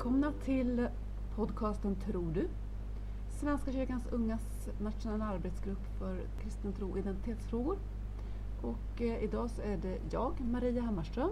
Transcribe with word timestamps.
Välkomna 0.00 0.32
till 0.44 0.88
podcasten 1.36 1.96
Tror 1.96 2.32
du? 2.32 2.48
Svenska 3.30 3.72
kyrkans 3.72 4.06
ungas 4.10 4.68
nationella 4.78 5.24
arbetsgrupp 5.24 5.98
för 5.98 6.20
kristen 6.42 6.72
tro 6.72 6.90
och 6.90 6.98
identitetsfrågor. 6.98 7.76
Och 8.62 9.02
eh, 9.02 9.24
idag 9.24 9.50
så 9.50 9.62
är 9.62 9.76
det 9.76 9.98
jag, 10.10 10.40
Maria 10.40 10.82
Hammarström. 10.82 11.30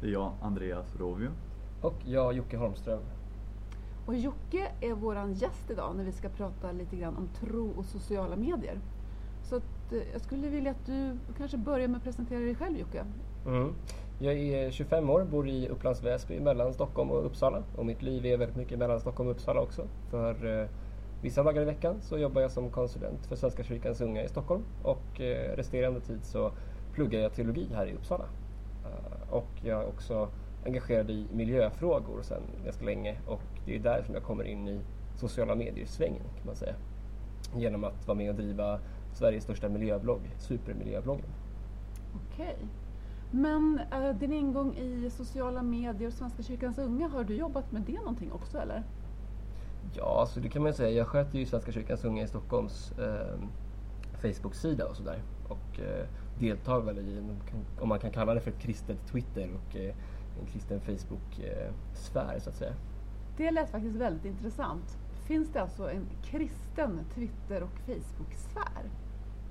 Det 0.00 0.06
är 0.06 0.10
jag, 0.10 0.32
Andreas 0.42 0.96
Rovio. 0.96 1.30
Och 1.82 1.94
jag, 2.04 2.32
Jocke 2.32 2.56
Holmström. 2.56 3.02
Och 4.06 4.16
Jocke 4.16 4.72
är 4.80 4.92
våran 4.92 5.32
gäst 5.32 5.70
idag 5.70 5.96
när 5.96 6.04
vi 6.04 6.12
ska 6.12 6.28
prata 6.28 6.72
lite 6.72 6.96
grann 6.96 7.16
om 7.16 7.28
tro 7.28 7.70
och 7.76 7.84
sociala 7.84 8.36
medier. 8.36 8.78
Så 9.42 9.56
att, 9.56 9.92
eh, 9.92 10.12
jag 10.12 10.20
skulle 10.20 10.48
vilja 10.48 10.70
att 10.70 10.86
du 10.86 11.16
kanske 11.38 11.56
börjar 11.56 11.88
med 11.88 11.96
att 11.96 12.04
presentera 12.04 12.40
dig 12.40 12.54
själv 12.54 12.78
Jocke. 12.78 13.04
Mm. 13.46 13.74
Jag 14.22 14.34
är 14.34 14.70
25 14.70 15.10
år, 15.10 15.24
bor 15.24 15.48
i 15.48 15.68
Upplands 15.68 16.02
Väsby 16.02 16.40
mellan 16.40 16.72
Stockholm 16.72 17.10
och 17.10 17.26
Uppsala. 17.26 17.62
Och 17.76 17.86
mitt 17.86 18.02
liv 18.02 18.26
är 18.26 18.36
väldigt 18.36 18.56
mycket 18.56 18.78
mellan 18.78 19.00
Stockholm 19.00 19.28
och 19.28 19.34
Uppsala 19.34 19.60
också. 19.60 19.86
För 20.10 20.60
eh, 20.60 20.68
vissa 21.22 21.42
dagar 21.42 21.62
i 21.62 21.64
veckan 21.64 22.00
så 22.00 22.18
jobbar 22.18 22.40
jag 22.40 22.50
som 22.50 22.70
konsulent 22.70 23.26
för 23.26 23.36
Svenska 23.36 23.64
kyrkans 23.64 24.00
unga 24.00 24.22
i 24.22 24.28
Stockholm. 24.28 24.62
Och 24.82 25.20
eh, 25.20 25.56
resterande 25.56 26.00
tid 26.00 26.24
så 26.24 26.52
pluggar 26.92 27.20
jag 27.20 27.34
teologi 27.34 27.68
här 27.74 27.86
i 27.86 27.92
Uppsala. 27.94 28.24
Uh, 28.24 29.34
och 29.34 29.48
jag 29.64 29.82
är 29.82 29.88
också 29.88 30.28
engagerad 30.66 31.10
i 31.10 31.26
miljöfrågor 31.32 32.22
sedan 32.22 32.42
ganska 32.64 32.84
länge. 32.84 33.16
Och 33.26 33.42
det 33.66 33.76
är 33.76 33.78
där 33.78 34.02
som 34.02 34.14
jag 34.14 34.22
kommer 34.24 34.44
in 34.44 34.68
i 34.68 34.80
sociala 35.16 35.54
medier-svängen 35.54 36.24
kan 36.36 36.46
man 36.46 36.56
säga. 36.56 36.74
Genom 37.56 37.84
att 37.84 38.06
vara 38.06 38.18
med 38.18 38.30
och 38.30 38.36
driva 38.36 38.80
Sveriges 39.12 39.44
största 39.44 39.68
miljöblogg, 39.68 40.20
Supermiljöbloggen. 40.38 41.30
Okej. 42.14 42.56
Men 43.30 43.80
eh, 43.92 44.16
din 44.16 44.32
ingång 44.32 44.76
i 44.76 45.10
sociala 45.10 45.62
medier 45.62 46.08
och 46.08 46.14
Svenska 46.14 46.42
kyrkans 46.42 46.78
unga, 46.78 47.08
har 47.08 47.24
du 47.24 47.34
jobbat 47.34 47.72
med 47.72 47.82
det 47.82 47.98
någonting 47.98 48.32
också 48.32 48.58
eller? 48.58 48.84
Ja, 49.92 50.26
så 50.26 50.40
det 50.40 50.48
kan 50.48 50.62
man 50.62 50.74
säga. 50.74 50.90
Jag 50.90 51.06
sköter 51.06 51.38
ju 51.38 51.46
Svenska 51.46 51.72
kyrkans 51.72 52.04
unga 52.04 52.22
i 52.22 52.28
Stockholms 52.28 52.92
eh, 52.98 53.38
Facebook-sida 54.22 54.86
och 54.86 54.96
sådär. 54.96 55.22
Och 55.48 55.80
eh, 55.80 56.06
deltar 56.38 56.80
väl 56.80 56.98
i, 56.98 57.22
om 57.80 57.88
man 57.88 57.98
kan 57.98 58.10
kalla 58.10 58.34
det 58.34 58.40
för 58.40 58.50
ett 58.50 58.58
kristet 58.58 59.06
Twitter 59.06 59.50
och 59.54 59.76
eh, 59.76 59.94
en 60.40 60.46
kristen 60.46 60.80
Facebook-sfär 60.80 62.38
så 62.38 62.50
att 62.50 62.56
säga. 62.56 62.74
Det 63.36 63.50
lät 63.50 63.70
faktiskt 63.70 63.96
väldigt 63.96 64.24
intressant. 64.24 64.98
Finns 65.26 65.52
det 65.52 65.62
alltså 65.62 65.90
en 65.90 66.06
kristen 66.22 67.00
Twitter 67.14 67.62
och 67.62 67.78
Facebook-sfär? 67.86 68.90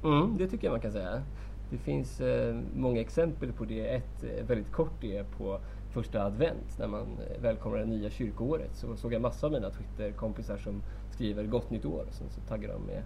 Mm, 0.04 0.38
det 0.38 0.48
tycker 0.48 0.68
jag 0.68 0.72
man 0.72 0.82
kan 0.82 0.92
säga. 0.92 1.24
Det 1.70 1.78
finns 1.78 2.22
eh, 2.22 2.60
många 2.76 3.02
exempel 3.02 3.54
på 3.54 3.66
det. 3.66 3.96
Ett 3.96 4.24
eh, 4.24 4.46
väldigt 4.46 4.72
kort 4.72 5.04
är 5.04 5.24
på 5.24 5.60
första 5.92 6.24
advent 6.24 6.78
när 6.80 6.88
man 6.88 7.02
eh, 7.02 7.42
välkomnar 7.42 7.80
det 7.80 7.86
nya 7.86 8.10
kyrkoåret. 8.10 8.76
Så 8.76 8.96
såg 8.96 9.14
jag 9.14 9.22
massor 9.22 9.48
av 9.48 9.54
mina 9.54 9.70
Twitterkompisar 9.70 10.58
som 10.58 10.82
skriver 11.12 11.44
gott 11.44 11.70
nytt 11.70 11.86
år 11.86 12.06
och 12.08 12.14
sen 12.14 12.30
så 12.30 12.42
taggar 12.42 12.74
de 12.74 12.82
med 12.82 13.04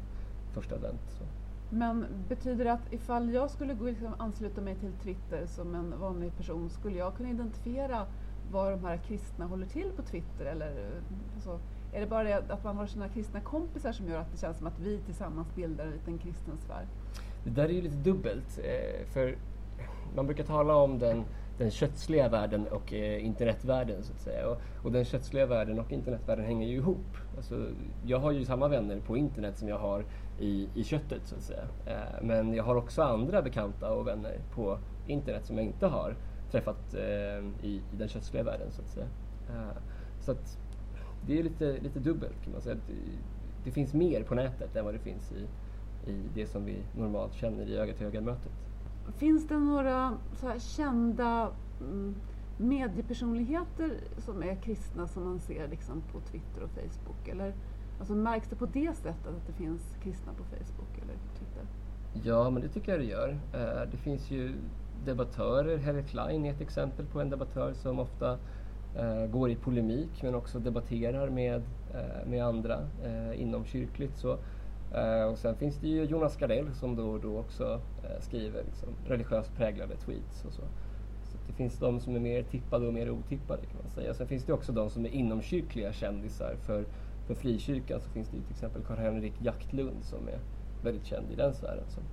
första 0.53 0.75
advent. 0.75 1.01
Så. 1.09 1.23
Men 1.69 2.05
betyder 2.29 2.65
det 2.65 2.73
att 2.73 2.93
ifall 2.93 3.33
jag 3.33 3.51
skulle 3.51 3.73
gå 3.73 3.85
liksom 3.85 4.13
ansluta 4.17 4.61
mig 4.61 4.75
till 4.75 4.91
Twitter 4.91 5.45
som 5.45 5.75
en 5.75 5.99
vanlig 5.99 6.37
person, 6.37 6.69
skulle 6.69 6.97
jag 6.97 7.15
kunna 7.15 7.29
identifiera 7.29 8.05
var 8.51 8.71
de 8.71 8.85
här 8.85 8.97
kristna 8.97 9.45
håller 9.45 9.65
till 9.65 9.91
på 9.95 10.01
Twitter? 10.01 10.45
Eller 10.45 10.69
eh, 10.69 11.41
så? 11.43 11.59
är 11.93 12.01
det 12.01 12.07
bara 12.07 12.23
det 12.23 12.43
att 12.49 12.63
man 12.63 12.77
har 12.77 12.87
sina 12.87 13.09
kristna 13.09 13.39
kompisar 13.39 13.91
som 13.91 14.07
gör 14.07 14.19
att 14.19 14.31
det 14.31 14.37
känns 14.37 14.57
som 14.57 14.67
att 14.67 14.79
vi 14.79 14.99
tillsammans 15.05 15.55
bildar 15.55 15.85
en 15.85 15.91
liten 15.91 16.17
kristen 16.17 16.57
sfär? 16.57 16.87
Det 17.43 17.49
där 17.49 17.63
är 17.63 17.73
ju 17.73 17.81
lite 17.81 17.95
dubbelt. 17.95 18.59
Eh, 18.63 19.05
för 19.05 19.37
man 20.15 20.25
brukar 20.25 20.43
tala 20.43 20.75
om 20.75 20.99
den, 20.99 21.23
den 21.57 21.71
kötsliga 21.71 22.29
världen 22.29 22.67
och 22.67 22.93
eh, 22.93 23.25
internetvärlden 23.25 24.03
så 24.03 24.13
att 24.13 24.19
säga. 24.19 24.47
Och, 24.47 24.57
och, 24.83 24.91
den 24.91 25.05
kötsliga 25.05 25.45
världen 25.45 25.79
och 25.79 25.91
internetvärlden 25.91 26.45
hänger 26.45 26.67
ju 26.67 26.75
ihop. 26.75 27.17
Alltså, 27.37 27.67
jag 28.05 28.19
har 28.19 28.31
ju 28.31 28.45
samma 28.45 28.67
vänner 28.67 28.99
på 28.99 29.17
internet 29.17 29.57
som 29.57 29.67
jag 29.67 29.79
har 29.79 30.05
i, 30.39 30.69
i 30.75 30.83
köttet 30.83 31.21
så 31.25 31.35
att 31.35 31.41
säga. 31.41 31.63
Eh, 31.85 32.23
men 32.23 32.53
jag 32.53 32.63
har 32.63 32.75
också 32.75 33.01
andra 33.01 33.41
bekanta 33.41 33.93
och 33.93 34.07
vänner 34.07 34.39
på 34.55 34.77
internet 35.07 35.45
som 35.45 35.57
jag 35.57 35.65
inte 35.65 35.87
har 35.87 36.15
träffat 36.51 36.93
eh, 36.93 37.67
i, 37.67 37.81
i 37.93 37.95
den 37.97 38.07
kötsliga 38.07 38.43
världen 38.43 38.71
så 38.71 38.81
att 38.81 38.87
säga. 38.87 39.07
Eh, 39.49 39.77
så 40.19 40.31
att 40.31 40.57
det 41.27 41.39
är 41.39 41.43
lite, 41.43 41.77
lite 41.81 41.99
dubbelt 41.99 42.43
kan 42.43 42.51
man 42.51 42.61
säga. 42.61 42.75
Det, 42.75 42.93
det 43.63 43.71
finns 43.71 43.93
mer 43.93 44.23
på 44.23 44.35
nätet 44.35 44.75
än 44.75 44.85
vad 44.85 44.93
det 44.93 44.99
finns 44.99 45.31
i, 45.31 45.47
i 46.07 46.21
det 46.33 46.47
som 46.47 46.65
vi 46.65 46.83
normalt 46.97 47.33
känner 47.33 47.69
i 47.69 47.77
öga-till-öga-mötet. 47.77 48.51
Finns 49.17 49.47
det 49.47 49.57
några 49.57 50.17
kända 50.59 51.51
mm, 51.81 52.15
mediepersonligheter 52.57 53.97
som 54.17 54.43
är 54.43 54.55
kristna 54.55 55.07
som 55.07 55.23
man 55.23 55.39
ser 55.39 55.67
liksom 55.67 56.01
på 56.11 56.19
Twitter 56.19 56.63
och 56.63 56.69
Facebook? 56.69 57.27
Eller 57.27 57.53
alltså, 57.99 58.15
märks 58.15 58.47
det 58.47 58.55
på 58.55 58.65
det 58.65 58.95
sättet 58.95 59.27
att 59.27 59.47
det 59.47 59.53
finns 59.53 59.95
kristna 60.03 60.33
på 60.33 60.43
Facebook 60.43 60.97
eller 61.01 61.15
Twitter? 61.39 61.65
Ja, 62.23 62.49
men 62.49 62.61
det 62.61 62.67
tycker 62.67 62.91
jag 62.91 63.01
det 63.01 63.05
gör. 63.05 63.29
Uh, 63.29 63.91
det 63.91 63.97
finns 63.97 64.31
ju 64.31 64.53
debattörer. 65.05 65.77
Harry 65.77 66.03
Klein 66.03 66.45
är 66.45 66.51
ett 66.51 66.61
exempel 66.61 67.05
på 67.05 67.21
en 67.21 67.29
debattör 67.29 67.73
som 67.73 67.99
ofta 67.99 68.33
uh, 68.33 69.25
går 69.31 69.49
i 69.49 69.55
polemik 69.55 70.23
men 70.23 70.35
också 70.35 70.59
debatterar 70.59 71.29
med, 71.29 71.61
uh, 71.95 72.29
med 72.29 72.45
andra 72.45 72.79
inom 73.35 73.65
kyrkligt. 73.65 74.17
Så 74.17 74.37
Uh, 74.97 75.23
och 75.31 75.37
sen 75.37 75.55
finns 75.55 75.77
det 75.77 75.87
ju 75.87 76.03
Jonas 76.03 76.37
Gardell 76.37 76.73
som 76.73 76.95
då 76.95 77.09
och 77.09 77.19
då 77.19 77.37
också 77.37 77.73
uh, 77.73 78.19
skriver 78.19 78.63
liksom, 78.63 78.89
religiöst 79.05 79.55
präglade 79.55 79.95
tweets 79.95 80.45
och 80.45 80.53
så. 80.53 80.61
Så 81.23 81.37
det 81.47 81.53
finns 81.53 81.79
de 81.79 81.99
som 81.99 82.15
är 82.15 82.19
mer 82.19 82.43
tippade 82.43 82.87
och 82.87 82.93
mer 82.93 83.09
otippade 83.09 83.61
kan 83.65 83.77
man 83.83 83.91
säga. 83.91 84.13
Sen 84.13 84.27
finns 84.27 84.43
det 84.43 84.53
också 84.53 84.71
de 84.71 84.89
som 84.89 85.05
är 85.05 85.09
inomkyrkliga 85.09 85.93
kändisar. 85.93 86.55
För, 86.65 86.85
för 87.27 87.33
frikyrkan 87.33 88.01
så 88.01 88.09
finns 88.09 88.29
det 88.29 88.37
ju 88.37 88.43
till 88.43 88.51
exempel 88.51 88.81
Karl-Henrik 88.83 89.33
Jaktlund 89.41 90.03
som 90.03 90.27
är 90.27 90.39
väldigt 90.83 91.05
känd 91.05 91.31
i 91.31 91.35
den 91.35 91.53
sfären 91.53 91.83
som 91.89 92.03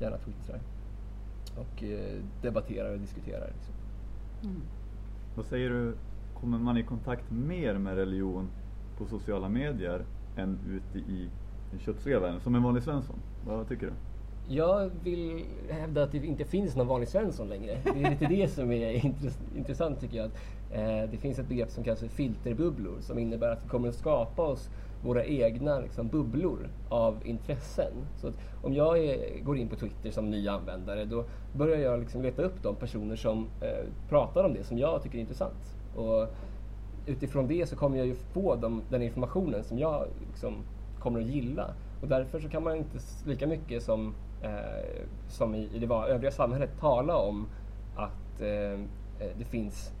gärna 0.00 0.16
twittrar 0.16 0.60
och 1.56 1.82
uh, 1.82 2.22
debatterar 2.42 2.92
och 2.92 2.98
diskuterar. 2.98 3.52
Liksom. 3.56 3.74
Mm. 4.42 4.62
Vad 5.36 5.46
säger 5.46 5.70
du, 5.70 5.94
kommer 6.34 6.58
man 6.58 6.76
i 6.76 6.82
kontakt 6.82 7.30
mer 7.30 7.78
med 7.78 7.94
religion 7.94 8.48
på 8.98 9.06
sociala 9.06 9.48
medier 9.48 10.04
än 10.36 10.58
ute 10.68 10.98
i 10.98 11.30
den 12.20 12.40
som 12.40 12.54
en 12.54 12.62
vanlig 12.62 12.82
Svensson. 12.82 13.16
Vad 13.46 13.68
tycker 13.68 13.86
du? 13.86 13.92
Jag 14.48 14.90
vill 15.02 15.44
hävda 15.70 16.02
att 16.02 16.12
det 16.12 16.26
inte 16.26 16.44
finns 16.44 16.76
någon 16.76 16.86
vanlig 16.86 17.08
Svensson 17.08 17.48
längre. 17.48 17.78
Det 17.84 18.02
är 18.02 18.10
lite 18.10 18.26
det 18.26 18.48
som 18.48 18.72
är 18.72 19.12
intressant 19.56 20.00
tycker 20.00 20.16
jag. 20.16 20.26
Att, 20.26 20.36
eh, 20.72 21.10
det 21.10 21.16
finns 21.20 21.38
ett 21.38 21.48
begrepp 21.48 21.70
som 21.70 21.84
kallas 21.84 22.00
för 22.00 22.08
filterbubblor 22.08 22.96
som 23.00 23.18
innebär 23.18 23.50
att 23.50 23.64
vi 23.64 23.68
kommer 23.68 23.88
att 23.88 23.94
skapa 23.94 24.42
oss 24.42 24.70
våra 25.02 25.24
egna 25.24 25.80
liksom, 25.80 26.08
bubblor 26.08 26.68
av 26.88 27.18
intressen. 27.24 27.92
Så 28.16 28.32
om 28.62 28.74
jag 28.74 28.98
är, 28.98 29.40
går 29.42 29.58
in 29.58 29.68
på 29.68 29.76
Twitter 29.76 30.10
som 30.10 30.30
ny 30.30 30.48
användare 30.48 31.04
då 31.04 31.24
börjar 31.52 31.78
jag 31.78 32.00
liksom 32.00 32.22
leta 32.22 32.42
upp 32.42 32.62
de 32.62 32.76
personer 32.76 33.16
som 33.16 33.46
eh, 33.60 33.88
pratar 34.08 34.44
om 34.44 34.54
det 34.54 34.64
som 34.64 34.78
jag 34.78 35.02
tycker 35.02 35.18
är 35.18 35.20
intressant. 35.20 35.76
Och 35.96 36.28
utifrån 37.06 37.46
det 37.46 37.68
så 37.68 37.76
kommer 37.76 37.98
jag 37.98 38.06
ju 38.06 38.14
få 38.14 38.56
de, 38.56 38.82
den 38.88 39.02
informationen 39.02 39.64
som 39.64 39.78
jag 39.78 40.06
liksom, 40.28 40.54
kommer 41.00 41.20
att 41.20 41.26
gilla. 41.26 41.74
Och 42.00 42.08
därför 42.08 42.40
så 42.40 42.48
kan 42.48 42.62
man 42.62 42.76
inte 42.76 42.98
lika 43.26 43.46
mycket 43.46 43.82
som, 43.82 44.14
eh, 44.42 45.06
som 45.28 45.54
i, 45.54 45.68
i 45.74 45.78
det 45.78 45.94
övriga 45.94 46.30
samhället 46.30 46.70
tala 46.80 47.16
om 47.16 47.46
att 47.96 48.40
eh, 48.40 48.48
eh, 48.48 49.36
det 49.38 49.44
finns 49.44 49.92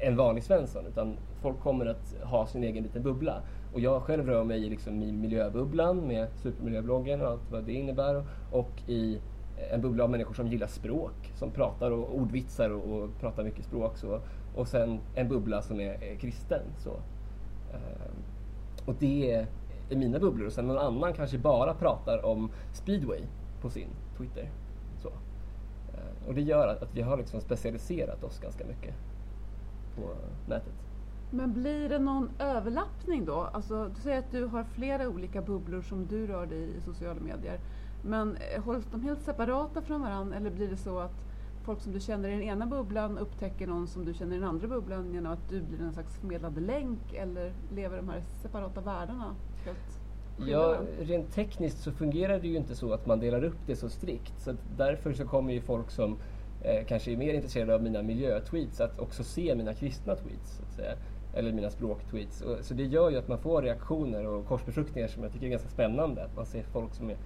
en 0.00 0.16
vanlig 0.16 0.44
Svensson. 0.44 0.86
Utan 0.86 1.16
folk 1.42 1.60
kommer 1.60 1.86
att 1.86 2.14
ha 2.22 2.46
sin 2.46 2.64
egen 2.64 2.82
liten 2.82 3.02
bubbla. 3.02 3.42
Och 3.72 3.80
jag 3.80 4.02
själv 4.02 4.26
rör 4.26 4.44
mig 4.44 4.60
liksom 4.60 5.02
i 5.02 5.12
miljöbubblan 5.12 6.06
med 6.06 6.28
supermiljöbloggen 6.42 7.20
och 7.20 7.28
allt 7.28 7.50
vad 7.50 7.64
det 7.64 7.72
innebär. 7.72 8.24
Och 8.52 8.70
i 8.86 9.20
en 9.70 9.80
bubbla 9.80 10.04
av 10.04 10.10
människor 10.10 10.34
som 10.34 10.48
gillar 10.48 10.66
språk, 10.66 11.32
som 11.34 11.50
pratar 11.50 11.90
och 11.90 12.14
ordvitsar 12.14 12.70
och, 12.70 13.02
och 13.02 13.10
pratar 13.20 13.44
mycket 13.44 13.64
språk. 13.64 13.98
Så. 13.98 14.20
Och 14.56 14.68
sen 14.68 15.00
en 15.14 15.28
bubbla 15.28 15.62
som 15.62 15.80
är, 15.80 16.04
är 16.04 16.16
kristen. 16.16 16.62
Så. 16.78 16.90
Eh, 17.72 18.10
och 18.86 18.94
det 18.98 19.46
i 19.90 19.96
mina 19.96 20.18
bubblor 20.18 20.46
och 20.46 20.52
sen 20.52 20.66
någon 20.66 20.78
annan 20.78 21.12
kanske 21.12 21.38
bara 21.38 21.74
pratar 21.74 22.24
om 22.24 22.50
speedway 22.72 23.20
på 23.60 23.70
sin 23.70 23.88
Twitter. 24.18 24.50
Så. 25.02 25.08
Eh, 25.08 26.28
och 26.28 26.34
det 26.34 26.40
gör 26.40 26.68
att, 26.68 26.94
vi 26.94 27.02
har 27.02 27.16
liksom 27.16 27.40
specialiserat 27.40 28.24
oss 28.24 28.38
ganska 28.38 28.64
mycket 28.66 28.94
på 29.96 30.02
nätet. 30.48 30.72
Men 31.30 31.52
blir 31.52 31.88
det 31.88 31.98
någon 31.98 32.30
överlappning 32.38 33.24
då? 33.24 33.48
Alltså, 33.52 33.90
du 33.94 34.00
säger 34.00 34.18
att 34.18 34.30
du 34.30 34.44
har 34.44 34.64
flera 34.64 35.08
olika 35.08 35.42
bubblor 35.42 35.82
som 35.82 36.06
du 36.06 36.26
rör 36.26 36.46
dig 36.46 36.58
i 36.58 36.76
i 36.76 36.80
sociala 36.80 37.20
medier. 37.20 37.60
Men 38.02 38.36
eh, 38.36 38.62
hålls 38.62 38.86
de 38.92 39.02
helt 39.02 39.22
separata 39.22 39.82
från 39.82 40.00
varandra 40.00 40.36
eller 40.36 40.50
blir 40.50 40.68
det 40.68 40.76
så 40.76 40.98
att 40.98 41.29
folk 41.62 41.80
som 41.80 41.92
du 41.92 42.00
känner 42.00 42.28
i 42.28 42.32
den 42.32 42.42
ena 42.42 42.66
bubblan 42.66 43.18
upptäcker 43.18 43.66
någon 43.66 43.86
som 43.86 44.04
du 44.04 44.14
känner 44.14 44.36
i 44.36 44.38
den 44.38 44.48
andra 44.48 44.68
bubblan 44.68 45.12
genom 45.14 45.32
att 45.32 45.48
du 45.48 45.60
blir 45.60 45.80
en 45.80 45.92
slags 45.92 46.18
förmedlad 46.18 46.62
länk 46.62 47.12
eller 47.12 47.52
lever 47.74 47.96
de 47.96 48.08
här 48.08 48.22
separata 48.42 48.80
världarna 48.80 49.36
Ja, 50.46 50.78
rent 51.00 51.32
tekniskt 51.32 51.78
så 51.78 51.92
fungerar 51.92 52.40
det 52.40 52.48
ju 52.48 52.56
inte 52.56 52.76
så 52.76 52.92
att 52.92 53.06
man 53.06 53.20
delar 53.20 53.44
upp 53.44 53.58
det 53.66 53.76
så 53.76 53.88
strikt. 53.88 54.40
Så 54.40 54.54
därför 54.76 55.12
så 55.12 55.24
kommer 55.24 55.52
ju 55.52 55.60
folk 55.60 55.90
som 55.90 56.18
eh, 56.62 56.84
kanske 56.86 57.12
är 57.12 57.16
mer 57.16 57.34
intresserade 57.34 57.74
av 57.74 57.82
mina 57.82 58.02
miljötweets 58.02 58.80
att 58.80 58.98
också 58.98 59.24
se 59.24 59.54
mina 59.54 59.74
kristna 59.74 60.14
tweets. 60.14 60.56
Så 60.56 60.62
att 60.62 60.72
säga. 60.72 60.94
eller 61.34 61.52
mina 61.52 61.70
språktweets. 61.70 62.40
Och, 62.40 62.64
så 62.64 62.74
det 62.74 62.84
gör 62.84 63.10
ju 63.10 63.18
att 63.18 63.28
man 63.28 63.38
får 63.38 63.62
reaktioner 63.62 64.26
och 64.26 64.46
korsbefruktningar 64.46 65.08
som 65.08 65.22
jag 65.22 65.32
tycker 65.32 65.46
är 65.46 65.50
ganska 65.50 65.68
spännande. 65.68 66.24
Att 66.24 66.36
man 66.36 66.46
ser 66.46 66.62
folk 66.62 66.94
som 66.94 67.10
är, 67.10 67.16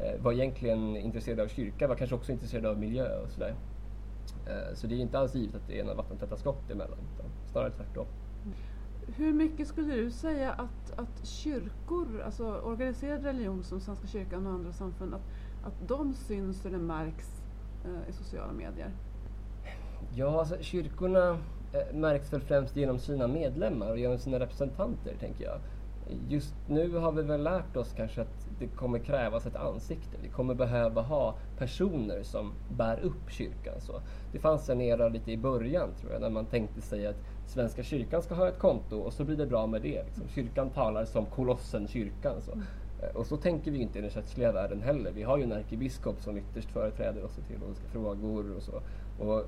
eh, 0.00 0.22
var 0.22 0.32
egentligen 0.32 0.96
intresserade 0.96 1.42
av 1.42 1.48
kyrka, 1.48 1.88
var 1.88 1.94
kanske 1.94 2.16
också 2.16 2.32
intresserade 2.32 2.70
av 2.70 2.78
miljö 2.78 3.18
och 3.20 3.30
sådär. 3.30 3.54
Eh, 4.46 4.74
så 4.74 4.86
det 4.86 4.94
är 4.94 4.98
inte 4.98 5.18
alls 5.18 5.34
givet 5.34 5.54
att 5.54 5.68
det 5.68 5.80
är 5.80 5.84
några 5.84 5.96
vattentäta 5.96 6.36
skott 6.36 6.70
emellan, 6.70 6.98
utan 7.14 7.30
snarare 7.52 7.70
tvärtom. 7.70 8.06
Hur 9.06 9.32
mycket 9.32 9.68
skulle 9.68 9.94
du 9.94 10.10
säga 10.10 10.52
att, 10.52 10.98
att 10.98 11.26
kyrkor, 11.26 12.20
alltså 12.24 12.44
organiserad 12.44 13.24
religion 13.24 13.64
som 13.64 13.80
Svenska 13.80 14.06
kyrkan 14.06 14.46
och 14.46 14.52
andra 14.52 14.72
samfund, 14.72 15.14
att, 15.14 15.22
att 15.64 15.88
de 15.88 16.14
syns 16.14 16.66
eller 16.66 16.78
märks 16.78 17.42
eh, 17.84 18.10
i 18.10 18.12
sociala 18.12 18.52
medier? 18.52 18.90
Ja, 20.14 20.38
alltså 20.40 20.56
kyrkorna 20.60 21.38
eh, 21.72 21.94
märks 21.94 22.32
väl 22.32 22.40
främst 22.40 22.76
genom 22.76 22.98
sina 22.98 23.26
medlemmar 23.28 23.90
och 23.90 23.98
genom 23.98 24.18
sina 24.18 24.40
representanter, 24.40 25.14
tänker 25.20 25.44
jag. 25.44 25.58
Just 26.28 26.54
nu 26.68 26.96
har 26.96 27.12
vi 27.12 27.22
väl 27.22 27.42
lärt 27.42 27.76
oss 27.76 27.92
kanske 27.96 28.20
att 28.20 28.48
det 28.58 28.66
kommer 28.66 28.98
krävas 28.98 29.46
ett 29.46 29.56
ansikte. 29.56 30.16
Vi 30.22 30.28
kommer 30.28 30.54
behöva 30.54 31.02
ha 31.02 31.34
personer 31.58 32.22
som 32.22 32.52
bär 32.76 33.00
upp 33.00 33.30
kyrkan. 33.30 33.80
Så 33.80 34.00
det 34.32 34.38
fanns 34.38 34.70
en 34.70 34.80
era 34.80 35.08
lite 35.08 35.32
i 35.32 35.36
början, 35.36 35.88
tror 36.00 36.12
jag, 36.12 36.20
när 36.20 36.30
man 36.30 36.46
tänkte 36.46 36.80
sig 36.80 37.06
att 37.06 37.16
Svenska 37.46 37.82
kyrkan 37.82 38.22
ska 38.22 38.34
ha 38.34 38.48
ett 38.48 38.58
konto 38.58 38.96
och 38.96 39.12
så 39.12 39.24
blir 39.24 39.36
det 39.36 39.46
bra 39.46 39.66
med 39.66 39.82
det. 39.82 40.04
Liksom. 40.04 40.28
Kyrkan 40.28 40.70
talar 40.70 41.04
som 41.04 41.26
kolossen 41.26 41.88
kyrkan. 41.88 42.40
Så. 42.40 42.52
Eh, 43.02 43.16
och 43.16 43.26
så 43.26 43.36
tänker 43.36 43.70
vi 43.70 43.78
inte 43.78 43.98
i 43.98 44.02
den 44.02 44.10
kötsliga 44.10 44.52
världen 44.52 44.82
heller. 44.82 45.10
Vi 45.10 45.22
har 45.22 45.38
ju 45.38 45.44
en 45.44 45.52
ärkebiskop 45.52 46.20
som 46.20 46.36
ytterst 46.36 46.70
företräder 46.70 47.24
oss 47.24 47.38
i 47.38 47.42
teologiska 47.42 47.88
frågor 47.88 48.56
och 48.56 48.62
så. 48.62 48.82
Och 49.24 49.44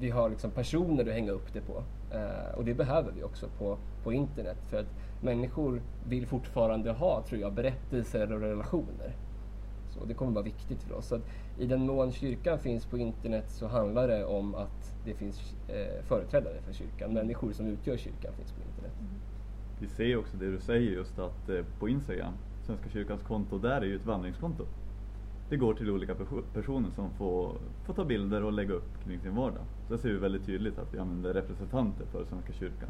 vi 0.00 0.10
har 0.10 0.30
liksom 0.30 0.50
personer 0.50 1.06
att 1.06 1.12
hänga 1.12 1.32
upp 1.32 1.52
det 1.52 1.60
på. 1.60 1.82
Eh, 2.10 2.54
och 2.56 2.64
det 2.64 2.74
behöver 2.74 3.12
vi 3.12 3.22
också 3.22 3.46
på, 3.58 3.78
på 4.04 4.12
internet. 4.12 4.58
För 4.70 4.80
att 4.80 4.86
människor 5.20 5.82
vill 6.08 6.26
fortfarande 6.26 6.92
ha, 6.92 7.22
tror 7.28 7.40
jag, 7.40 7.52
berättelser 7.52 8.32
och 8.32 8.40
relationer. 8.40 9.16
Så 9.88 10.04
det 10.04 10.14
kommer 10.14 10.32
vara 10.32 10.44
viktigt 10.44 10.82
för 10.82 10.94
oss. 10.94 11.06
Så 11.06 11.20
I 11.58 11.66
den 11.66 11.86
mån 11.86 12.12
kyrkan 12.12 12.58
finns 12.58 12.86
på 12.86 12.98
internet 12.98 13.50
så 13.50 13.66
handlar 13.66 14.08
det 14.08 14.24
om 14.24 14.54
att 14.54 14.94
det 15.04 15.14
finns 15.14 15.54
eh, 15.68 16.04
företrädare 16.04 16.60
för 16.66 16.72
kyrkan. 16.72 17.12
Människor 17.12 17.52
som 17.52 17.66
utgör 17.66 17.96
kyrkan 17.96 18.32
finns 18.36 18.52
på 18.52 18.60
internet. 18.60 18.92
Mm. 19.00 19.12
Vi 19.80 19.88
ser 19.88 20.16
också 20.16 20.36
det 20.36 20.50
du 20.50 20.60
säger 20.60 20.90
just 20.90 21.18
att 21.18 21.48
eh, 21.48 21.64
på 21.78 21.88
Instagram, 21.88 22.32
Svenska 22.62 22.88
kyrkans 22.88 23.22
konto, 23.22 23.58
där 23.58 23.80
är 23.80 23.84
ju 23.84 23.96
ett 23.96 24.06
vandringskonto. 24.06 24.64
Det 25.48 25.56
går 25.56 25.74
till 25.74 25.90
olika 25.90 26.14
personer 26.54 26.90
som 26.90 27.10
får, 27.10 27.52
får 27.84 27.94
ta 27.94 28.04
bilder 28.04 28.44
och 28.44 28.52
lägga 28.52 28.74
upp 28.74 29.04
kring 29.04 29.20
sin 29.20 29.34
vardag. 29.34 29.64
Så 29.86 29.94
där 29.94 30.00
ser 30.02 30.08
vi 30.08 30.18
väldigt 30.18 30.46
tydligt 30.46 30.78
att 30.78 30.94
vi 30.94 30.98
använder 30.98 31.34
representanter 31.34 32.06
för 32.06 32.24
Svenska 32.24 32.52
kyrkan 32.52 32.88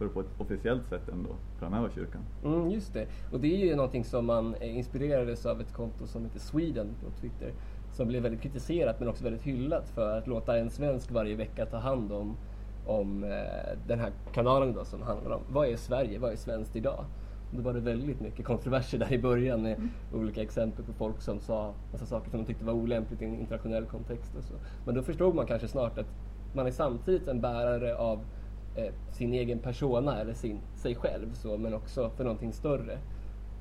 för 0.00 0.06
att 0.06 0.14
på 0.14 0.20
ett 0.20 0.26
officiellt 0.38 0.88
sätt 0.88 1.08
ändå 1.08 1.30
framhäva 1.58 1.90
kyrkan. 1.90 2.20
Mm, 2.44 2.70
just 2.70 2.94
det. 2.94 3.06
Och 3.32 3.40
det 3.40 3.62
är 3.62 3.66
ju 3.66 3.76
någonting 3.76 4.04
som 4.04 4.26
man 4.26 4.62
inspirerades 4.62 5.46
av 5.46 5.60
ett 5.60 5.72
konto 5.72 6.06
som 6.06 6.24
heter 6.24 6.38
Sweden 6.38 6.94
på 7.04 7.10
Twitter 7.20 7.52
som 7.92 8.08
blev 8.08 8.22
väldigt 8.22 8.40
kritiserat 8.40 9.00
men 9.00 9.08
också 9.08 9.24
väldigt 9.24 9.42
hyllat 9.42 9.88
för 9.88 10.18
att 10.18 10.26
låta 10.26 10.58
en 10.58 10.70
svensk 10.70 11.10
varje 11.10 11.36
vecka 11.36 11.66
ta 11.66 11.76
hand 11.76 12.12
om, 12.12 12.36
om 12.86 13.24
eh, 13.24 13.30
den 13.86 14.00
här 14.00 14.12
kanalen 14.32 14.72
då 14.72 14.84
som 14.84 15.02
handlar 15.02 15.30
om 15.30 15.42
vad 15.48 15.68
är 15.68 15.76
Sverige, 15.76 16.18
vad 16.18 16.32
är 16.32 16.36
svenskt 16.36 16.76
idag? 16.76 17.04
Då 17.52 17.62
var 17.62 17.72
det 17.72 17.80
väldigt 17.80 18.20
mycket 18.20 18.44
kontroverser 18.44 18.98
där 18.98 19.12
i 19.12 19.18
början 19.18 19.62
med 19.62 19.76
mm. 19.76 19.90
olika 20.14 20.42
exempel 20.42 20.84
på 20.84 20.92
folk 20.92 21.20
som 21.20 21.40
sa 21.40 21.74
massa 21.92 22.06
saker 22.06 22.30
som 22.30 22.40
de 22.40 22.46
tyckte 22.46 22.64
var 22.64 22.72
olämpligt 22.72 23.22
i 23.22 23.24
en 23.24 23.40
internationell 23.40 23.86
kontext 23.86 24.36
och 24.36 24.44
så. 24.44 24.54
Men 24.84 24.94
då 24.94 25.02
förstod 25.02 25.34
man 25.34 25.46
kanske 25.46 25.68
snart 25.68 25.98
att 25.98 26.06
man 26.54 26.66
är 26.66 26.70
samtidigt 26.70 27.28
en 27.28 27.40
bärare 27.40 27.96
av 27.96 28.24
eh, 28.74 28.92
sin 29.12 29.32
egen 29.32 29.58
persona 29.58 30.20
eller 30.20 30.34
sin, 30.34 30.60
sig 30.74 30.94
själv 30.94 31.34
så, 31.34 31.58
men 31.58 31.74
också 31.74 32.10
för 32.10 32.24
någonting 32.24 32.52
större. 32.52 32.98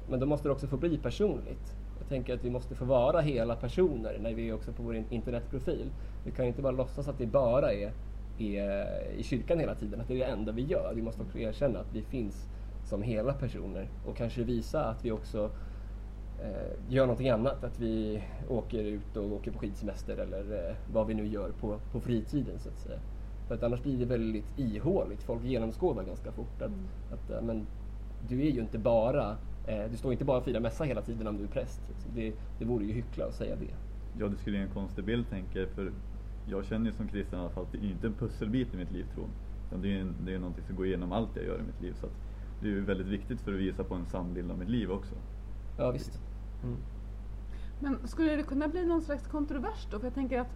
Men 0.10 0.20
då 0.20 0.26
måste 0.26 0.48
det 0.48 0.52
också 0.52 0.68
få 0.68 0.78
bli 0.78 0.98
personligt. 0.98 1.76
Jag 2.00 2.10
tänker 2.10 2.34
att 2.34 2.46
vi 2.46 2.50
måste 2.50 2.76
få 2.76 2.86
vara 2.86 3.22
hela 3.22 3.56
personer 3.56 4.18
när 4.22 4.34
vi 4.34 4.50
är 4.50 4.54
också 4.54 4.72
på 4.74 4.84
vår 4.84 5.04
internetprofil. 5.10 5.90
Vi 6.24 6.32
kan 6.32 6.46
inte 6.46 6.62
bara 6.62 6.72
låtsas 6.72 7.08
att 7.08 7.18
det 7.18 7.26
bara 7.26 7.74
är, 7.74 7.92
är 8.38 9.12
i 9.18 9.24
kyrkan 9.24 9.60
hela 9.60 9.76
tiden, 9.76 10.02
att 10.02 10.08
det 10.08 10.14
är 10.14 10.18
det 10.18 10.34
enda 10.34 10.52
vi 10.52 10.62
gör. 10.62 10.94
Vi 10.96 11.02
måste 11.02 11.22
också 11.22 11.40
erkänna 11.40 11.80
att 11.80 11.94
vi 11.94 12.02
finns 12.02 12.48
som 12.84 13.02
hela 13.02 13.34
personer 13.34 13.90
och 14.06 14.18
kanske 14.18 14.44
visa 14.44 14.84
att 14.84 15.06
vi 15.06 15.12
också 15.12 15.52
eh, 16.42 16.94
gör 16.94 17.06
någonting 17.06 17.30
annat. 17.30 17.64
Att 17.64 17.80
vi 17.80 18.24
åker 18.50 18.84
ut 18.84 19.18
och 19.18 19.32
åker 19.32 19.52
på 19.52 19.60
skidsemester 19.60 20.18
eller 20.18 20.68
eh, 20.70 20.76
vad 20.94 21.08
vi 21.08 21.14
nu 21.14 21.28
gör 21.28 21.52
på, 21.52 21.80
på 21.92 22.00
fritiden 22.00 22.60
så 22.60 22.70
att 22.70 22.80
säga. 22.80 23.00
För 23.50 23.56
att 23.56 23.64
annars 23.64 23.82
blir 23.82 23.98
det 23.98 24.06
väldigt 24.06 24.60
ihåligt. 24.60 25.24
Folk 25.24 25.44
genomskådar 25.44 26.04
ganska 26.04 26.32
fort 26.32 26.62
att, 26.62 26.68
mm. 26.68 26.80
att 27.12 27.32
äh, 27.32 27.42
men, 27.42 27.68
du 28.28 28.42
är 28.42 28.52
ju 28.52 28.60
inte 28.62 28.78
bara, 28.78 29.38
eh, 29.68 29.92
du 29.92 29.98
står 29.98 30.12
inte 30.12 30.26
bara 30.26 30.38
och 30.38 30.44
firar 30.44 30.60
mässa 30.60 30.84
hela 30.84 31.02
tiden 31.02 31.28
om 31.28 31.38
du 31.38 31.44
är 31.44 31.48
präst. 31.48 31.82
Det, 32.16 32.34
det 32.60 32.66
vore 32.66 32.86
ju 32.86 32.94
hyckla 32.94 33.26
att 33.26 33.34
säga 33.34 33.56
det. 33.56 33.74
Ja, 34.20 34.28
det 34.28 34.38
skulle 34.38 34.58
ge 34.58 34.64
en 34.64 34.70
konstig 34.70 35.04
bild 35.06 35.30
tänker 35.30 35.60
jag. 35.60 35.70
För 35.70 35.92
jag 36.46 36.66
känner 36.66 36.86
ju 36.86 36.92
som 36.92 37.08
kristen 37.08 37.40
i 37.40 37.42
alla 37.42 37.52
fall 37.52 37.64
att 37.64 37.72
det 37.72 37.78
är 37.78 37.92
inte 37.92 38.08
en 38.08 38.14
pusselbit 38.14 38.74
i 38.74 38.78
mitt 38.78 38.92
liv 38.92 39.06
tron. 39.16 39.30
Det 39.82 39.94
är, 39.94 40.02
en, 40.02 40.16
det 40.26 40.34
är 40.34 40.40
någonting 40.40 40.64
som 40.64 40.76
går 40.76 40.86
igenom 40.86 41.12
allt 41.12 41.30
jag 41.36 41.46
gör 41.46 41.60
i 41.60 41.64
mitt 41.64 41.82
liv. 41.82 41.94
Så 42.02 42.08
det 42.62 42.68
är 42.68 42.72
ju 42.72 42.86
väldigt 42.86 43.08
viktigt 43.08 43.42
för 43.42 43.54
att 43.54 43.60
visa 43.60 43.84
på 43.84 43.96
en 43.96 44.06
sann 44.06 44.34
bild 44.34 44.52
av 44.52 44.58
mitt 44.58 44.70
liv 44.70 44.92
också. 44.92 45.16
Ja, 45.78 45.92
visst. 45.92 46.20
Mm. 46.64 46.78
Men 47.80 48.08
skulle 48.08 48.36
det 48.36 48.44
kunna 48.44 48.68
bli 48.68 48.86
någon 48.86 49.02
slags 49.02 49.28
kontrovers 49.28 49.88
då? 49.92 50.00
För 50.00 50.06
jag 50.06 50.14
tänker 50.14 50.40
att 50.40 50.56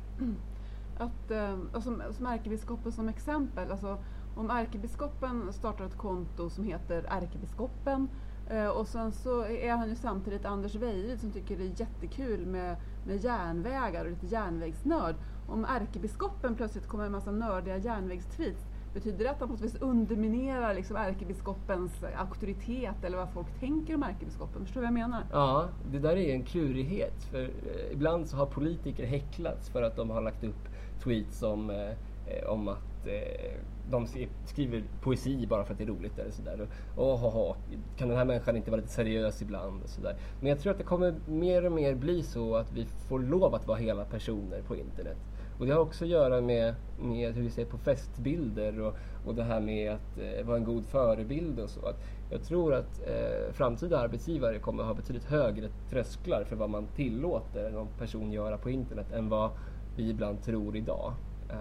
att, 0.97 1.31
eh, 1.31 1.81
som, 1.81 2.01
som 2.11 2.25
ärkebiskopen 2.25 2.91
som 2.91 3.09
exempel, 3.09 3.71
alltså, 3.71 3.97
om 4.35 4.49
ärkebiskopen 4.49 5.53
startar 5.53 5.85
ett 5.85 5.97
konto 5.97 6.49
som 6.49 6.63
heter 6.63 7.05
ärkebiskopen 7.09 8.07
eh, 8.49 8.67
och 8.67 8.87
sen 8.87 9.11
så 9.11 9.45
är 9.45 9.71
han 9.71 9.89
ju 9.89 9.95
samtidigt 9.95 10.45
Anders 10.45 10.75
Weiryd 10.75 11.19
som 11.19 11.31
tycker 11.31 11.57
det 11.57 11.63
är 11.63 11.79
jättekul 11.79 12.45
med, 12.45 12.75
med 13.05 13.23
järnvägar 13.23 14.05
och 14.05 14.11
lite 14.11 14.25
järnvägsnörd. 14.25 15.15
Om 15.47 15.65
ärkebiskopen 15.65 16.55
plötsligt 16.55 16.87
kommer 16.87 17.03
med 17.03 17.05
en 17.05 17.11
massa 17.11 17.31
nördiga 17.31 17.77
järnvägstweets 17.77 18.65
Betyder 18.93 19.23
det 19.23 19.31
att 19.31 19.39
han 19.39 19.47
på 19.47 19.53
något 19.53 19.61
vis 19.61 19.75
underminerar 19.81 20.73
liksom 20.73 20.95
ärkebiskopens 20.95 22.03
auktoritet 22.17 23.03
eller 23.03 23.17
vad 23.17 23.29
folk 23.29 23.59
tänker 23.59 23.95
om 23.95 24.03
ärkebiskopen? 24.03 24.65
Förstår 24.65 24.81
du 24.81 24.87
vad 24.87 24.87
jag 24.87 25.09
menar? 25.09 25.23
Ja, 25.31 25.69
det 25.91 25.99
där 25.99 26.17
är 26.17 26.33
en 26.33 26.43
klurighet. 26.43 27.23
För 27.23 27.43
eh, 27.43 27.91
ibland 27.91 28.29
så 28.29 28.37
har 28.37 28.45
politiker 28.45 29.05
häcklats 29.05 29.69
för 29.69 29.81
att 29.81 29.95
de 29.95 30.09
har 30.09 30.21
lagt 30.21 30.43
upp 30.43 30.67
tweets 31.03 31.43
om, 31.43 31.69
eh, 31.69 31.89
eh, 32.27 32.49
om 32.49 32.67
att 32.67 33.07
eh, 33.07 33.51
de 33.89 34.07
skriver 34.45 34.83
poesi 35.01 35.47
bara 35.47 35.65
för 35.65 35.73
att 35.73 35.77
det 35.77 35.83
är 35.83 35.87
roligt 35.87 36.19
eller 36.19 36.31
sådär. 36.31 36.67
Och, 36.95 37.13
oh, 37.13 37.55
kan 37.97 38.07
den 38.07 38.17
här 38.17 38.25
människan 38.25 38.57
inte 38.57 38.71
vara 38.71 38.81
lite 38.81 38.93
seriös 38.93 39.41
ibland? 39.41 39.83
Och 39.83 39.89
sådär. 39.89 40.15
Men 40.39 40.49
jag 40.49 40.59
tror 40.59 40.71
att 40.71 40.77
det 40.77 40.83
kommer 40.83 41.15
mer 41.25 41.65
och 41.65 41.71
mer 41.71 41.95
bli 41.95 42.23
så 42.23 42.55
att 42.55 42.71
vi 42.73 42.85
får 42.85 43.19
lov 43.19 43.55
att 43.55 43.67
vara 43.67 43.77
hela 43.77 44.05
personer 44.05 44.61
på 44.61 44.75
internet. 44.75 45.17
Och 45.59 45.65
det 45.65 45.73
har 45.73 45.79
också 45.79 46.03
att 46.03 46.09
göra 46.09 46.41
med, 46.41 46.75
med 47.01 47.33
hur 47.33 47.43
vi 47.43 47.49
ser 47.49 47.65
på 47.65 47.77
festbilder 47.77 48.79
och, 48.79 48.95
och 49.25 49.35
det 49.35 49.43
här 49.43 49.59
med 49.59 49.91
att 49.91 50.17
eh, 50.17 50.45
vara 50.45 50.57
en 50.57 50.63
god 50.63 50.85
förebild 50.85 51.59
och 51.59 51.69
så. 51.69 51.85
Att 51.85 52.03
jag 52.31 52.43
tror 52.43 52.73
att 52.73 53.01
eh, 53.07 53.53
framtida 53.53 53.99
arbetsgivare 53.99 54.59
kommer 54.59 54.83
ha 54.83 54.93
betydligt 54.93 55.25
högre 55.25 55.69
trösklar 55.89 56.43
för 56.43 56.55
vad 56.55 56.69
man 56.69 56.87
tillåter 56.95 57.71
någon 57.71 57.87
person 57.97 58.31
göra 58.31 58.57
på 58.57 58.69
internet 58.69 59.11
än 59.11 59.29
vad 59.29 59.49
vi 59.95 60.09
ibland 60.09 60.41
tror 60.41 60.75
idag. 60.75 61.13
Eh, 61.49 61.57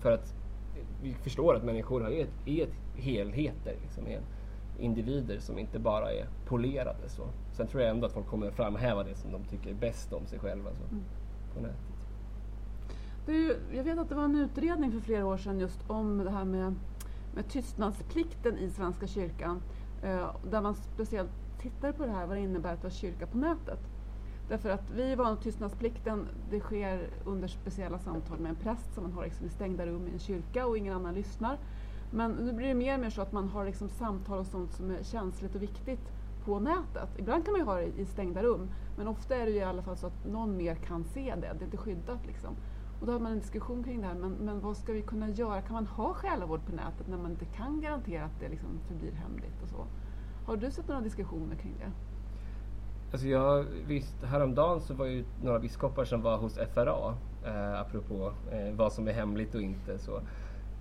för 0.00 0.12
att 0.12 0.34
vi 1.02 1.14
förstår 1.14 1.54
att 1.54 1.64
människor 1.64 2.12
är, 2.12 2.26
är 2.46 2.68
helheter, 2.94 3.76
liksom, 3.82 4.06
är 4.06 4.20
individer 4.78 5.38
som 5.40 5.58
inte 5.58 5.78
bara 5.78 6.12
är 6.12 6.26
polerade. 6.46 7.08
Så. 7.08 7.22
Sen 7.52 7.66
tror 7.66 7.82
jag 7.82 7.90
ändå 7.90 8.06
att 8.06 8.12
folk 8.12 8.26
kommer 8.26 8.50
framhäva 8.50 9.04
det 9.04 9.14
som 9.14 9.32
de 9.32 9.44
tycker 9.44 9.74
bäst 9.74 10.12
om 10.12 10.26
sig 10.26 10.38
själva 10.38 10.70
så, 10.74 10.82
mm. 10.82 11.04
på 11.54 11.60
nätet. 11.60 11.76
Du, 13.26 13.56
jag 13.72 13.84
vet 13.84 13.98
att 13.98 14.08
det 14.08 14.14
var 14.14 14.24
en 14.24 14.36
utredning 14.36 14.92
för 14.92 15.00
flera 15.00 15.26
år 15.26 15.36
sedan 15.36 15.60
just 15.60 15.90
om 15.90 16.18
det 16.18 16.30
här 16.30 16.44
med, 16.44 16.74
med 17.34 17.48
tystnadsplikten 17.48 18.58
i 18.58 18.70
Svenska 18.70 19.06
kyrkan. 19.06 19.62
Eh, 20.02 20.30
där 20.50 20.60
man 20.60 20.74
speciellt 20.74 21.30
tittar 21.58 21.92
på 21.92 22.06
det 22.06 22.12
här, 22.12 22.26
vad 22.26 22.36
det 22.36 22.40
innebär 22.40 22.72
att 22.74 22.82
vara 22.82 22.92
kyrka 22.92 23.26
på 23.26 23.38
nätet. 23.38 23.78
Därför 24.50 24.70
att 24.70 24.90
vi 24.90 25.12
är 25.12 25.16
vana 25.16 25.36
tystnadsplikten, 25.36 26.28
det 26.50 26.60
sker 26.60 27.10
under 27.24 27.48
speciella 27.48 27.98
samtal 27.98 28.38
med 28.38 28.50
en 28.50 28.56
präst 28.56 28.94
som 28.94 29.02
man 29.02 29.12
har 29.12 29.24
liksom 29.24 29.46
i 29.46 29.48
stängda 29.48 29.86
rum 29.86 30.08
i 30.08 30.10
en 30.10 30.18
kyrka 30.18 30.66
och 30.66 30.78
ingen 30.78 30.94
annan 30.94 31.14
lyssnar. 31.14 31.58
Men 32.10 32.32
nu 32.32 32.52
blir 32.52 32.68
det 32.68 32.74
mer 32.74 32.94
och 32.94 33.00
mer 33.00 33.10
så 33.10 33.22
att 33.22 33.32
man 33.32 33.48
har 33.48 33.64
liksom 33.64 33.88
samtal 33.88 34.38
och 34.38 34.46
sånt 34.46 34.72
som 34.72 34.90
är 34.90 35.02
känsligt 35.02 35.54
och 35.54 35.62
viktigt 35.62 36.12
på 36.44 36.60
nätet. 36.60 37.08
Ibland 37.16 37.44
kan 37.44 37.52
man 37.52 37.60
ju 37.60 37.64
ha 37.64 37.74
det 37.74 37.86
i 37.86 38.06
stängda 38.06 38.42
rum, 38.42 38.70
men 38.96 39.08
ofta 39.08 39.36
är 39.36 39.46
det 39.46 39.52
i 39.52 39.62
alla 39.62 39.82
fall 39.82 39.96
så 39.96 40.06
att 40.06 40.24
någon 40.24 40.56
mer 40.56 40.74
kan 40.74 41.04
se 41.04 41.34
det. 41.34 41.40
Det 41.40 41.46
är 41.46 41.64
inte 41.64 41.76
skyddat 41.76 42.26
liksom. 42.26 42.56
Och 43.00 43.06
då 43.06 43.12
har 43.12 43.20
man 43.20 43.32
en 43.32 43.38
diskussion 43.38 43.84
kring 43.84 44.00
det 44.00 44.06
här, 44.06 44.14
men, 44.14 44.32
men 44.32 44.60
vad 44.60 44.76
ska 44.76 44.92
vi 44.92 45.02
kunna 45.02 45.28
göra? 45.28 45.62
Kan 45.62 45.74
man 45.74 45.86
ha 45.86 46.14
själavård 46.14 46.66
på 46.66 46.72
nätet 46.72 47.06
när 47.06 47.18
man 47.18 47.30
inte 47.30 47.44
kan 47.44 47.80
garantera 47.80 48.24
att 48.24 48.40
det 48.40 48.48
liksom 48.48 48.80
förblir 48.88 49.12
hemligt 49.12 49.62
och 49.62 49.68
så? 49.68 49.86
Har 50.44 50.56
du 50.56 50.70
sett 50.70 50.88
några 50.88 51.00
diskussioner 51.00 51.56
kring 51.56 51.74
det? 51.78 51.92
Alltså 53.12 53.28
jag, 53.28 53.64
visst, 53.86 54.22
häromdagen 54.24 54.80
så 54.80 54.94
var 54.94 55.06
ju 55.06 55.24
några 55.42 55.58
biskopar 55.58 56.04
som 56.04 56.22
var 56.22 56.36
hos 56.36 56.58
FRA, 56.74 57.14
eh, 57.46 57.80
apropå 57.80 58.32
eh, 58.52 58.74
vad 58.74 58.92
som 58.92 59.08
är 59.08 59.12
hemligt 59.12 59.54
och 59.54 59.62
inte. 59.62 59.98
Så. 59.98 60.20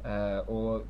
Eh, 0.03 0.49
och 0.49 0.81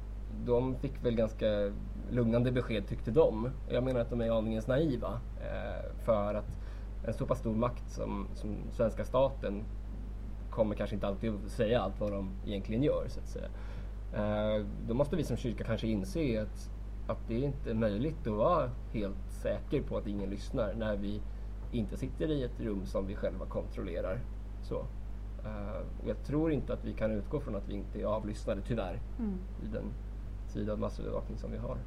de 0.45 0.75
fick 0.75 1.05
väl 1.05 1.15
ganska 1.15 1.71
lugnande 2.11 2.51
besked 2.51 2.87
tyckte 2.87 3.11
de. 3.11 3.49
Jag 3.69 3.83
menar 3.83 3.99
att 3.99 4.09
de 4.09 4.21
är 4.21 4.37
aningens 4.37 4.67
naiva. 4.67 5.19
Eh, 5.41 6.05
för 6.05 6.33
att 6.33 6.57
en 7.05 7.13
så 7.13 7.25
pass 7.25 7.39
stor 7.39 7.55
makt 7.55 7.89
som, 7.89 8.27
som 8.33 8.55
svenska 8.71 9.05
staten 9.05 9.63
kommer 10.49 10.75
kanske 10.75 10.95
inte 10.95 11.07
alltid 11.07 11.33
att 11.45 11.51
säga 11.51 11.81
allt 11.81 11.99
vad 11.99 12.11
de 12.11 12.31
egentligen 12.45 12.83
gör. 12.83 13.05
Så 13.07 13.19
att 13.19 13.27
säga. 13.27 13.47
Eh, 14.13 14.65
då 14.87 14.93
måste 14.93 15.15
vi 15.15 15.23
som 15.23 15.37
kyrka 15.37 15.63
kanske 15.63 15.87
inse 15.87 16.41
att, 16.41 16.69
att 17.09 17.27
det 17.27 17.39
inte 17.39 17.69
är 17.69 17.73
möjligt 17.73 18.27
att 18.27 18.33
vara 18.33 18.71
helt 18.91 19.29
säker 19.29 19.81
på 19.81 19.97
att 19.97 20.07
ingen 20.07 20.29
lyssnar 20.29 20.73
när 20.73 20.97
vi 20.97 21.21
inte 21.71 21.97
sitter 21.97 22.31
i 22.31 22.43
ett 22.43 22.59
rum 22.59 22.85
som 22.85 23.05
vi 23.05 23.15
själva 23.15 23.45
kontrollerar. 23.45 24.19
Så. 24.61 24.79
Uh, 25.45 25.81
jag 26.07 26.23
tror 26.23 26.51
inte 26.51 26.73
att 26.73 26.85
vi 26.85 26.93
kan 26.93 27.11
utgå 27.11 27.39
från 27.39 27.55
att 27.55 27.69
vi 27.69 27.73
inte 27.73 28.01
är 28.01 28.05
avlyssnade, 28.05 28.61
tyvärr, 28.61 28.99
mm. 29.19 29.37
i 29.63 29.67
den 29.67 29.93
sida 30.47 30.73
av 30.73 30.79
massövervakning 30.79 31.37
som 31.37 31.51
vi 31.51 31.57
har. 31.57 31.77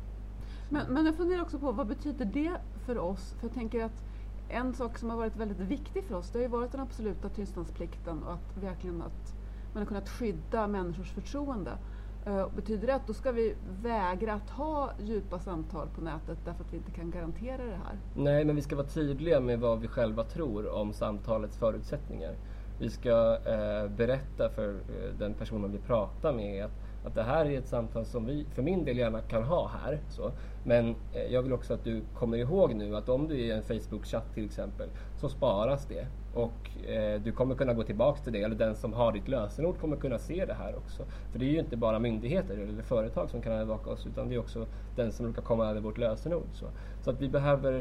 Men, 0.69 0.93
men 0.93 1.07
jag 1.07 1.17
funderar 1.17 1.43
också 1.43 1.59
på 1.59 1.73
vad 1.73 1.87
betyder 1.87 2.25
det 2.25 2.57
för 2.87 2.99
oss? 2.99 3.35
För 3.39 3.47
jag 3.47 3.55
tänker 3.55 3.85
att 3.85 4.05
en 4.49 4.75
sak 4.75 4.99
som 4.99 5.11
har 5.11 5.17
varit 5.17 5.37
väldigt 5.37 5.61
viktig 5.61 6.05
för 6.05 6.15
oss, 6.15 6.31
det 6.31 6.39
har 6.39 6.43
ju 6.43 6.49
varit 6.49 6.73
den 6.73 6.81
absoluta 6.81 7.29
tystnadsplikten 7.29 8.23
och 8.23 8.33
att 8.33 8.57
verkligen 8.63 9.03
att 9.03 9.35
man 9.73 9.83
har 9.83 9.87
kunnat 9.87 10.09
skydda 10.09 10.67
människors 10.67 11.13
förtroende. 11.13 11.79
Eh, 12.27 12.49
betyder 12.57 12.87
det 12.87 12.95
att 12.95 13.07
då 13.07 13.15
ska 13.15 13.33
vi 13.33 13.55
vägra 13.83 14.33
att 14.33 14.51
ha 14.51 14.91
djupa 14.99 15.39
samtal 15.39 15.89
på 15.95 16.01
nätet 16.01 16.39
därför 16.45 16.65
att 16.65 16.73
vi 16.73 16.77
inte 16.77 16.91
kan 16.91 17.11
garantera 17.11 17.65
det 17.65 17.81
här? 17.85 17.99
Nej, 18.17 18.45
men 18.45 18.57
vi 18.57 18.63
ska 18.63 18.77
vara 18.77 18.87
tydliga 18.87 19.41
med 19.41 19.61
vad 19.61 19.81
vi 19.81 19.89
själva 19.89 20.25
tror 20.25 20.69
om 20.69 20.93
samtalets 20.93 21.57
förutsättningar. 21.57 22.35
Vi 22.79 22.91
ska 22.91 23.39
eh, 23.47 23.89
berätta 23.89 24.51
för 24.51 24.69
eh, 24.69 25.19
den 25.19 25.35
personen 25.35 25.73
vi 25.73 25.79
pratar 25.79 26.33
med 26.33 26.65
att 26.65 26.73
att 27.05 27.15
det 27.15 27.23
här 27.23 27.47
är 27.47 27.59
ett 27.59 27.69
samtal 27.69 28.05
som 28.05 28.27
vi 28.27 28.47
för 28.55 28.63
min 28.63 28.85
del 28.85 28.99
gärna 28.99 29.21
kan 29.21 29.43
ha 29.43 29.71
här. 29.83 30.01
Så. 30.09 30.33
Men 30.65 30.95
eh, 31.13 31.23
jag 31.33 31.43
vill 31.43 31.53
också 31.53 31.75
att 31.75 31.85
du 31.85 32.03
kommer 32.15 32.37
ihåg 32.37 32.75
nu 32.75 32.97
att 32.97 33.09
om 33.09 33.29
du 33.29 33.35
är 33.35 33.39
i 33.39 33.51
en 33.51 33.63
Facebook-chatt 33.63 34.35
till 34.35 34.45
exempel 34.45 34.89
så 35.17 35.29
sparas 35.29 35.87
det. 35.87 36.07
Och 36.35 36.87
eh, 36.89 37.21
du 37.21 37.33
kommer 37.33 37.55
kunna 37.55 37.75
gå 37.75 37.83
tillbaks 37.83 38.21
till 38.21 38.33
det, 38.33 38.43
eller 38.43 38.57
den 38.57 38.77
som 38.77 38.93
har 38.93 39.13
ditt 39.13 39.29
lösenord 39.29 39.79
kommer 39.79 39.97
kunna 39.97 40.19
se 40.19 40.45
det 40.45 40.55
här 40.55 40.77
också. 40.77 41.05
För 41.33 41.39
det 41.39 41.45
är 41.45 41.51
ju 41.51 41.59
inte 41.59 41.77
bara 41.77 41.99
myndigheter 41.99 42.59
eller 42.59 42.83
företag 42.83 43.31
som 43.31 43.43
kan 43.43 43.53
övervaka 43.53 43.91
oss 43.91 44.07
utan 44.07 44.29
det 44.29 44.35
är 44.35 44.39
också 44.39 44.67
den 44.97 45.13
som 45.13 45.27
råkar 45.27 45.43
komma 45.43 45.67
över 45.71 45.81
vårt 45.81 45.99
lösenord. 45.99 46.49
Så, 46.53 46.67
så 47.01 47.11
att 47.11 47.21
vi 47.21 47.29
behöver, 47.29 47.73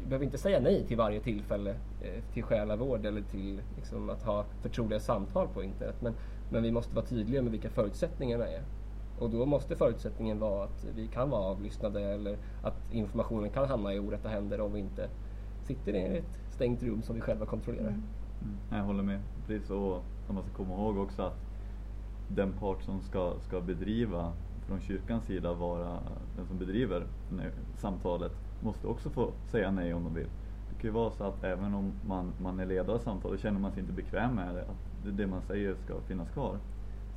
vi 0.00 0.06
behöver 0.06 0.24
inte 0.24 0.38
säga 0.38 0.60
nej 0.60 0.84
till 0.86 0.96
varje 0.96 1.20
tillfälle 1.20 1.70
eh, 2.02 2.22
till 2.32 2.42
själavård 2.42 3.06
eller 3.06 3.22
till 3.22 3.62
liksom, 3.76 4.10
att 4.10 4.22
ha 4.22 4.44
förtroliga 4.62 5.00
samtal 5.00 5.48
på 5.54 5.62
internet. 5.62 5.96
Men 6.00 6.14
men 6.50 6.62
vi 6.62 6.70
måste 6.70 6.94
vara 6.94 7.06
tydliga 7.06 7.42
med 7.42 7.52
vilka 7.52 7.70
förutsättningarna 7.70 8.48
är. 8.48 8.62
Och 9.18 9.30
då 9.30 9.46
måste 9.46 9.76
förutsättningen 9.76 10.38
vara 10.38 10.64
att 10.64 10.86
vi 10.96 11.06
kan 11.06 11.30
vara 11.30 11.42
avlyssnade 11.42 12.00
eller 12.00 12.38
att 12.62 12.92
informationen 12.92 13.50
kan 13.50 13.68
hamna 13.68 13.94
i 13.94 13.98
orätta 13.98 14.28
händer 14.28 14.60
om 14.60 14.72
vi 14.72 14.80
inte 14.80 15.08
sitter 15.62 15.94
i 15.94 16.18
ett 16.18 16.38
stängt 16.60 16.82
rum 16.82 17.02
som 17.02 17.14
vi 17.14 17.20
själva 17.20 17.46
kontrollerar. 17.46 17.88
Mm. 17.88 18.02
Mm. 18.42 18.78
Jag 18.78 18.84
håller 18.84 19.02
med. 19.02 19.20
Precis 19.46 19.66
så 19.66 20.02
man 20.28 20.42
ska 20.42 20.52
komma 20.52 20.74
ihåg 20.74 20.98
också 20.98 21.22
att 21.22 21.38
den 22.28 22.52
part 22.52 22.82
som 22.82 23.00
ska, 23.00 23.34
ska 23.40 23.60
bedriva 23.60 24.32
från 24.66 24.80
kyrkans 24.80 25.24
sida 25.24 25.54
vara 25.54 25.98
den 26.36 26.46
som 26.46 26.58
bedriver 26.58 27.06
samtalet 27.76 28.32
måste 28.62 28.86
också 28.86 29.10
få 29.10 29.32
säga 29.46 29.70
nej 29.70 29.94
om 29.94 30.04
de 30.04 30.14
vill. 30.14 30.26
Det 30.70 30.80
kan 30.80 30.88
ju 30.88 30.90
vara 30.90 31.10
så 31.10 31.24
att 31.24 31.44
även 31.44 31.74
om 31.74 31.92
man, 32.06 32.32
man 32.38 32.60
är 32.60 32.66
ledare 32.66 32.96
av 32.96 32.98
samtalet 32.98 33.40
känner 33.40 33.60
man 33.60 33.72
sig 33.72 33.80
inte 33.80 33.92
bekväm 33.92 34.34
med 34.34 34.54
det, 34.54 34.62
att 34.62 35.16
det 35.16 35.26
man 35.26 35.42
säger 35.42 35.74
ska 35.74 36.00
finnas 36.00 36.30
kvar. 36.30 36.58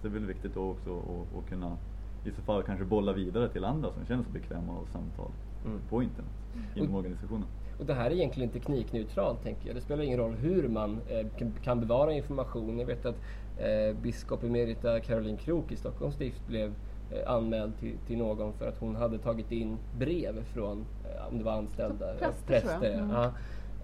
Så 0.01 0.07
det 0.07 0.07
är 0.07 0.19
väl 0.19 0.25
viktigt 0.25 0.53
då 0.53 0.69
också 0.71 1.00
att, 1.00 1.38
att 1.38 1.50
kunna 1.50 1.77
i 2.25 2.31
så 2.31 2.41
fall 2.41 2.63
kanske 2.63 2.85
bolla 2.85 3.13
vidare 3.13 3.50
till 3.50 3.65
andra 3.65 3.91
som 3.91 4.05
känner 4.05 4.23
sig 4.23 4.33
bekväma 4.33 4.73
av 4.73 4.85
samtal 4.85 5.31
mm. 5.65 5.79
på 5.89 6.03
internet 6.03 6.31
inom 6.75 6.93
och, 6.93 7.00
organisationen. 7.00 7.47
Och 7.79 7.85
det 7.85 7.93
här 7.93 8.05
är 8.05 8.15
egentligen 8.15 8.49
teknikneutralt 8.49 9.43
tänker 9.43 9.67
jag. 9.67 9.75
Det 9.75 9.81
spelar 9.81 10.03
ingen 10.03 10.19
roll 10.19 10.33
hur 10.33 10.67
man 10.67 10.99
eh, 11.09 11.47
kan 11.63 11.79
bevara 11.79 12.13
information. 12.13 12.79
Jag 12.79 12.85
vet 12.85 13.05
att 13.05 13.15
eh, 13.57 13.95
biskop 14.01 14.43
emerita 14.43 14.99
Caroline 14.99 15.37
Krook 15.37 15.71
i 15.71 15.75
Stockholms 15.75 16.15
stift 16.15 16.47
blev 16.47 16.73
eh, 17.11 17.31
anmäld 17.31 17.79
till, 17.79 17.97
till, 18.07 18.17
någon 18.17 18.53
för 18.53 18.67
att 18.67 18.77
hon 18.79 18.95
hade 18.95 19.17
tagit 19.17 19.51
in 19.51 19.77
brev 19.97 20.43
från, 20.43 20.85
eh, 21.05 21.27
om 21.31 21.37
det 21.37 21.43
var 21.43 21.53
anställda, 21.53 22.13
präster. 22.19 22.47
präster 22.47 22.93
mm. 22.93 23.09
ja. 23.09 23.31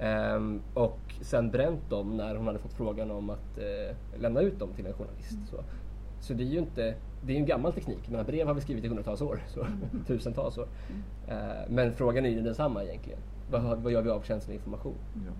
Um, 0.01 0.61
och 0.73 0.99
sen 1.21 1.51
bränt 1.51 1.89
dem 1.89 2.17
när 2.17 2.35
hon 2.35 2.47
hade 2.47 2.59
fått 2.59 2.73
frågan 2.73 3.11
om 3.11 3.29
att 3.29 3.57
uh, 3.57 4.21
lämna 4.21 4.41
ut 4.41 4.59
dem 4.59 4.69
till 4.75 4.85
en 4.85 4.93
journalist. 4.93 5.31
Mm. 5.31 5.45
Så, 5.45 5.57
så 6.19 6.33
det 6.33 6.43
är 6.43 6.47
ju 6.47 6.59
inte, 6.59 6.95
det 7.21 7.33
är 7.33 7.37
en 7.37 7.45
gammal 7.45 7.73
teknik. 7.73 8.09
Men 8.09 8.25
brev 8.25 8.47
har 8.47 8.53
vi 8.53 8.61
skrivit 8.61 8.83
i 8.83 8.87
hundratals 8.87 9.21
år, 9.21 9.43
så, 9.47 9.61
mm. 9.61 9.79
tusentals 10.07 10.57
år. 10.57 10.67
Uh, 11.27 11.35
men 11.69 11.93
frågan 11.93 12.25
är 12.25 12.29
ju 12.29 12.41
densamma 12.41 12.83
egentligen. 12.83 13.19
Vad, 13.51 13.77
vad 13.77 13.91
gör 13.91 14.01
vi 14.01 14.09
av 14.09 14.21
känslig 14.21 14.55
information? 14.55 14.95
Ja. 15.13 15.31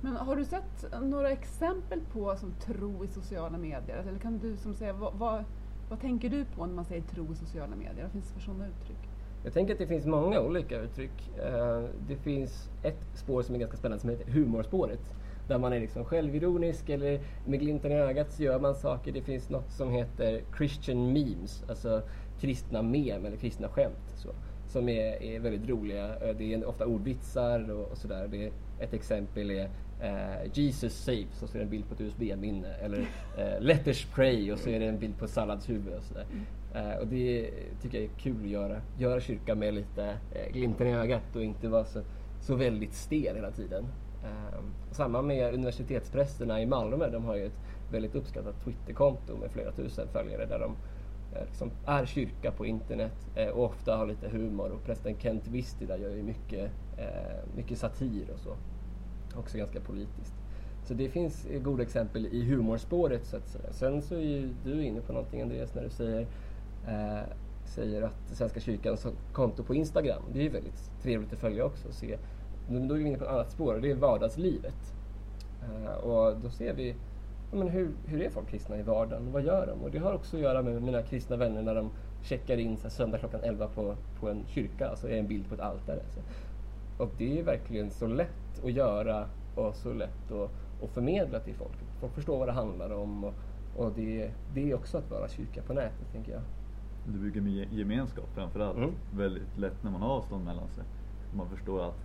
Men 0.00 0.16
har 0.16 0.36
du 0.36 0.44
sett 0.44 1.02
några 1.02 1.30
exempel 1.30 2.00
på 2.12 2.36
som 2.36 2.54
tro 2.60 3.04
i 3.04 3.08
sociala 3.08 3.58
medier? 3.58 4.04
Eller 4.08 4.18
kan 4.18 4.38
du 4.38 4.56
som 4.56 4.74
säga, 4.74 4.92
vad, 4.92 5.14
vad, 5.14 5.44
vad 5.88 6.00
tänker 6.00 6.28
du 6.30 6.44
på 6.44 6.66
när 6.66 6.74
man 6.74 6.84
säger 6.84 7.02
tro 7.02 7.32
i 7.32 7.36
sociala 7.36 7.76
medier? 7.76 8.02
Vad 8.02 8.12
finns 8.12 8.28
det 8.28 8.34
för 8.34 8.40
sådana 8.40 8.66
uttryck? 8.66 9.08
Jag 9.44 9.52
tänker 9.52 9.72
att 9.72 9.78
det 9.78 9.86
finns 9.86 10.06
många 10.06 10.40
olika 10.40 10.80
uttryck. 10.80 11.30
Eh, 11.38 11.84
det 12.08 12.16
finns 12.16 12.70
ett 12.82 13.06
spår 13.14 13.42
som 13.42 13.54
är 13.54 13.58
ganska 13.58 13.76
spännande 13.76 14.00
som 14.00 14.10
heter 14.10 14.32
humorspåret. 14.32 15.14
Där 15.48 15.58
man 15.58 15.72
är 15.72 15.80
liksom 15.80 16.04
självironisk 16.04 16.88
eller 16.88 17.20
med 17.46 17.60
glimten 17.60 17.92
i 17.92 17.94
ögat 17.94 18.32
så 18.32 18.42
gör 18.42 18.60
man 18.60 18.74
saker. 18.74 19.12
Det 19.12 19.22
finns 19.22 19.50
något 19.50 19.70
som 19.70 19.90
heter 19.90 20.42
Christian 20.56 21.12
memes, 21.12 21.64
alltså 21.68 22.02
kristna 22.40 22.82
mem 22.82 23.26
eller 23.26 23.36
kristna 23.36 23.68
skämt. 23.68 24.14
Så, 24.16 24.28
som 24.74 24.88
är, 24.88 25.22
är 25.22 25.40
väldigt 25.40 25.68
roliga. 25.68 26.16
Eh, 26.16 26.36
det 26.38 26.54
är 26.54 26.64
ofta 26.64 26.86
ordvitsar 26.86 27.70
och, 27.70 27.90
och 27.90 27.98
sådär. 27.98 28.50
Ett 28.78 28.94
exempel 28.94 29.50
är 29.50 29.68
eh, 30.00 30.50
Jesus 30.52 30.94
saves 30.94 31.42
och 31.42 31.48
så 31.48 31.56
är 31.56 31.58
det 31.58 31.64
en 31.64 31.70
bild 31.70 31.88
på 31.88 31.94
ett 31.94 32.00
USB-minne. 32.00 32.74
Eller 32.74 32.98
eh, 33.38 33.60
Letters 33.60 34.06
pray 34.14 34.52
och 34.52 34.58
så 34.58 34.70
är 34.70 34.80
det 34.80 34.86
en 34.86 34.98
bild 34.98 35.18
på 35.18 35.28
salladshuvud 35.28 35.94
och 35.94 36.02
sådär. 36.02 36.26
Eh, 36.74 37.00
och 37.00 37.06
det 37.06 37.50
tycker 37.82 37.98
jag 37.98 38.04
är 38.04 38.18
kul 38.18 38.44
att 38.44 38.50
göra. 38.50 38.80
Göra 38.98 39.20
kyrkan 39.20 39.58
med 39.58 39.74
lite 39.74 40.04
eh, 40.32 40.52
glimten 40.52 40.86
i 40.86 40.94
ögat 40.94 41.36
och 41.36 41.42
inte 41.42 41.68
vara 41.68 41.84
så, 41.84 42.00
så 42.40 42.54
väldigt 42.54 42.94
stel 42.94 43.36
hela 43.36 43.50
tiden. 43.50 43.84
Ehm, 44.24 44.64
samma 44.90 45.22
med 45.22 45.54
universitetsprästerna 45.54 46.62
i 46.62 46.66
Malmö. 46.66 47.10
De 47.10 47.24
har 47.24 47.36
ju 47.36 47.46
ett 47.46 47.60
väldigt 47.90 48.14
uppskattat 48.14 48.64
Twitterkonto 48.64 49.36
med 49.36 49.50
flera 49.50 49.72
tusen 49.72 50.08
följare 50.08 50.46
där 50.46 50.58
de 50.58 50.76
liksom 51.40 51.70
är 51.86 52.06
kyrka 52.06 52.50
på 52.50 52.66
internet 52.66 53.30
eh, 53.34 53.48
och 53.48 53.64
ofta 53.64 53.96
har 53.96 54.06
lite 54.06 54.28
humor. 54.28 54.70
Och 54.70 54.84
prästen 54.84 55.14
Kent 55.18 55.46
Vistida 55.46 55.98
gör 55.98 56.10
ju 56.10 56.22
mycket, 56.22 56.70
eh, 56.96 57.56
mycket 57.56 57.78
satir 57.78 58.30
och 58.34 58.40
så 58.40 58.56
också 59.38 59.58
ganska 59.58 59.80
politiskt. 59.80 60.34
Så 60.84 60.94
det 60.94 61.08
finns 61.08 61.46
goda 61.62 61.82
exempel 61.82 62.26
i 62.26 62.44
humorspåret 62.44 63.26
så 63.26 63.36
att 63.36 63.48
säga. 63.48 63.72
Sen 63.72 64.02
så 64.02 64.14
är 64.14 64.20
ju 64.20 64.54
du 64.64 64.84
inne 64.84 65.00
på 65.00 65.12
någonting 65.12 65.42
Andreas 65.42 65.74
när 65.74 65.82
du 65.82 65.90
säger, 65.90 66.26
eh, 66.86 67.28
säger 67.64 68.02
att 68.02 68.28
Svenska 68.32 68.60
kyrkans 68.60 69.06
konto 69.32 69.62
på 69.62 69.74
Instagram, 69.74 70.22
det 70.32 70.38
är 70.38 70.42
ju 70.42 70.48
väldigt 70.48 70.90
trevligt 71.02 71.32
att 71.32 71.38
följa 71.38 71.64
också 71.64 71.88
och 71.88 71.94
se. 71.94 72.18
Men 72.68 72.88
då 72.88 72.94
är 72.94 72.98
vi 72.98 73.04
inne 73.04 73.18
på 73.18 73.24
ett 73.24 73.30
annat 73.30 73.50
spår 73.50 73.74
och 73.74 73.80
det 73.80 73.90
är 73.90 73.94
vardagslivet. 73.94 74.94
Eh, 75.62 75.94
och 75.94 76.36
då 76.40 76.50
ser 76.50 76.74
vi 76.74 76.94
men 77.50 77.68
hur, 77.68 77.90
hur 78.04 78.22
är 78.22 78.30
folk 78.30 78.48
kristna 78.48 78.78
i 78.78 78.82
vardagen? 78.82 79.32
Vad 79.32 79.42
gör 79.42 79.66
de? 79.66 79.82
Och 79.84 79.90
det 79.90 79.98
har 79.98 80.12
också 80.12 80.36
att 80.36 80.42
göra 80.42 80.62
med 80.62 80.82
mina 80.82 81.02
kristna 81.02 81.36
vänner 81.36 81.62
när 81.62 81.74
de 81.74 81.90
checkar 82.22 82.56
in 82.56 82.76
så 82.76 82.82
här, 82.82 82.90
söndag 82.90 83.18
klockan 83.18 83.40
11 83.42 83.68
på, 83.68 83.96
på 84.20 84.28
en 84.28 84.44
kyrka, 84.46 84.88
alltså 84.88 85.08
är 85.08 85.18
en 85.18 85.26
bild 85.26 85.48
på 85.48 85.54
ett 85.54 85.60
altare. 85.60 86.00
Så. 86.14 86.20
Och 87.02 87.10
det 87.18 87.38
är 87.38 87.42
verkligen 87.42 87.90
så 87.90 88.06
lätt 88.06 88.64
att 88.64 88.72
göra 88.72 89.28
och 89.54 89.74
så 89.74 89.92
lätt 89.92 90.32
att, 90.32 90.50
att 90.82 90.90
förmedla 90.90 91.40
till 91.40 91.54
folk. 91.54 91.78
Folk 92.00 92.14
förstår 92.14 92.38
vad 92.38 92.48
det 92.48 92.52
handlar 92.52 92.90
om 92.90 93.24
och, 93.24 93.34
och 93.76 93.92
det, 93.96 94.30
det 94.54 94.70
är 94.70 94.74
också 94.74 94.98
att 94.98 95.10
vara 95.10 95.28
kyrka 95.28 95.62
på 95.62 95.72
nätet, 95.72 96.12
tänker 96.12 96.32
jag. 96.32 96.42
Det 97.06 97.18
bygger 97.18 97.40
med 97.40 97.72
gemenskap 97.72 98.28
framförallt. 98.34 98.76
Mm. 98.76 98.90
Väldigt 99.16 99.58
lätt 99.58 99.82
när 99.82 99.90
man 99.90 100.00
har 100.00 100.08
avstånd 100.08 100.44
mellan 100.44 100.68
sig. 100.68 100.84
Man 101.36 101.48
förstår 101.48 101.88
att 101.88 101.98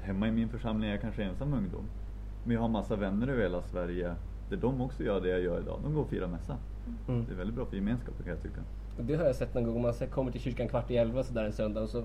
hemma 0.00 0.28
i 0.28 0.30
min 0.30 0.48
församling 0.48 0.88
är 0.88 0.92
jag 0.92 1.00
kanske 1.00 1.22
ensam 1.22 1.54
ungdom. 1.54 1.84
Men 2.42 2.54
jag 2.54 2.60
har 2.60 2.68
massa 2.68 2.96
vänner 2.96 3.28
över 3.28 3.42
hela 3.42 3.62
Sverige 3.62 4.14
där 4.48 4.56
de 4.56 4.80
också 4.80 5.04
gör 5.04 5.20
det 5.20 5.28
jag 5.28 5.40
gör 5.40 5.60
idag. 5.60 5.80
De 5.82 5.94
går 5.94 6.02
och 6.02 6.08
firar 6.08 6.26
mässa. 6.26 6.56
Mm. 7.08 7.24
Det 7.26 7.32
är 7.32 7.36
väldigt 7.36 7.56
bra 7.56 7.66
för 7.66 7.76
gemenskapen 7.76 8.24
kan 8.24 8.32
jag 8.32 8.42
tycka. 8.42 8.60
Det 8.96 9.14
har 9.14 9.24
jag 9.24 9.36
sett 9.36 9.54
någon 9.54 9.64
gång. 9.64 9.82
Man 9.82 9.94
kommer 10.10 10.32
till 10.32 10.40
kyrkan 10.40 10.68
kvart 10.68 10.90
i 10.90 10.96
elva 10.96 11.22
sådär 11.22 11.44
en 11.44 11.52
söndag 11.52 11.80
och 11.80 11.88
så 11.88 12.04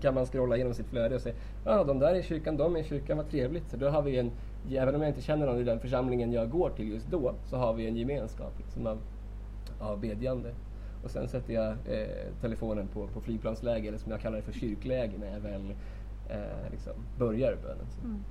kan 0.00 0.14
man 0.14 0.26
scrolla 0.26 0.56
igenom 0.56 0.74
sitt 0.74 0.86
flöde 0.86 1.14
och 1.14 1.20
se 1.20 1.32
ja, 1.64 1.78
ah, 1.78 1.84
de 1.84 1.98
där 1.98 2.14
är 2.14 2.18
i 2.18 2.22
kyrkan, 2.22 2.56
de 2.56 2.76
är 2.76 2.80
i 2.80 2.84
kyrkan, 2.84 3.16
vad 3.16 3.30
trevligt. 3.30 3.70
Så 3.70 3.76
då 3.76 3.88
har 3.88 4.02
vi 4.02 4.18
en, 4.18 4.30
även 4.70 4.94
om 4.94 5.02
jag 5.02 5.10
inte 5.10 5.22
känner 5.22 5.46
någon 5.46 5.58
i 5.58 5.64
den 5.64 5.80
församlingen 5.80 6.32
jag 6.32 6.50
går 6.50 6.70
till 6.70 6.88
just 6.88 7.06
då, 7.06 7.34
så 7.44 7.56
har 7.56 7.74
vi 7.74 7.86
en 7.86 7.96
gemenskap 7.96 8.52
liksom, 8.58 8.86
av, 8.86 8.98
av 9.78 10.00
bedjande. 10.00 10.54
Och 11.04 11.10
sen 11.10 11.28
sätter 11.28 11.54
jag 11.54 11.70
eh, 11.70 12.06
telefonen 12.40 12.88
på, 12.88 13.06
på 13.06 13.20
flygplansläge, 13.20 13.88
eller 13.88 13.98
som 13.98 14.12
jag 14.12 14.20
kallar 14.20 14.36
det 14.36 14.42
för 14.42 14.52
kyrkläge, 14.52 15.12
när 15.18 15.32
jag 15.32 15.40
väl 15.40 15.74
eh, 16.28 16.70
liksom 16.70 16.92
börjar 17.18 17.56
bönen. 17.62 17.86
Mm. 18.04 18.24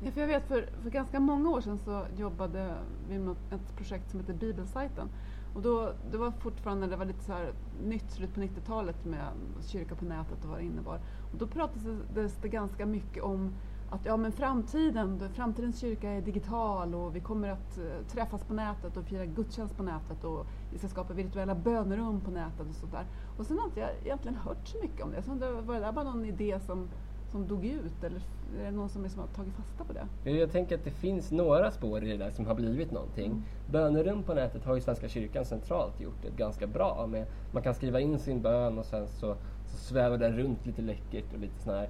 Ja, 0.00 0.10
för 0.10 0.20
jag 0.20 0.28
vet 0.28 0.48
för, 0.48 0.68
för 0.82 0.90
ganska 0.90 1.20
många 1.20 1.50
år 1.50 1.60
sedan 1.60 1.78
så 1.78 2.04
jobbade 2.16 2.74
vi 3.08 3.18
med 3.18 3.36
ett 3.50 3.76
projekt 3.76 4.10
som 4.10 4.20
heter 4.20 4.34
Bibelsajten. 4.34 5.08
Och 5.54 5.62
då, 5.62 5.92
det 6.10 6.18
var 6.18 6.30
fortfarande 6.30 6.86
det 6.86 6.96
var 6.96 7.04
lite 7.04 7.24
så 7.24 7.32
här 7.32 7.52
nytt 7.84 8.10
slut 8.10 8.34
på 8.34 8.40
90-talet 8.40 9.04
med 9.04 9.28
kyrka 9.66 9.94
på 9.94 10.04
nätet 10.04 10.44
och 10.44 10.50
vad 10.50 10.58
det 10.58 10.64
innebar. 10.64 11.00
Och 11.32 11.38
då 11.38 11.46
pratades 11.46 12.36
det 12.42 12.48
ganska 12.48 12.86
mycket 12.86 13.22
om 13.22 13.52
att 13.90 14.04
ja, 14.04 14.16
men 14.16 14.32
framtiden, 14.32 15.30
framtidens 15.34 15.80
kyrka 15.80 16.10
är 16.10 16.20
digital 16.20 16.94
och 16.94 17.16
vi 17.16 17.20
kommer 17.20 17.48
att 17.48 17.78
eh, 17.78 18.06
träffas 18.08 18.44
på 18.44 18.54
nätet 18.54 18.96
och 18.96 19.04
fira 19.04 19.26
gudstjänst 19.26 19.76
på 19.76 19.82
nätet 19.82 20.24
och 20.24 20.46
vi 20.72 20.78
ska 20.78 20.88
skapa 20.88 21.12
virtuella 21.14 21.54
bönerum 21.54 22.20
på 22.20 22.30
nätet 22.30 22.68
och 22.68 22.74
sånt 22.74 22.92
där. 22.92 23.06
Och 23.38 23.46
sen 23.46 23.58
har 23.58 23.66
inte 23.66 23.80
jag 23.80 23.90
egentligen 24.04 24.36
hört 24.36 24.68
så 24.68 24.78
mycket 24.82 25.04
om 25.04 25.10
det. 25.10 25.22
Så 25.22 25.34
det 25.34 25.52
var 25.52 25.74
det 25.74 25.80
där 25.80 25.92
bara 25.92 26.04
någon 26.04 26.24
idé 26.24 26.60
som, 26.66 26.88
som 27.30 27.46
dog 27.46 27.64
ut 27.64 28.04
eller 28.04 28.20
är 28.60 28.64
det 28.64 28.70
någon 28.70 28.88
som 28.88 29.02
liksom 29.02 29.20
har 29.20 29.28
tagit 29.28 29.54
fasta 29.54 29.84
på 29.84 29.92
det? 29.92 30.30
Jag 30.30 30.52
tänker 30.52 30.74
att 30.74 30.84
det 30.84 30.90
finns 30.90 31.30
några 31.30 31.70
spår 31.70 32.04
i 32.04 32.08
det 32.08 32.16
där 32.16 32.30
som 32.30 32.46
har 32.46 32.54
blivit 32.54 32.92
någonting. 32.92 33.26
Mm. 33.26 33.42
Bönerum 33.70 34.22
på 34.22 34.34
nätet 34.34 34.64
har 34.64 34.74
ju 34.74 34.80
Svenska 34.80 35.08
kyrkan 35.08 35.44
centralt 35.44 36.00
gjort 36.00 36.22
det 36.22 36.36
ganska 36.36 36.66
bra 36.66 37.06
med. 37.06 37.26
Man 37.52 37.62
kan 37.62 37.74
skriva 37.74 38.00
in 38.00 38.18
sin 38.18 38.42
bön 38.42 38.78
och 38.78 38.84
sen 38.84 39.08
så, 39.08 39.36
så 39.66 39.76
svävar 39.76 40.18
den 40.18 40.36
runt 40.36 40.66
lite 40.66 40.82
läckert 40.82 41.32
och 41.34 41.40
lite 41.40 41.62
sån 41.62 41.74
här 41.74 41.88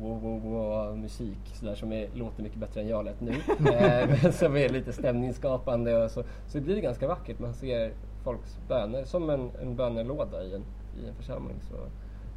wow, 0.00 0.20
wow, 0.22 0.42
wow, 0.42 0.98
musik 0.98 1.38
så 1.52 1.66
där, 1.66 1.74
som 1.74 1.92
är, 1.92 2.08
låter 2.14 2.42
mycket 2.42 2.58
bättre 2.58 2.80
än 2.80 2.88
jag 2.88 3.04
lät 3.04 3.20
nu. 3.20 3.30
eh, 3.72 4.30
som 4.30 4.56
är 4.56 4.68
lite 4.68 4.92
stämningsskapande 4.92 6.04
och 6.04 6.10
så, 6.10 6.24
så 6.46 6.60
blir 6.60 6.74
det 6.74 6.80
ganska 6.80 7.08
vackert. 7.08 7.38
Man 7.38 7.54
ser 7.54 7.92
folks 8.24 8.58
böner 8.68 9.04
som 9.04 9.30
en, 9.30 9.50
en 9.62 9.76
bönelåda 9.76 10.44
i 10.44 10.54
en, 10.54 10.64
i 11.02 11.08
en 11.08 11.14
församling. 11.14 11.56
Så, 11.70 11.76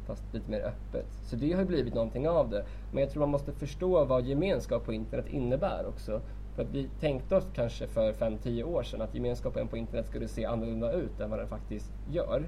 fast 0.06 0.34
lite 0.34 0.50
mer 0.50 0.60
öppet. 0.60 1.06
Så 1.22 1.36
det 1.36 1.52
har 1.52 1.64
blivit 1.64 1.94
någonting 1.94 2.28
av 2.28 2.50
det. 2.50 2.64
Men 2.92 3.00
jag 3.02 3.10
tror 3.10 3.20
man 3.20 3.30
måste 3.30 3.52
förstå 3.52 4.04
vad 4.04 4.26
gemenskap 4.26 4.84
på 4.84 4.92
internet 4.92 5.26
innebär 5.28 5.86
också. 5.88 6.20
För 6.54 6.62
att 6.62 6.70
vi 6.70 6.88
tänkte 7.00 7.36
oss 7.36 7.46
kanske 7.54 7.86
för 7.86 8.12
5-10 8.12 8.62
år 8.62 8.82
sedan 8.82 9.02
att 9.02 9.14
gemenskapen 9.14 9.68
på 9.68 9.76
internet 9.76 10.06
skulle 10.06 10.28
se 10.28 10.44
annorlunda 10.44 10.92
ut 10.92 11.20
än 11.20 11.30
vad 11.30 11.38
den 11.38 11.48
faktiskt 11.48 11.92
gör 12.10 12.44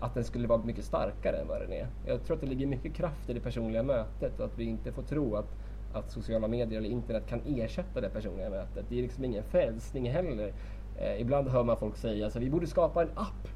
att 0.00 0.14
den 0.14 0.24
skulle 0.24 0.48
vara 0.48 0.62
mycket 0.62 0.84
starkare 0.84 1.36
än 1.36 1.48
vad 1.48 1.60
den 1.60 1.72
är. 1.72 1.86
Jag 2.06 2.24
tror 2.24 2.36
att 2.36 2.40
det 2.40 2.46
ligger 2.46 2.66
mycket 2.66 2.94
kraft 2.94 3.30
i 3.30 3.32
det 3.32 3.40
personliga 3.40 3.82
mötet 3.82 4.40
och 4.40 4.46
att 4.46 4.58
vi 4.58 4.64
inte 4.64 4.92
får 4.92 5.02
tro 5.02 5.36
att, 5.36 5.56
att 5.92 6.10
sociala 6.10 6.48
medier 6.48 6.78
eller 6.78 6.90
internet 6.90 7.26
kan 7.26 7.40
ersätta 7.46 8.00
det 8.00 8.08
personliga 8.08 8.50
mötet. 8.50 8.86
Det 8.88 8.98
är 8.98 9.02
liksom 9.02 9.24
ingen 9.24 9.42
frälsning 9.42 10.10
heller. 10.10 10.52
Eh, 10.96 11.20
ibland 11.20 11.48
hör 11.48 11.64
man 11.64 11.76
folk 11.76 11.96
säga 11.96 12.26
att 12.26 12.36
vi 12.36 12.50
borde 12.50 12.66
skapa 12.66 13.02
en 13.02 13.10
app. 13.14 13.48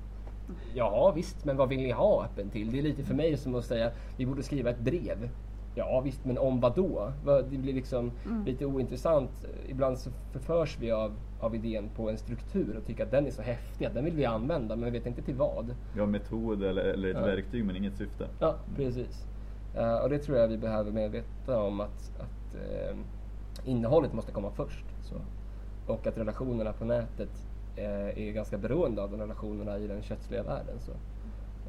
Ja 0.75 1.12
visst, 1.16 1.44
men 1.44 1.56
vad 1.56 1.68
vill 1.68 1.82
ni 1.82 1.90
ha 1.90 2.25
appen 2.25 2.50
till? 2.50 2.73
Det 2.73 2.78
är 2.78 2.82
lite 2.82 3.02
för 3.02 3.14
mig 3.14 3.37
som 3.37 3.54
att 3.54 3.64
säga 3.64 3.90
vi 4.16 4.26
borde 4.26 4.42
skriva 4.42 4.71
ett 4.71 4.80
brev. 4.80 5.28
Ja 5.75 6.00
visst, 6.00 6.25
men 6.25 6.38
om 6.38 6.61
vad 6.61 6.75
då? 6.75 7.12
Det 7.25 7.59
blir 7.59 7.73
liksom 7.73 8.11
mm. 8.25 8.44
lite 8.44 8.66
ointressant. 8.66 9.30
Ibland 9.68 9.99
så 9.99 10.11
förförs 10.32 10.78
vi 10.80 10.90
av, 10.90 11.12
av 11.40 11.54
idén 11.54 11.88
på 11.97 12.11
en 12.11 12.18
struktur 12.18 12.76
och 12.76 12.87
tycker 12.87 13.04
att 13.04 13.11
den 13.11 13.26
är 13.26 13.30
så 13.30 13.42
häftig 13.42 13.85
att 13.85 13.94
den 13.94 14.04
vill 14.04 14.16
vi 14.16 14.25
använda, 14.25 14.76
men 14.76 14.85
vi 14.85 14.99
vet 14.99 15.06
inte 15.06 15.23
till 15.23 15.35
vad. 15.35 15.75
Ja, 15.97 16.06
metod 16.06 16.62
eller, 16.62 16.82
eller 16.82 17.09
ett 17.09 17.16
ja. 17.21 17.26
verktyg 17.26 17.64
men 17.64 17.76
inget 17.76 17.97
syfte. 17.97 18.28
Ja, 18.40 18.56
precis. 18.76 19.26
Uh, 19.76 19.94
och 19.94 20.09
det 20.09 20.18
tror 20.18 20.38
jag 20.38 20.49
vi 20.49 20.59
behöver 20.59 20.92
medveta 20.92 21.62
om 21.62 21.80
att, 21.80 22.21
att 22.21 22.54
uh, 22.54 22.97
innehållet 23.64 24.12
måste 24.12 24.32
komma 24.32 24.50
först. 24.50 24.85
Så. 25.02 25.14
Och 25.87 26.06
att 26.06 26.18
relationerna 26.18 26.73
på 26.73 26.85
nätet 26.85 27.51
Eh, 27.76 28.19
är 28.19 28.33
ganska 28.33 28.59
beroende 28.59 29.02
av 29.02 29.11
de 29.11 29.21
relationerna 29.21 29.79
i 29.79 29.87
den 29.87 30.02
kötsliga 30.02 30.43
världen. 30.43 30.81
Så. 30.81 30.93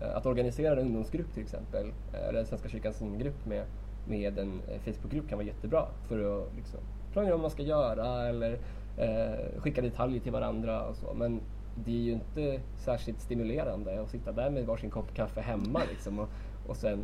Eh, 0.02 0.16
att 0.16 0.26
organisera 0.26 0.72
en 0.74 0.80
ungdomsgrupp 0.80 1.34
till 1.34 1.44
exempel, 1.44 1.94
eh, 2.14 2.28
eller 2.30 2.44
Svenska 2.44 2.70
kyrkans 2.70 3.02
ungdomsgrupp 3.02 3.46
med 3.46 3.66
med 4.08 4.40
en 4.40 4.62
Facebookgrupp 4.86 5.30
kan 5.30 5.38
vara 5.38 5.48
jättebra 5.48 5.88
för 6.08 6.44
att 6.44 6.56
liksom, 6.56 6.80
planera 7.12 7.32
vad 7.32 7.42
man 7.42 7.52
ska 7.52 7.64
göra 7.64 8.28
eller 8.28 8.60
eh, 8.98 9.62
skicka 9.62 9.82
detaljer 9.82 10.20
till 10.20 10.32
varandra 10.32 10.88
och 10.88 10.96
så. 10.96 11.14
Men 11.14 11.42
det 11.86 11.92
är 11.92 12.02
ju 12.02 12.12
inte 12.12 12.62
särskilt 12.76 13.22
stimulerande 13.22 14.02
att 14.02 14.10
sitta 14.10 14.32
där 14.32 14.50
med 14.50 14.66
varsin 14.66 14.90
kopp 14.90 15.14
kaffe 15.14 15.42
hemma 15.42 15.82
liksom, 15.92 16.20
och, 16.20 16.30
och 16.68 16.78
sen 16.78 17.00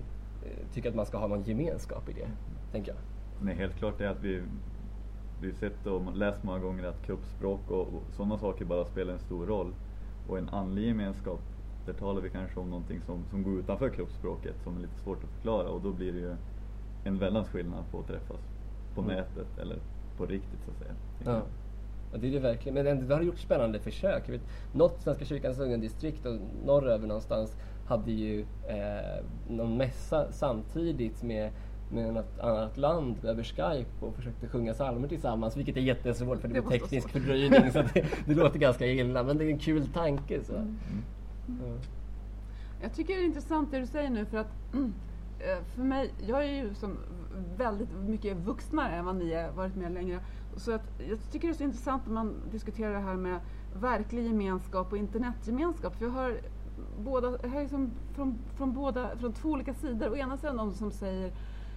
eh, 0.46 0.74
tycka 0.74 0.90
att 0.90 0.96
man 0.96 1.06
ska 1.06 1.18
ha 1.18 1.28
någon 1.28 1.44
gemenskap 1.44 2.10
i 2.10 2.14
det, 2.14 2.28
tänker 2.72 2.92
jag. 2.92 3.00
Nej, 3.42 3.56
helt 3.56 3.76
klart 3.76 4.02
är 4.02 4.08
att 4.08 4.24
vi 4.24 4.42
vi 5.42 5.54
sett 5.54 5.88
och 5.88 6.18
läst 6.18 6.44
många 6.44 6.60
gånger 6.60 6.84
att 6.84 7.06
kroppsspråk 7.06 7.72
och, 7.72 7.82
och 7.82 8.04
sådana 8.12 8.38
saker 8.38 8.66
bara 8.66 8.86
spelar 8.86 9.14
en 9.14 9.20
stor 9.20 9.46
roll. 9.46 9.74
Och 10.28 10.38
en 10.38 10.50
andlig 10.50 10.88
gemenskap, 10.88 11.40
där 11.86 11.94
talar 11.94 12.22
vi 12.22 12.30
kanske 12.30 12.60
om 12.60 12.70
någonting 12.70 13.02
som, 13.02 13.26
som 13.30 13.44
går 13.44 13.60
utanför 13.60 13.90
kroppsspråket 13.90 14.56
som 14.64 14.78
är 14.78 14.82
lite 14.82 15.00
svårt 15.04 15.24
att 15.24 15.30
förklara 15.30 15.70
och 15.70 15.82
då 15.82 15.92
blir 15.92 16.14
det 16.14 16.20
ju 16.20 16.36
en 17.04 17.18
väldans 17.18 17.48
skillnad 17.48 17.84
på 17.92 18.00
att 18.00 18.08
träffas 18.08 18.40
på 18.96 19.02
mm. 19.02 19.16
nätet 19.16 19.58
eller 19.62 19.80
på 20.18 20.26
riktigt 20.26 20.60
så 20.66 20.72
att 20.72 20.78
säga. 20.78 20.92
Ja. 21.26 21.42
ja. 22.12 22.18
det 22.18 22.28
är 22.28 22.32
det 22.32 22.40
verkligen. 22.40 22.74
Men 22.74 22.88
ändå, 22.88 23.06
det 23.06 23.16
har 23.16 23.22
gjort 23.22 23.40
spännande 23.40 23.80
försök. 23.80 24.24
Jag 24.26 24.32
vet, 24.32 24.42
något 24.74 25.02
Svenska 25.02 25.26
kyrkans 25.26 25.60
ungdomsdistrikt 25.60 26.26
och 26.26 26.36
norröver 26.66 27.08
någonstans 27.08 27.58
hade 27.86 28.12
ju 28.12 28.46
eh, 28.68 29.26
någon 29.48 29.78
mässa 29.78 30.32
samtidigt 30.32 31.24
med 31.24 31.52
med 31.90 32.14
något 32.14 32.40
annat 32.40 32.78
land 32.78 33.26
över 33.26 33.44
Skype 33.44 34.06
och 34.06 34.16
försökte 34.16 34.48
sjunga 34.48 34.74
psalmer 34.74 35.08
tillsammans, 35.08 35.58
vilket 35.58 35.78
är 35.78 35.82
jättesvårt 35.82 36.42
för 36.42 36.48
det, 36.48 36.54
det 36.54 36.62
var 36.62 36.72
teknisk 36.72 37.10
fördröjning 37.10 37.72
så 37.72 37.82
det, 37.82 38.06
det, 38.26 38.34
låter 38.34 38.60
ganska 38.60 38.88
illa, 38.88 39.24
men 39.24 39.38
det 39.38 39.46
är 39.46 39.50
en 39.50 39.60
kul 39.60 39.88
tanke. 39.88 40.44
Så. 40.44 40.56
Mm. 40.56 40.78
Mm. 41.48 41.80
Jag 42.82 42.94
tycker 42.94 43.16
det 43.16 43.22
är 43.22 43.26
intressant 43.26 43.72
det 43.72 43.80
du 43.80 43.88
säger 43.88 44.10
nu 44.10 44.26
för 44.26 44.38
att 44.38 44.52
Eh, 45.40 45.64
för 45.76 45.84
mig, 45.84 46.14
jag 46.28 46.44
är 46.44 46.64
ju 46.64 46.74
som 46.74 46.98
väldigt 47.58 47.90
mycket 48.08 48.38
vuxnare 48.38 48.96
än 48.96 49.06
vad 49.06 49.16
ni 49.16 49.34
har 49.34 49.52
varit 49.52 49.76
med 49.76 49.92
längre. 49.92 50.20
Så 50.56 50.72
att 50.72 50.84
jag 51.10 51.20
tycker 51.32 51.48
det 51.48 51.54
är 51.54 51.58
så 51.58 51.64
intressant 51.64 52.06
när 52.06 52.14
man 52.14 52.36
diskuterar 52.52 52.94
det 52.94 53.00
här 53.00 53.16
med 53.16 53.40
verklig 53.74 54.26
gemenskap 54.26 54.92
och 54.92 54.98
internetgemenskap. 54.98 55.96
För 55.96 56.06
jag 56.06 56.12
hör 56.12 56.42
båda, 57.00 57.38
jag 57.42 57.50
hör 57.50 57.62
liksom 57.62 57.92
från, 58.14 58.38
från, 58.56 58.74
båda, 58.74 59.18
från 59.18 59.34
två 59.34 59.50
olika 59.50 59.74
sidor. 59.74 60.12
Å 60.12 60.16
ena 60.16 60.38
sidan 60.38 60.58
de 60.58 60.74
som 60.74 60.92
säger 60.92 61.32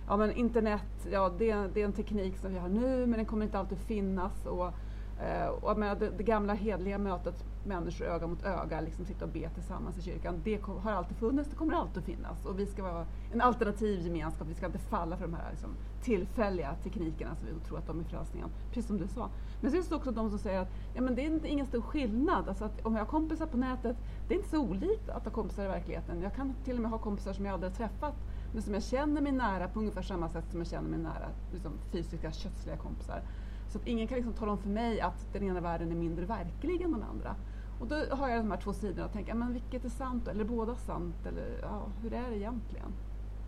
ja 0.07 0.17
men 0.17 0.33
internet, 0.33 1.09
ja 1.11 1.33
det, 1.39 1.55
det 1.75 1.81
är 1.81 1.85
en 1.85 1.93
teknik 1.93 2.37
som 2.37 2.53
vi 2.53 2.59
har 2.59 2.69
nu 2.69 3.07
men 3.07 3.13
den 3.13 3.27
kommer 3.27 3.45
inte 3.45 3.59
alltid 3.59 3.79
finnas. 3.79 4.47
Och, 4.47 4.75
Eh, 5.23 5.49
och 5.49 5.79
med 5.79 5.99
det, 5.99 6.11
det, 6.11 6.23
gamla 6.23 6.55
hedliga 6.55 6.99
mötet 6.99 7.45
människor 7.65 8.07
öga 8.07 8.27
mot 8.27 8.45
öga, 8.45 8.81
liksom 8.81 9.05
sitta 9.05 9.25
och 9.25 9.31
be 9.31 9.49
tillsammans 9.49 9.99
i 9.99 10.03
kyrkan, 10.03 10.41
det 10.45 10.59
kom, 10.59 10.79
har 10.79 10.93
alltid 10.93 11.17
funnits, 11.17 11.51
det 11.51 11.57
kommer 11.57 11.75
alltid 11.75 11.99
att 11.99 12.05
finnas. 12.05 12.47
Och 12.47 12.59
vi 12.59 12.67
ska 12.67 12.83
vara 12.83 13.07
en 13.33 13.41
alternativ 13.41 14.01
gemenskap, 14.01 14.49
vi 14.49 14.55
ska 14.55 14.67
inte 14.67 14.79
falla 14.79 15.17
för 15.17 15.25
de 15.25 15.35
här 15.35 15.51
liksom, 15.51 15.71
tillfälliga 16.03 16.75
teknikerna 16.83 17.37
som 17.37 17.47
vi 17.47 17.69
tror 17.69 17.79
att 17.79 17.87
de 17.87 18.01
är 18.01 18.05
frälsningen, 18.05 18.49
precis 18.69 18.87
som 18.87 18.99
du 18.99 19.09
sa. 19.09 19.29
Men 19.61 19.71
så 19.71 19.75
finns 19.75 19.89
det 19.89 19.95
också 19.95 20.11
de 20.11 20.31
som 20.31 20.39
säger 20.39 20.61
att 20.61 20.71
ja, 20.95 21.03
men 21.03 21.15
det 21.15 21.23
är 21.23 21.27
inte, 21.27 21.49
ingen 21.49 21.67
stor 21.67 21.81
skillnad, 21.81 22.49
alltså 22.49 22.65
att 22.65 22.87
om 22.87 22.93
jag 22.95 23.01
har 23.01 23.07
kompisar 23.07 23.47
på 23.47 23.57
nätet, 23.57 23.97
det 24.29 24.35
är 24.35 24.39
inte 24.39 24.51
så 24.51 24.61
olikt 24.61 25.09
att 25.09 25.25
ha 25.25 25.33
kompisar 25.33 25.65
i 25.65 25.69
verkligheten. 25.69 26.23
Jag 26.23 26.35
kan 26.35 26.55
till 26.65 26.77
och 26.77 26.83
med 26.83 26.91
ha 26.91 26.99
kompisar 26.99 27.33
som 27.33 27.45
jag 27.45 27.55
aldrig 27.55 27.73
har 27.73 27.77
träffat, 27.77 28.15
men 28.53 28.63
som 28.63 28.75
jag 28.75 28.83
känner 28.83 29.21
mig 29.21 29.33
nära 29.33 29.69
på 29.69 29.79
ungefär 29.79 30.03
samma 30.03 30.29
sätt 30.29 30.45
som 30.51 30.61
jag 30.61 30.67
känner 30.67 30.89
mig 30.89 30.99
nära 30.99 31.29
liksom, 31.53 31.73
fysiska, 31.93 32.33
kötsliga 32.33 32.77
kompisar. 32.77 33.23
Så 33.69 33.79
att 33.79 33.87
ingen 33.87 34.09
kan 34.09 34.17
liksom 34.17 34.33
tala 34.33 34.53
om 34.53 34.59
för 34.59 34.69
mig 34.69 35.01
att 35.01 35.33
den 35.33 35.43
ena 35.43 35.61
världen 35.61 35.91
är 35.91 35.97
mindre 35.97 36.27
verklig 36.27 36.83
än 36.83 36.93
den 36.93 37.03
andra. 37.03 37.37
Och 37.81 37.87
då 37.87 37.97
har 38.11 38.29
jag 38.29 38.39
de 38.39 38.51
här 38.51 38.59
två 38.59 38.73
sidorna 38.73 39.05
och 39.05 39.13
tänker, 39.13 39.35
men 39.35 39.53
vilket 39.53 39.85
är 39.85 39.89
sant? 39.89 40.29
Eller 40.29 40.41
är 40.41 40.49
båda 40.49 40.75
sant? 40.75 41.27
Eller 41.27 41.59
ja, 41.63 41.87
hur 42.03 42.13
är 42.13 42.31
det 42.31 42.37
egentligen? 42.37 42.93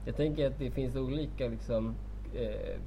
Jag 0.05 0.17
tänker 0.17 0.47
att 0.47 0.59
det 0.59 0.71
finns 0.71 0.97
olika 0.97 1.49
liksom, 1.49 1.95
eh, 2.35 2.81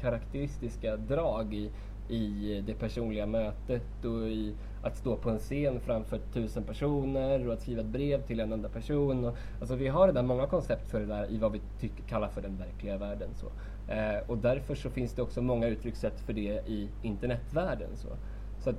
karaktäristiska 0.00 0.96
drag 0.96 1.54
i, 1.54 1.70
i 2.08 2.60
det 2.66 2.74
personliga 2.74 3.26
mötet 3.26 4.04
och 4.04 4.28
i 4.28 4.54
att 4.82 4.96
stå 4.96 5.16
på 5.16 5.30
en 5.30 5.38
scen 5.38 5.80
framför 5.80 6.18
tusen 6.32 6.64
personer 6.64 7.46
och 7.46 7.52
att 7.52 7.60
skriva 7.60 7.80
ett 7.80 7.86
brev 7.86 8.22
till 8.22 8.40
en 8.40 8.52
enda 8.52 8.68
person. 8.68 9.24
Och, 9.24 9.36
alltså 9.60 9.76
vi 9.76 9.88
har 9.88 10.06
redan 10.06 10.26
många 10.26 10.46
koncept 10.46 10.90
för 10.90 11.00
det 11.00 11.06
där 11.06 11.30
i 11.30 11.38
vad 11.38 11.52
vi 11.52 11.60
tycker, 11.80 12.02
kallar 12.02 12.28
för 12.28 12.42
den 12.42 12.56
verkliga 12.56 12.98
världen. 12.98 13.28
Så. 13.34 13.46
Eh, 13.92 14.30
och 14.30 14.38
därför 14.38 14.74
så 14.74 14.90
finns 14.90 15.12
det 15.12 15.22
också 15.22 15.42
många 15.42 15.66
uttryckssätt 15.66 16.20
för 16.20 16.32
det 16.32 16.62
i 16.66 16.88
internetvärlden. 17.02 17.96
Så, 17.96 18.08
så 18.58 18.70
att, 18.70 18.76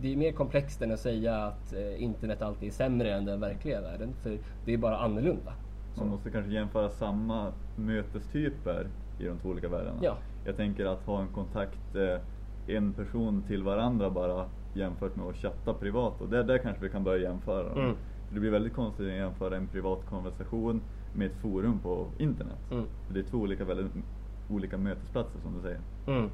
det 0.00 0.12
är 0.12 0.16
mer 0.16 0.32
komplext 0.32 0.82
än 0.82 0.92
att 0.92 1.00
säga 1.00 1.36
att 1.36 1.72
eh, 1.72 2.02
internet 2.02 2.42
alltid 2.42 2.68
är 2.68 2.72
sämre 2.72 3.14
än 3.14 3.24
den 3.24 3.40
verkliga 3.40 3.80
världen, 3.80 4.14
för 4.22 4.38
det 4.64 4.74
är 4.74 4.78
bara 4.78 4.98
annorlunda. 4.98 5.52
Så. 5.94 6.00
Man 6.00 6.08
måste 6.08 6.30
kanske 6.30 6.52
jämföra 6.52 6.90
samma 6.90 7.52
mötestyper 7.76 8.86
i 9.20 9.24
de 9.24 9.38
två 9.38 9.48
olika 9.48 9.68
världarna. 9.68 9.98
Ja. 10.02 10.16
Jag 10.44 10.56
tänker 10.56 10.86
att 10.86 11.02
ha 11.02 11.20
en 11.20 11.28
kontakt, 11.28 11.94
eh, 11.94 12.76
en 12.76 12.92
person 12.92 13.42
till 13.46 13.62
varandra 13.62 14.10
bara 14.10 14.48
jämfört 14.76 15.16
med 15.16 15.26
att 15.26 15.36
chatta 15.36 15.74
privat. 15.74 16.20
Och 16.20 16.28
där, 16.28 16.44
där 16.44 16.58
kanske 16.58 16.82
vi 16.82 16.88
kan 16.88 17.04
börja 17.04 17.22
jämföra. 17.22 17.72
Mm. 17.72 17.96
Det 18.32 18.40
blir 18.40 18.50
väldigt 18.50 18.74
konstigt 18.74 19.06
att 19.06 19.12
jämföra 19.12 19.56
en 19.56 19.66
privat 19.66 20.06
konversation 20.08 20.80
med 21.14 21.26
ett 21.26 21.36
forum 21.36 21.78
på 21.78 22.06
internet. 22.18 22.58
Mm. 22.70 22.84
Det 23.12 23.18
är 23.18 23.24
två 23.24 23.38
olika, 23.38 23.64
väldigt 23.64 23.92
olika 24.50 24.78
mötesplatser 24.78 25.40
som 25.40 25.54
du 25.54 25.60
säger. 25.60 25.80
Mm. 26.06 26.30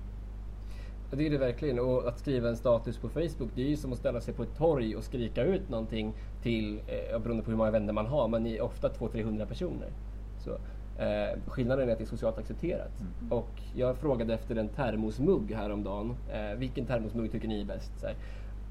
Det 1.11 1.27
är 1.27 1.31
det 1.31 1.39
verkligen. 1.39 1.79
Och 1.79 2.09
att 2.09 2.19
skriva 2.19 2.49
en 2.49 2.57
status 2.57 2.99
på 2.99 3.09
Facebook, 3.09 3.51
det 3.55 3.63
är 3.63 3.69
ju 3.69 3.77
som 3.77 3.93
att 3.93 3.99
ställa 3.99 4.21
sig 4.21 4.35
på 4.35 4.43
ett 4.43 4.57
torg 4.57 4.97
och 4.97 5.05
skrika 5.05 5.45
ut 5.45 5.69
någonting 5.69 6.15
till, 6.43 6.81
eh, 6.87 7.19
beroende 7.19 7.45
på 7.45 7.51
hur 7.51 7.59
många 7.59 7.71
vänner 7.71 7.93
man 7.93 8.07
har, 8.07 8.29
men 8.29 8.43
ni 8.43 8.57
är 8.57 8.63
ofta 8.63 8.89
200-300 8.89 9.47
personer. 9.47 9.93
Så, 10.39 10.59
eh, 10.99 11.39
skillnaden 11.47 11.89
är 11.89 11.93
att 11.93 11.99
det 11.99 12.05
är 12.05 12.07
socialt 12.07 12.39
accepterat. 12.39 13.01
Mm. 13.01 13.33
Och 13.33 13.63
jag 13.75 13.97
frågade 13.97 14.35
efter 14.35 14.57
en 14.57 14.69
termosmugg 14.69 15.53
häromdagen. 15.53 16.17
Eh, 16.33 16.59
vilken 16.59 16.87
termosmugg 16.87 17.33
tycker 17.33 17.49
ni 17.49 17.61
är 17.61 17.65
bäst? 17.65 18.05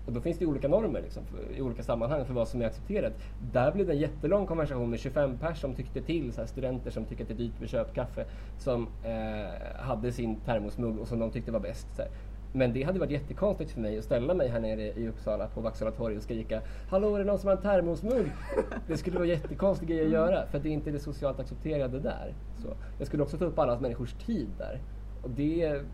Och 0.05 0.13
då 0.13 0.21
finns 0.21 0.37
det 0.37 0.45
olika 0.45 0.67
normer 0.67 1.01
liksom, 1.01 1.23
för, 1.25 1.57
i 1.57 1.61
olika 1.61 1.83
sammanhang 1.83 2.25
för 2.25 2.33
vad 2.33 2.47
som 2.47 2.61
är 2.61 2.65
accepterat. 2.65 3.13
Där 3.51 3.71
blev 3.71 3.87
det 3.87 3.93
en 3.93 3.99
jättelång 3.99 4.47
konversation 4.47 4.89
med 4.89 4.99
25 4.99 5.37
pers 5.37 5.61
som 5.61 5.75
tyckte 5.75 6.01
till, 6.01 6.33
så 6.33 6.41
här, 6.41 6.47
studenter 6.47 6.91
som 6.91 7.05
tycker 7.05 7.23
att 7.23 7.27
det 7.27 7.33
är 7.33 7.37
dyrt 7.37 7.59
med 7.59 7.69
köpkaffe, 7.69 8.25
som 8.57 8.87
eh, 9.03 9.81
hade 9.81 10.11
sin 10.11 10.35
termosmugg 10.35 10.99
och 10.99 11.07
som 11.07 11.19
de 11.19 11.31
tyckte 11.31 11.51
var 11.51 11.59
bäst. 11.59 11.87
Så 11.95 12.01
här. 12.01 12.11
Men 12.53 12.73
det 12.73 12.83
hade 12.83 12.99
varit 12.99 13.11
jättekonstigt 13.11 13.71
för 13.71 13.81
mig 13.81 13.97
att 13.97 14.03
ställa 14.03 14.33
mig 14.33 14.47
här 14.47 14.59
nere 14.59 14.81
i 14.81 15.07
Uppsala 15.07 15.47
på 15.47 15.61
Vaksala 15.61 15.91
torg 15.91 16.17
och 16.17 16.23
skrika 16.23 16.61
Hallå 16.89 17.15
är 17.15 17.19
det 17.19 17.25
någon 17.25 17.39
som 17.39 17.47
har 17.47 17.55
en 17.55 17.61
termosmugg? 17.61 18.31
Det 18.87 18.97
skulle 18.97 19.17
vara 19.17 19.27
jättekonstig 19.27 19.89
grej 19.89 20.05
att 20.05 20.11
göra 20.11 20.45
för 20.45 20.59
det 20.59 20.69
är 20.69 20.73
inte 20.73 20.91
det 20.91 20.99
socialt 20.99 21.39
accepterade 21.39 21.99
där. 21.99 22.33
Så. 22.61 22.67
Jag 22.97 23.07
skulle 23.07 23.23
också 23.23 23.37
ta 23.37 23.45
upp 23.45 23.59
alla 23.59 23.79
människors 23.79 24.13
tid 24.13 24.47
där. 24.57 24.81
Och 25.23 25.29
det 25.29 25.63
är 25.63 25.85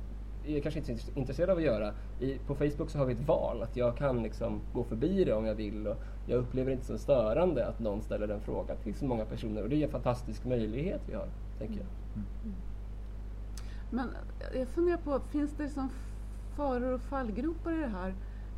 jag 0.53 0.63
kanske 0.63 0.79
inte 0.79 0.91
är 0.91 1.17
intresserad 1.17 1.49
av 1.49 1.57
att 1.57 1.63
göra. 1.63 1.93
I, 2.19 2.37
på 2.47 2.55
Facebook 2.55 2.89
så 2.89 2.97
har 2.97 3.05
vi 3.05 3.13
ett 3.13 3.27
val, 3.27 3.63
att 3.63 3.77
jag 3.77 3.97
kan 3.97 4.23
liksom 4.23 4.61
gå 4.73 4.83
förbi 4.83 5.23
det 5.23 5.33
om 5.33 5.45
jag 5.45 5.55
vill. 5.55 5.87
Och 5.87 5.97
jag 6.25 6.39
upplever 6.39 6.69
det 6.69 6.73
inte 6.73 6.85
som 6.85 6.97
störande 6.97 7.67
att 7.67 7.79
någon 7.79 8.01
ställer 8.01 8.27
en 8.27 8.41
fråga 8.41 8.75
till 8.75 8.95
så 8.95 9.05
många 9.05 9.25
personer. 9.25 9.63
Och 9.63 9.69
det 9.69 9.75
är 9.75 9.83
en 9.83 9.91
fantastisk 9.91 10.45
möjlighet 10.45 11.01
vi 11.07 11.13
har, 11.13 11.27
tänker 11.57 11.75
jag. 11.75 11.87
Mm. 12.15 12.55
Men 13.89 14.09
jag 14.59 14.67
funderar 14.67 14.97
på, 14.97 15.19
finns 15.31 15.51
det 15.57 15.69
som 15.69 15.89
faror 16.57 16.93
och 16.93 17.01
fallgropar 17.01 17.71
i 17.71 17.77
det 17.77 17.87
här? 17.87 18.13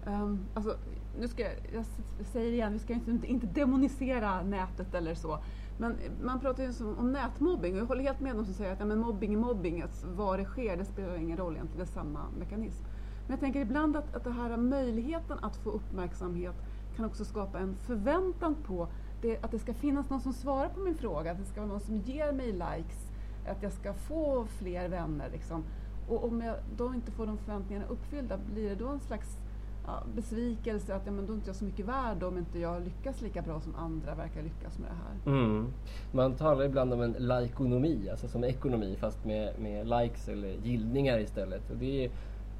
Um, 0.05 0.39
alltså, 0.53 0.75
nu 1.19 1.27
ska 1.27 1.43
jag, 1.43 1.51
jag 1.73 1.85
säger 2.25 2.51
igen, 2.51 2.73
vi 2.73 2.79
ska 2.79 2.93
inte, 2.93 3.27
inte 3.27 3.47
demonisera 3.47 4.43
nätet 4.43 4.93
eller 4.93 5.15
så. 5.15 5.39
Men 5.77 5.95
man 6.23 6.39
pratar 6.39 6.63
ju 6.63 6.73
om 6.97 7.11
nätmobbing 7.11 7.73
och 7.73 7.79
jag 7.79 7.85
håller 7.85 8.03
helt 8.03 8.19
med 8.19 8.35
dem 8.35 8.45
som 8.45 8.53
säger 8.53 8.73
att 8.73 8.79
ja, 8.79 8.85
men 8.85 8.99
mobbing 8.99 9.33
är 9.33 9.37
mobbing, 9.37 9.81
att 9.81 10.05
var 10.15 10.37
det 10.37 10.45
sker 10.45 10.77
det 10.77 10.85
spelar 10.85 11.15
ingen 11.15 11.37
roll 11.37 11.53
egentligen, 11.53 11.85
det 11.85 11.91
är 11.91 11.93
samma 11.93 12.19
mekanism. 12.39 12.83
Men 13.21 13.31
jag 13.31 13.39
tänker 13.39 13.59
ibland 13.59 13.97
att, 13.97 14.15
att 14.15 14.23
det 14.23 14.31
här 14.31 14.57
möjligheten 14.57 15.37
att 15.41 15.57
få 15.57 15.69
uppmärksamhet 15.69 16.55
kan 16.95 17.05
också 17.05 17.25
skapa 17.25 17.59
en 17.59 17.75
förväntan 17.75 18.55
på 18.55 18.87
det, 19.21 19.43
att 19.43 19.51
det 19.51 19.59
ska 19.59 19.73
finnas 19.73 20.09
någon 20.09 20.21
som 20.21 20.33
svarar 20.33 20.69
på 20.69 20.79
min 20.79 20.95
fråga, 20.95 21.31
att 21.31 21.37
det 21.37 21.45
ska 21.45 21.61
vara 21.61 21.71
någon 21.71 21.79
som 21.79 21.97
ger 21.97 22.31
mig 22.31 22.51
likes, 22.51 23.11
att 23.47 23.63
jag 23.63 23.73
ska 23.73 23.93
få 23.93 24.45
fler 24.45 24.89
vänner. 24.89 25.29
Liksom. 25.31 25.63
Och 26.09 26.23
om 26.23 26.41
jag 26.41 26.55
då 26.77 26.93
inte 26.93 27.11
får 27.11 27.25
de 27.25 27.37
förväntningarna 27.37 27.87
uppfyllda, 27.87 28.37
blir 28.53 28.69
det 28.69 28.75
då 28.75 28.87
en 28.87 28.99
slags 28.99 29.37
ja, 29.85 30.03
besvikelse 30.15 30.95
att 30.95 31.05
ja, 31.05 31.11
men 31.11 31.25
då 31.25 31.33
är 31.33 31.35
inte 31.35 31.49
jag 31.49 31.55
så 31.55 31.65
mycket 31.65 31.85
värd 31.85 32.23
om 32.23 32.37
inte 32.37 32.59
jag 32.59 32.83
lyckas 32.83 33.21
lika 33.21 33.41
bra 33.41 33.61
som 33.61 33.75
andra 33.75 34.15
verkar 34.15 34.41
lyckas 34.43 34.79
med 34.79 34.89
det 34.89 34.95
här. 34.95 35.37
Mm. 35.37 35.67
Man 36.11 36.33
talar 36.33 36.65
ibland 36.65 36.93
om 36.93 37.01
en 37.01 37.11
likeonomi, 37.11 38.09
alltså 38.09 38.27
som 38.27 38.43
ekonomi 38.43 38.95
fast 38.99 39.25
med, 39.25 39.59
med 39.59 39.87
likes 39.87 40.29
eller 40.29 40.49
gillningar 40.63 41.19
istället. 41.19 41.69
Och 41.71 41.77
det, 41.77 42.05
är, 42.05 42.09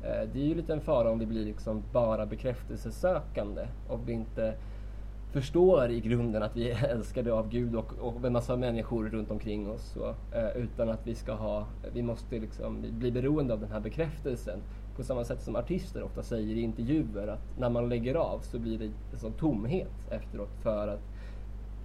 eh, 0.04 0.30
det 0.34 0.40
är 0.40 0.46
ju 0.46 0.56
lite 0.56 0.74
en 0.74 0.82
fara 0.82 1.12
om 1.12 1.20
vi 1.20 1.26
blir 1.26 1.46
liksom 1.46 1.84
bara 1.94 2.26
bekräftelsesökande 2.26 3.68
Om 3.88 4.06
vi 4.06 4.14
inte 4.14 4.56
förstår 5.32 5.90
i 5.90 6.00
grunden 6.00 6.44
att 6.44 6.56
vi 6.58 6.72
är 6.72 6.84
älskade 6.84 7.34
av 7.34 7.50
Gud 7.50 7.76
och, 7.76 7.94
och 8.00 8.26
en 8.26 8.34
massa 8.34 8.56
människor 8.56 9.10
runt 9.10 9.32
omkring 9.32 9.70
oss. 9.70 9.92
Så, 9.94 10.16
eh, 10.32 10.58
utan 10.58 10.90
att 10.90 11.08
vi 11.08 11.16
ska 11.16 11.34
ha, 11.34 11.68
vi 11.94 12.02
måste 12.02 12.40
liksom 12.40 12.86
bli 12.92 13.12
beroende 13.12 13.54
av 13.54 13.60
den 13.60 13.72
här 13.72 13.80
bekräftelsen. 13.80 14.60
På 14.96 15.04
samma 15.04 15.24
sätt 15.24 15.42
som 15.42 15.56
artister 15.56 16.04
ofta 16.04 16.24
säger 16.24 16.56
i 16.56 16.62
intervjuer 16.62 17.28
att 17.28 17.58
när 17.58 17.70
man 17.70 17.90
lägger 17.90 18.16
av 18.16 18.40
så 18.40 18.60
blir 18.60 18.80
det 18.80 18.92
en 19.12 19.20
sån 19.20 19.34
tomhet 19.34 20.12
efteråt 20.12 20.50
för 20.64 20.88
att 20.88 21.02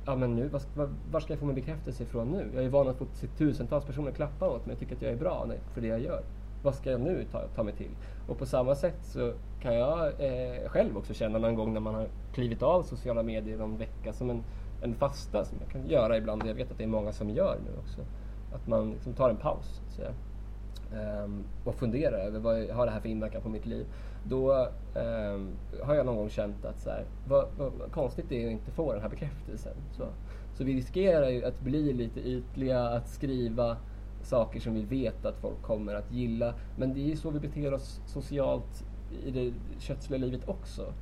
ja 0.05 0.17
men 0.17 0.37
nu, 0.37 0.49
var, 0.49 0.89
var 1.11 1.21
ska 1.21 1.33
jag 1.33 1.41
få 1.41 1.47
min 1.47 1.55
bekräftelse 1.55 2.03
ifrån 2.03 2.31
nu? 2.31 2.51
Jag 2.55 2.65
är 2.65 2.69
van 2.69 2.89
att 2.89 2.99
få 2.99 3.07
se 3.13 3.27
tusentals 3.27 3.85
personer 3.85 4.13
klappa 4.13 4.49
åt 4.49 4.67
mig 4.67 4.73
och 4.73 4.81
tycka 4.81 4.95
att 4.95 5.03
jag 5.03 5.13
är 5.13 5.17
bra 5.17 5.47
för 5.75 5.81
det 5.81 5.87
jag 5.87 6.01
gör. 6.01 6.23
Vad 6.65 6.75
ska 6.75 6.91
jag 6.91 7.01
nu 7.01 7.25
ta, 7.33 7.43
ta 7.55 7.63
mig 7.63 7.75
till? 7.75 7.91
Och 8.29 8.39
på 8.39 8.47
samma 8.47 8.75
sätt 8.75 8.99
så 9.03 9.33
kan 9.61 9.75
jag 9.75 10.07
eh, 10.07 10.69
själv 10.69 10.99
också 10.99 11.15
känna 11.15 11.39
någon 11.39 11.55
gång 11.55 11.73
när 11.73 11.81
man 11.81 11.95
har 11.95 12.09
klivit 12.35 12.63
av 12.63 12.83
sociala 12.83 13.23
medier 13.23 13.59
någon 13.59 13.77
vecka 13.77 14.13
som 14.13 14.31
en, 14.31 14.45
en 14.83 14.95
fasta 14.95 15.45
som 15.45 15.59
jag 15.61 15.71
kan 15.71 15.87
göra 15.89 16.17
ibland. 16.17 16.43
Jag 16.47 16.55
vet 16.55 16.71
att 16.71 16.79
det 16.79 16.85
är 16.85 16.89
många 16.89 17.13
som 17.13 17.31
gör 17.31 17.59
nu 17.65 17.79
också. 17.79 18.01
Att 18.55 18.67
man 18.67 18.91
liksom 18.91 19.13
tar 19.13 19.31
en 19.31 19.37
paus. 19.37 19.81
Så 19.89 20.03
um, 20.97 21.45
och 21.65 21.75
funderar 21.75 22.19
över 22.19 22.39
vad 22.39 22.69
har 22.71 22.87
det 22.87 22.93
här 22.93 23.01
för 23.01 23.09
inverkan 23.09 23.43
på 23.43 23.49
mitt 23.49 23.67
liv. 23.67 23.87
Då 24.25 24.53
um, 24.95 25.53
har 25.83 25.95
jag 25.95 26.07
någon 26.07 26.17
gång 26.17 26.31
känt 26.31 26.65
att 26.65 26.81
så 26.81 26.91
här, 26.91 27.05
vad, 27.29 27.49
vad, 27.59 27.73
vad, 27.73 27.93
konstigt 27.93 28.27
det 28.29 28.43
är 28.43 28.47
att 28.47 28.53
inte 28.53 28.71
få 28.71 28.93
den 28.93 29.03
här 29.03 29.09
bekräftelsen. 29.09 29.77
Så, 29.93 30.05
så 30.55 30.65
vi 30.65 30.77
riskerar 30.77 31.29
ju 31.29 31.45
att 31.45 31.61
bli 31.61 31.93
lite 31.93 32.21
ytliga, 32.21 32.89
att 32.89 33.09
skriva 33.09 33.77
saker 34.25 34.61
som 34.61 34.75
vi 34.75 34.83
vet 34.83 35.25
att 35.25 35.37
folk 35.37 35.63
kommer 35.63 35.95
att 35.95 36.13
gilla. 36.13 36.55
Men 36.77 36.95
det 36.95 37.01
är 37.01 37.09
ju 37.09 37.17
så 37.17 37.31
vi 37.31 37.41
beter 37.41 37.75
oss 37.75 38.01
socialt 38.07 38.85
i 39.25 39.31
det 39.31 39.53
kötsliga 39.79 40.21
livet 40.21 40.49
också. 40.49 40.93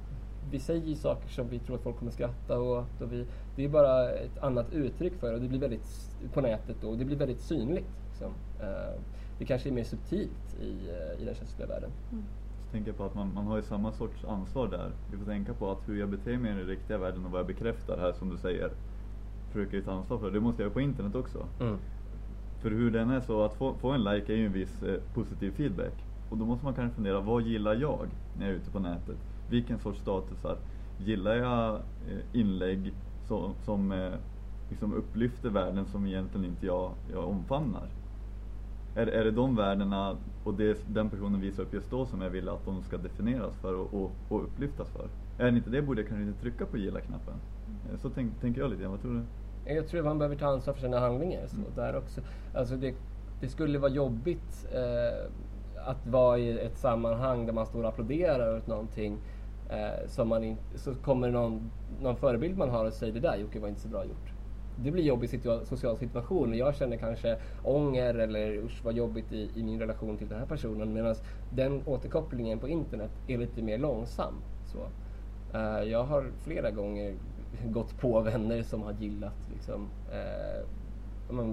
Vi 0.50 0.58
säger 0.58 0.94
saker 0.94 1.28
som 1.28 1.48
vi 1.48 1.58
tror 1.58 1.76
att 1.76 1.82
folk 1.82 1.96
kommer 1.96 2.12
skratta 2.12 2.60
åt. 2.60 3.00
Och 3.00 3.12
vi, 3.12 3.26
det 3.56 3.64
är 3.64 3.68
bara 3.68 4.10
ett 4.10 4.38
annat 4.38 4.72
uttryck 4.72 5.14
för 5.14 5.28
det 5.28 5.34
och 5.34 5.40
det 5.40 5.48
blir 5.48 5.58
väldigt, 5.58 6.16
på 6.34 6.40
nätet 6.40 6.76
då, 6.80 6.88
och 6.88 6.98
det 6.98 7.04
blir 7.04 7.16
väldigt 7.16 7.40
synligt. 7.40 7.86
Liksom. 8.08 8.32
Uh, 8.60 9.00
det 9.38 9.44
kanske 9.44 9.68
är 9.68 9.72
mer 9.72 9.84
subtilt 9.84 10.56
i, 10.60 10.70
uh, 10.70 11.22
i 11.22 11.24
den 11.24 11.34
kötsliga 11.34 11.68
världen. 11.68 11.90
Mm. 12.12 12.24
Jag 12.64 12.72
tänker 12.72 12.92
på 12.92 13.04
att 13.04 13.14
man, 13.14 13.34
man 13.34 13.46
har 13.46 13.56
ju 13.56 13.62
samma 13.62 13.92
sorts 13.92 14.24
ansvar 14.24 14.68
där. 14.68 14.90
Vi 15.10 15.18
får 15.18 15.24
tänka 15.24 15.54
på 15.54 15.70
att 15.70 15.88
hur 15.88 16.00
jag 16.00 16.08
beter 16.08 16.38
mig 16.38 16.52
i 16.52 16.54
den 16.54 16.66
riktiga 16.66 16.98
världen 16.98 17.24
och 17.24 17.30
vad 17.30 17.40
jag 17.40 17.46
bekräftar 17.46 17.98
här 17.98 18.12
som 18.12 18.30
du 18.30 18.36
säger 18.36 18.70
försöker 19.52 19.76
jag 19.76 19.84
ta 19.84 19.92
ansvar 19.92 20.18
för. 20.18 20.30
Det 20.30 20.40
måste 20.40 20.62
jag 20.62 20.66
göra 20.66 20.74
på 20.74 20.80
internet 20.80 21.14
också. 21.14 21.46
Mm. 21.60 21.78
För 22.62 22.70
hur 22.70 22.90
den 22.90 23.10
är 23.10 23.20
så, 23.20 23.42
att 23.42 23.54
få, 23.54 23.74
få 23.74 23.90
en 23.90 24.04
like 24.04 24.32
är 24.32 24.36
ju 24.36 24.46
en 24.46 24.52
viss 24.52 24.82
eh, 24.82 25.00
positiv 25.14 25.50
feedback. 25.50 25.92
Och 26.28 26.38
då 26.38 26.44
måste 26.44 26.64
man 26.64 26.74
kanske 26.74 26.94
fundera, 26.94 27.20
vad 27.20 27.42
gillar 27.42 27.74
jag 27.74 28.06
när 28.38 28.46
jag 28.46 28.54
är 28.54 28.58
ute 28.58 28.70
på 28.70 28.78
nätet? 28.78 29.16
Vilken 29.50 29.78
sorts 29.78 30.00
statusar? 30.00 30.56
Gillar 30.98 31.34
jag 31.34 31.74
eh, 31.74 32.40
inlägg 32.40 32.94
så, 33.28 33.54
som 33.64 33.92
eh, 33.92 34.12
liksom 34.68 34.94
upplyfter 34.94 35.50
världen 35.50 35.86
som 35.86 36.06
egentligen 36.06 36.44
inte 36.44 36.66
jag, 36.66 36.94
jag 37.12 37.28
omfamnar? 37.28 37.88
Är, 38.94 39.06
är 39.06 39.24
det 39.24 39.30
de 39.30 39.56
värdena 39.56 40.16
och 40.44 40.54
det 40.54 40.94
den 40.94 41.10
personen 41.10 41.40
visar 41.40 41.62
upp 41.62 41.74
just 41.74 41.90
då 41.90 42.06
som 42.06 42.20
jag 42.20 42.30
vill 42.30 42.48
att 42.48 42.64
de 42.64 42.82
ska 42.82 42.98
definieras 42.98 43.56
för 43.56 43.74
och, 43.74 43.94
och, 43.94 44.12
och 44.28 44.44
upplyftas 44.44 44.90
för? 44.90 45.08
Är 45.38 45.50
det 45.50 45.56
inte 45.56 45.70
det 45.70 45.82
borde 45.82 46.00
jag 46.00 46.08
kanske 46.08 46.28
inte 46.28 46.40
trycka 46.40 46.66
på 46.66 46.76
gilla-knappen. 46.76 47.34
Så 47.92 47.98
så 47.98 48.10
tänk, 48.10 48.40
tänker 48.40 48.60
jag 48.60 48.70
lite 48.70 48.82
grann, 48.82 48.90
vad 48.90 49.00
tror 49.00 49.14
du? 49.14 49.41
Jag 49.64 49.88
tror 49.88 50.00
att 50.00 50.06
man 50.06 50.18
behöver 50.18 50.36
ta 50.36 50.46
ansvar 50.46 50.74
för 50.74 50.80
sina 50.80 50.98
handlingar. 50.98 51.46
Så, 51.46 51.56
mm. 51.56 51.68
där 51.76 51.96
också. 51.96 52.20
Alltså 52.54 52.76
det, 52.76 52.94
det 53.40 53.48
skulle 53.48 53.78
vara 53.78 53.90
jobbigt 53.90 54.68
eh, 54.72 55.26
att 55.86 56.06
vara 56.06 56.38
i 56.38 56.58
ett 56.58 56.78
sammanhang 56.78 57.46
där 57.46 57.52
man 57.52 57.66
står 57.66 57.82
och 57.82 57.88
applåderar 57.88 58.56
åt 58.56 58.66
någonting 58.66 59.18
eh, 59.70 60.08
som 60.08 60.28
man 60.28 60.44
inte, 60.44 60.78
så 60.78 60.94
kommer 60.94 61.30
någon, 61.30 61.70
någon 62.02 62.16
förebild 62.16 62.58
man 62.58 62.70
har 62.70 62.84
och 62.84 62.92
säger 62.92 63.12
det 63.12 63.20
där 63.20 63.36
Jocke 63.36 63.60
var 63.60 63.68
inte 63.68 63.80
så 63.80 63.88
bra 63.88 64.04
gjort. 64.04 64.32
Det 64.76 64.90
blir 64.90 65.04
jobbig 65.04 65.30
situa 65.30 65.64
social 65.64 65.96
situation 65.96 66.50
och 66.50 66.56
jag 66.56 66.74
känner 66.74 66.96
kanske 66.96 67.36
ånger 67.64 68.14
eller 68.14 68.56
usch 68.56 68.84
vad 68.84 68.94
jobbigt 68.94 69.32
i, 69.32 69.50
i 69.54 69.62
min 69.62 69.80
relation 69.80 70.16
till 70.16 70.28
den 70.28 70.38
här 70.38 70.46
personen 70.46 70.92
medan 70.92 71.14
den 71.50 71.82
återkopplingen 71.86 72.58
på 72.58 72.68
internet 72.68 73.10
är 73.28 73.38
lite 73.38 73.62
mer 73.62 73.78
långsam. 73.78 74.34
Så. 74.64 74.78
Uh, 75.58 75.84
jag 75.84 76.04
har 76.04 76.24
flera 76.44 76.70
gånger 76.70 77.14
gått 77.64 77.98
på 77.98 78.20
vänner 78.20 78.62
som 78.62 78.82
har 78.82 78.92
gillat 78.92 79.34
liksom, 79.52 79.88
eh, 80.12 80.66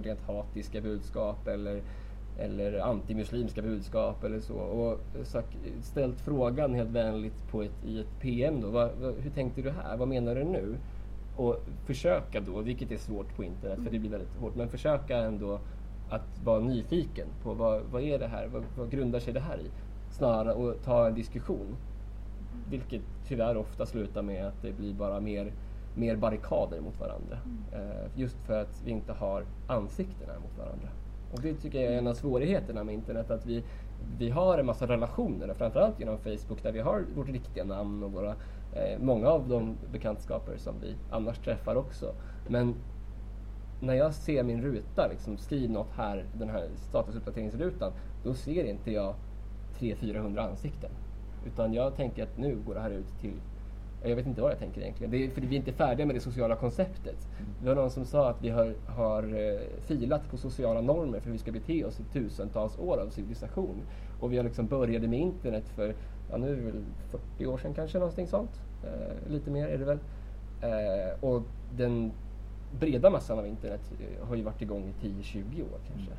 rent 0.03 0.21
hatiska 0.21 0.81
budskap 0.81 1.47
eller, 1.47 1.81
eller 2.37 2.79
antimuslimska 2.79 3.61
budskap 3.61 4.23
eller 4.23 4.39
så. 4.39 4.55
Och 4.55 4.99
sagt, 5.23 5.57
ställt 5.81 6.19
frågan 6.21 6.73
helt 6.73 6.89
vänligt 6.89 7.47
på 7.51 7.61
ett, 7.63 7.85
i 7.85 7.99
ett 7.99 8.19
PM 8.19 8.61
då. 8.61 8.69
Vad, 8.69 8.91
vad, 9.01 9.15
hur 9.15 9.31
tänkte 9.31 9.61
du 9.61 9.69
här? 9.69 9.97
Vad 9.97 10.07
menar 10.07 10.35
du 10.35 10.43
nu? 10.43 10.77
Och 11.35 11.57
försöka 11.85 12.39
då, 12.41 12.61
vilket 12.61 12.91
är 12.91 12.97
svårt 12.97 13.35
på 13.35 13.43
internet 13.43 13.79
för 13.83 13.91
det 13.91 13.99
blir 13.99 14.09
väldigt 14.09 14.35
hårt, 14.39 14.55
men 14.55 14.69
försöka 14.69 15.17
ändå 15.17 15.59
att 16.09 16.41
vara 16.43 16.59
nyfiken 16.59 17.27
på 17.43 17.53
vad, 17.53 17.81
vad 17.91 18.01
är 18.01 18.19
det 18.19 18.27
här? 18.27 18.47
Vad, 18.47 18.63
vad 18.77 18.91
grundar 18.91 19.19
sig 19.19 19.33
det 19.33 19.39
här 19.39 19.57
i? 19.57 19.69
Snarare 20.11 20.71
att 20.71 20.83
ta 20.83 21.07
en 21.07 21.15
diskussion. 21.15 21.75
Vilket 22.69 23.01
tyvärr 23.27 23.57
ofta 23.57 23.85
slutar 23.85 24.21
med 24.21 24.47
att 24.47 24.61
det 24.61 24.71
blir 24.71 24.93
bara 24.93 25.19
mer 25.19 25.51
mer 25.99 26.15
barrikader 26.15 26.81
mot 26.81 26.99
varandra. 26.99 27.37
Mm. 27.73 28.09
Just 28.15 28.37
för 28.45 28.61
att 28.61 28.81
vi 28.85 28.91
inte 28.91 29.13
har 29.13 29.45
ansiktena 29.67 30.33
mot 30.33 30.57
varandra. 30.57 30.87
Och 31.31 31.41
det 31.41 31.53
tycker 31.53 31.81
jag 31.81 31.93
är 31.93 31.97
en 31.97 32.07
av 32.07 32.13
svårigheterna 32.13 32.83
med 32.83 32.93
internet, 32.93 33.31
att 33.31 33.45
vi, 33.45 33.63
vi 34.17 34.29
har 34.29 34.57
en 34.57 34.65
massa 34.65 34.87
relationer, 34.87 35.53
framförallt 35.53 35.99
genom 35.99 36.17
Facebook 36.17 36.63
där 36.63 36.71
vi 36.71 36.79
har 36.79 37.05
vårt 37.15 37.29
riktiga 37.29 37.63
namn 37.63 38.03
och 38.03 38.11
våra, 38.11 38.35
eh, 38.73 38.99
många 38.99 39.27
av 39.27 39.47
de 39.47 39.75
bekantskaper 39.91 40.57
som 40.57 40.73
vi 40.81 40.95
annars 41.11 41.39
träffar 41.39 41.75
också. 41.75 42.13
Men 42.47 42.75
när 43.81 43.93
jag 43.93 44.13
ser 44.13 44.43
min 44.43 44.61
ruta, 44.61 45.07
liksom, 45.07 45.37
skriv 45.37 45.71
något 45.71 45.91
här, 45.95 46.25
den 46.33 46.49
här 46.49 46.69
statusuppdateringsrutan, 46.75 47.91
då 48.23 48.33
ser 48.33 48.63
inte 48.63 48.91
jag 48.91 49.15
300-400 49.79 50.49
ansikten. 50.49 50.91
Utan 51.45 51.73
jag 51.73 51.95
tänker 51.95 52.23
att 52.23 52.37
nu 52.37 52.57
går 52.65 52.73
det 52.73 52.81
här 52.81 52.91
ut 52.91 53.19
till 53.21 53.33
jag 54.03 54.15
vet 54.15 54.25
inte 54.25 54.41
vad 54.41 54.51
jag 54.51 54.59
tänker 54.59 54.81
egentligen. 54.81 55.11
Det 55.11 55.25
är, 55.25 55.29
för 55.29 55.41
vi 55.41 55.55
är 55.55 55.59
inte 55.59 55.73
färdiga 55.73 56.05
med 56.05 56.15
det 56.15 56.19
sociala 56.19 56.55
konceptet. 56.55 57.27
Det 57.61 57.67
var 57.67 57.75
någon 57.75 57.89
som 57.89 58.05
sa 58.05 58.29
att 58.29 58.43
vi 58.43 58.49
har, 58.49 58.75
har 58.87 59.23
eh, 59.23 59.59
filat 59.81 60.29
på 60.29 60.37
sociala 60.37 60.81
normer 60.81 61.19
för 61.19 61.25
hur 61.25 61.31
vi 61.31 61.37
ska 61.37 61.51
bete 61.51 61.85
oss 61.85 61.99
i 61.99 62.03
tusentals 62.03 62.79
år 62.79 62.97
av 62.97 63.09
civilisation. 63.09 63.81
Och 64.19 64.31
vi 64.31 64.37
har 64.37 64.43
liksom 64.43 64.67
började 64.67 65.07
med 65.07 65.19
internet 65.19 65.69
för 65.69 65.95
ja 66.31 66.37
nu 66.37 66.51
är 66.51 66.55
det 66.55 66.61
väl 66.61 66.83
40 67.09 67.45
år 67.45 67.57
sedan 67.57 67.73
kanske, 67.73 67.99
någonting 67.99 68.27
sånt. 68.27 68.61
Eh, 68.83 69.31
lite 69.31 69.51
mer 69.51 69.67
är 69.67 69.77
det 69.77 69.85
väl. 69.85 69.99
Eh, 70.61 71.23
och 71.23 71.43
den 71.77 72.11
breda 72.79 73.09
massan 73.09 73.39
av 73.39 73.47
internet 73.47 73.93
eh, 73.99 74.27
har 74.27 74.35
ju 74.35 74.43
varit 74.43 74.61
igång 74.61 74.93
i 75.01 75.07
10-20 75.07 75.61
år 75.61 75.79
kanske. 75.87 76.11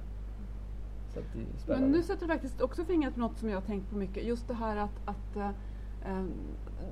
Så 1.14 1.19
att 1.19 1.25
det 1.33 1.40
är 1.40 1.59
spännande. 1.59 1.87
Men 1.87 1.97
nu 1.97 2.03
sätter 2.03 2.27
du 2.27 2.33
faktiskt 2.33 2.61
också 2.61 2.85
fingret 2.85 3.14
på 3.14 3.21
något 3.21 3.38
som 3.38 3.49
jag 3.49 3.57
har 3.57 3.62
tänkt 3.62 3.90
på 3.90 3.97
mycket. 3.97 4.25
Just 4.25 4.49
det 4.49 4.55
här 4.55 4.77
att, 4.77 5.01
att 5.05 5.37
eh, 5.37 5.51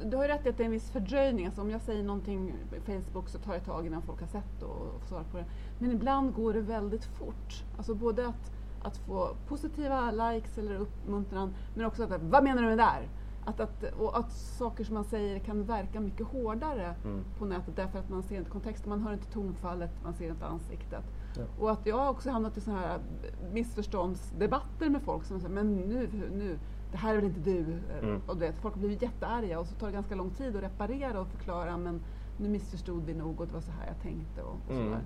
du 0.05 0.16
har 0.16 0.25
ju 0.25 0.29
rätt 0.29 0.47
i 0.47 0.49
att 0.49 0.57
det 0.57 0.62
är 0.62 0.64
en 0.64 0.71
viss 0.71 0.90
fördröjning. 0.90 1.47
Alltså 1.47 1.61
om 1.61 1.71
jag 1.71 1.81
säger 1.81 2.03
någonting 2.05 2.55
på 2.71 2.92
Facebook 2.92 3.29
så 3.29 3.38
tar 3.38 3.53
det 3.53 3.59
ett 3.59 3.64
tag 3.64 3.87
innan 3.87 4.03
folk 4.03 4.21
har 4.21 4.27
sett 4.27 4.62
och, 4.62 4.71
och 4.71 5.01
får 5.01 5.07
svar 5.09 5.25
på 5.31 5.37
det. 5.37 5.44
Men 5.79 5.90
ibland 5.90 6.35
går 6.35 6.53
det 6.53 6.61
väldigt 6.61 7.05
fort. 7.05 7.64
Alltså 7.77 7.94
både 7.94 8.27
att, 8.27 8.53
att 8.83 8.97
få 8.97 9.29
positiva 9.49 10.11
likes 10.11 10.59
eller 10.59 10.75
uppmuntran 10.75 11.55
men 11.75 11.87
också 11.87 12.03
att 12.03 12.23
vad 12.23 12.44
menar 12.44 12.62
du 12.62 12.68
med 12.68 12.79
det 12.79 12.85
där? 12.85 13.09
Att, 13.44 13.61
att, 13.61 13.83
och 13.99 14.18
att 14.18 14.33
saker 14.33 14.85
som 14.85 14.94
man 14.94 15.05
säger 15.05 15.38
kan 15.38 15.64
verka 15.64 16.01
mycket 16.01 16.27
hårdare 16.27 16.94
Mm. 17.05 17.25
på 17.38 17.44
nätet 17.44 17.77
därför 17.77 17.99
att 17.99 18.09
man 18.09 18.23
ser 18.23 18.37
inte 18.37 18.51
kontexten, 18.51 18.90
man 18.90 19.01
hör 19.01 19.12
inte 19.12 19.27
tonfallet, 19.33 19.90
man 20.05 20.14
ser 20.14 20.29
inte 20.31 20.47
ansiktet. 20.47 21.05
Ja. 21.37 21.42
Och 21.59 21.71
att 21.71 21.87
jag 21.87 21.97
har 21.99 22.11
också 22.11 22.31
hamnat 22.31 22.57
i 22.57 22.61
sådana 22.61 22.81
här 22.81 22.99
missförståndsdebatter 23.53 24.90
med 24.90 25.03
folk 25.03 25.25
som 25.25 25.40
säger 25.40 25.55
men 25.55 25.77
nu, 25.77 26.09
nu, 26.33 26.59
det 26.92 26.98
här 26.98 27.11
är 27.11 27.16
väl 27.16 27.24
inte 27.24 27.40
du? 27.40 27.64
Mm. 28.03 28.20
Och 28.27 28.37
du 28.37 28.40
vet, 28.40 28.59
folk 28.59 28.74
blivit 28.74 29.03
jättearga 29.03 29.61
och 29.61 29.66
så 29.66 29.74
tar 29.74 29.87
det 29.87 29.92
ganska 29.92 30.14
lång 30.14 30.31
tid 30.31 30.57
att 30.57 30.62
reparera 30.62 31.20
och 31.20 31.29
förklara 31.29 31.77
men 31.77 32.01
nu 32.40 32.48
missförstod 32.48 33.07
vi 33.07 33.14
nog 33.14 33.40
och 33.40 33.46
det 33.46 33.53
var 33.53 33.61
så 33.61 33.70
här 33.70 33.87
jag 33.87 34.03
tänkte 34.03 34.42
och, 34.42 34.57
och 34.68 34.74
Mm. 34.74 34.98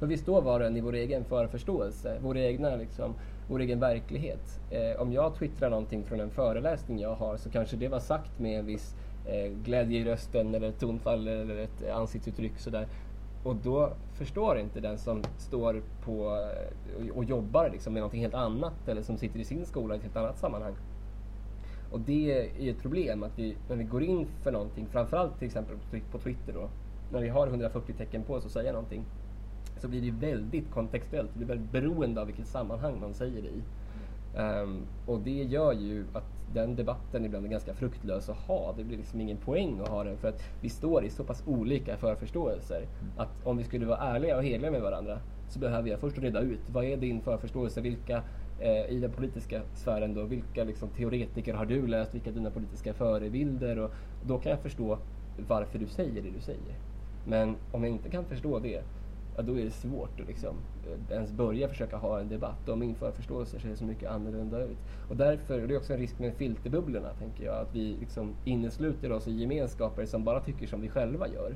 Men 0.00 0.08
vi 0.08 0.18
står 0.18 0.42
var 0.42 0.60
och 0.60 0.66
en 0.66 0.76
i 0.76 0.80
vår 0.80 0.94
egen 0.94 1.24
förförståelse, 1.24 2.18
vår, 2.22 2.36
egna, 2.36 2.76
liksom, 2.76 3.14
vår 3.48 3.60
egen 3.60 3.80
verklighet. 3.80 4.60
Eh, 4.70 5.00
om 5.00 5.12
jag 5.12 5.34
twittrar 5.34 5.70
någonting 5.70 6.04
från 6.04 6.20
en 6.20 6.30
föreläsning 6.30 6.98
jag 6.98 7.14
har 7.14 7.36
så 7.36 7.50
kanske 7.50 7.76
det 7.76 7.88
var 7.88 8.00
sagt 8.00 8.38
med 8.38 8.58
en 8.58 8.66
viss 8.66 8.94
eh, 9.26 9.52
glädje 9.52 10.00
i 10.00 10.04
rösten 10.04 10.54
eller 10.54 10.68
ett 10.68 10.80
tonfall 10.80 11.28
eller 11.28 11.56
ett 11.56 11.90
ansiktsuttryck 11.90 12.58
sådär. 12.58 12.86
Och 13.44 13.56
då 13.56 13.92
förstår 14.14 14.58
inte 14.58 14.80
den 14.80 14.98
som 14.98 15.22
står 15.38 15.82
på 16.04 16.12
eh, 16.12 17.10
och, 17.10 17.16
och 17.16 17.24
jobbar 17.24 17.70
liksom 17.72 17.92
med 17.92 18.00
någonting 18.00 18.20
helt 18.20 18.34
annat 18.34 18.88
eller 18.88 19.02
som 19.02 19.16
sitter 19.16 19.40
i 19.40 19.44
sin 19.44 19.66
skola 19.66 19.94
i 19.94 19.96
ett 19.96 20.02
helt 20.02 20.16
annat 20.16 20.38
sammanhang. 20.38 20.74
Och 21.90 22.00
det 22.00 22.32
är 22.32 22.62
ju 22.62 22.70
ett 22.70 22.82
problem 22.82 23.22
att 23.22 23.38
vi, 23.38 23.56
när 23.68 23.76
vi 23.76 23.84
går 23.84 24.02
in 24.02 24.26
för 24.42 24.52
någonting, 24.52 24.86
framförallt 24.92 25.38
till 25.38 25.46
exempel 25.46 25.76
på 26.12 26.18
Twitter 26.18 26.52
då, 26.52 26.68
när 27.12 27.20
vi 27.20 27.28
har 27.28 27.46
140 27.46 27.94
tecken 27.98 28.22
på 28.22 28.34
oss 28.34 28.46
att 28.46 28.52
säga 28.52 28.72
någonting, 28.72 29.04
så 29.78 29.88
blir 29.88 30.00
det 30.00 30.26
väldigt 30.26 30.70
kontextuellt. 30.70 31.30
Det 31.32 31.38
blir 31.38 31.48
väldigt 31.48 31.72
beroende 31.72 32.20
av 32.20 32.26
vilket 32.26 32.46
sammanhang 32.46 33.00
man 33.00 33.14
säger 33.14 33.42
det 33.42 33.48
i. 33.48 33.62
Um, 34.36 34.86
och 35.06 35.20
det 35.20 35.42
gör 35.42 35.72
ju 35.72 36.04
att 36.12 36.24
den 36.54 36.76
debatten 36.76 37.24
ibland 37.24 37.46
är 37.46 37.50
ganska 37.50 37.74
fruktlös 37.74 38.28
att 38.28 38.36
ha. 38.36 38.74
Det 38.76 38.84
blir 38.84 38.96
liksom 38.96 39.20
ingen 39.20 39.36
poäng 39.36 39.80
att 39.80 39.88
ha 39.88 40.04
den 40.04 40.16
för 40.16 40.28
att 40.28 40.42
vi 40.60 40.68
står 40.68 41.04
i 41.04 41.10
så 41.10 41.24
pass 41.24 41.42
olika 41.46 41.96
förförståelser. 41.96 42.86
Att 43.16 43.46
om 43.46 43.56
vi 43.56 43.64
skulle 43.64 43.86
vara 43.86 43.98
ärliga 43.98 44.36
och 44.36 44.44
heliga 44.44 44.70
med 44.70 44.82
varandra 44.82 45.20
så 45.48 45.58
behöver 45.58 45.88
jag 45.88 46.00
först 46.00 46.18
reda 46.18 46.40
ut 46.40 46.70
vad 46.70 46.84
är 46.84 46.96
din 46.96 47.20
förförståelse? 47.20 47.80
Vilka 47.80 48.22
Eh, 48.62 48.90
i 48.90 48.98
den 49.00 49.10
politiska 49.10 49.62
sfären 49.74 50.14
då, 50.14 50.24
vilka 50.24 50.64
liksom, 50.64 50.88
teoretiker 50.88 51.54
har 51.54 51.66
du 51.66 51.86
läst? 51.86 52.14
Vilka 52.14 52.30
är 52.30 52.34
dina 52.34 52.50
politiska 52.50 52.94
förebilder? 52.94 53.78
Och 53.78 53.90
då 54.26 54.38
kan 54.38 54.50
jag 54.50 54.60
förstå 54.60 54.98
varför 55.36 55.78
du 55.78 55.86
säger 55.86 56.22
det 56.22 56.30
du 56.30 56.40
säger. 56.40 56.74
Men 57.24 57.56
om 57.72 57.84
jag 57.84 57.92
inte 57.92 58.10
kan 58.10 58.24
förstå 58.24 58.58
det, 58.58 58.82
ja, 59.36 59.42
då 59.42 59.58
är 59.58 59.64
det 59.64 59.70
svårt 59.70 60.20
att 60.20 60.26
liksom, 60.26 60.56
eh, 60.86 61.16
ens 61.16 61.32
börja 61.32 61.68
försöka 61.68 61.96
ha 61.96 62.20
en 62.20 62.28
debatt 62.28 62.68
om 62.68 62.78
min 62.78 62.94
förförståelse 62.94 63.60
ser 63.60 63.74
så 63.74 63.84
mycket 63.84 64.10
annorlunda 64.10 64.62
ut. 64.64 64.78
Och 65.08 65.16
därför, 65.16 65.62
och 65.62 65.68
det 65.68 65.74
är 65.74 65.78
också 65.78 65.92
en 65.92 65.98
risk 65.98 66.18
med 66.18 66.34
filterbubblorna, 66.34 67.08
tänker 67.18 67.44
jag, 67.44 67.54
att 67.54 67.74
vi 67.74 67.96
liksom 68.00 68.34
innesluter 68.44 69.12
oss 69.12 69.28
i 69.28 69.32
gemenskaper 69.32 70.06
som 70.06 70.24
bara 70.24 70.40
tycker 70.40 70.66
som 70.66 70.80
vi 70.80 70.88
själva 70.88 71.28
gör. 71.28 71.54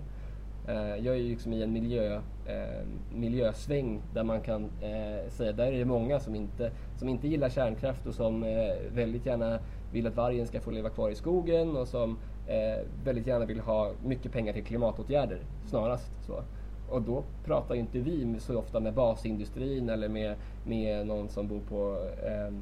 Eh, 0.69 0.97
jag 0.97 1.15
är 1.15 1.19
ju 1.19 1.29
liksom 1.29 1.53
i 1.53 1.63
en 1.63 1.73
miljö, 1.73 2.21
eh, 2.47 2.87
miljösväng 3.15 4.03
där 4.15 4.25
man 4.25 4.41
kan 4.41 4.65
eh, 4.65 5.31
säga, 5.31 5.53
där 5.53 5.73
är 5.73 5.79
det 5.79 5.85
många 5.85 6.21
som 6.21 6.35
inte, 6.35 6.71
som 6.97 7.09
inte 7.09 7.29
gillar 7.29 7.49
kärnkraft 7.49 8.07
och 8.07 8.15
som 8.15 8.43
eh, 8.43 8.75
väldigt 8.95 9.27
gärna 9.27 9.59
vill 9.93 10.07
att 10.07 10.17
vargen 10.17 10.47
ska 10.47 10.61
få 10.61 10.71
leva 10.71 10.91
kvar 10.91 11.11
i 11.11 11.15
skogen 11.15 11.77
och 11.77 11.89
som 11.89 12.19
eh, 12.47 12.87
väldigt 13.05 13.27
gärna 13.27 13.45
vill 13.45 13.61
ha 13.61 13.93
mycket 14.05 14.33
pengar 14.33 14.53
till 14.53 14.65
klimatåtgärder 14.65 15.39
snarast. 15.67 16.25
Så. 16.27 16.43
Och 16.91 17.03
då 17.03 17.25
pratar 17.45 17.75
ju 17.75 17.81
inte 17.81 17.99
vi 17.99 18.37
så 18.39 18.59
ofta 18.59 18.81
med 18.81 18.95
basindustrin 18.95 19.89
eller 19.89 20.09
med, 20.09 20.37
med 20.67 21.07
någon 21.07 21.29
som 21.29 21.49
bor 21.49 21.61
på 21.61 21.97
eh, 22.27 22.55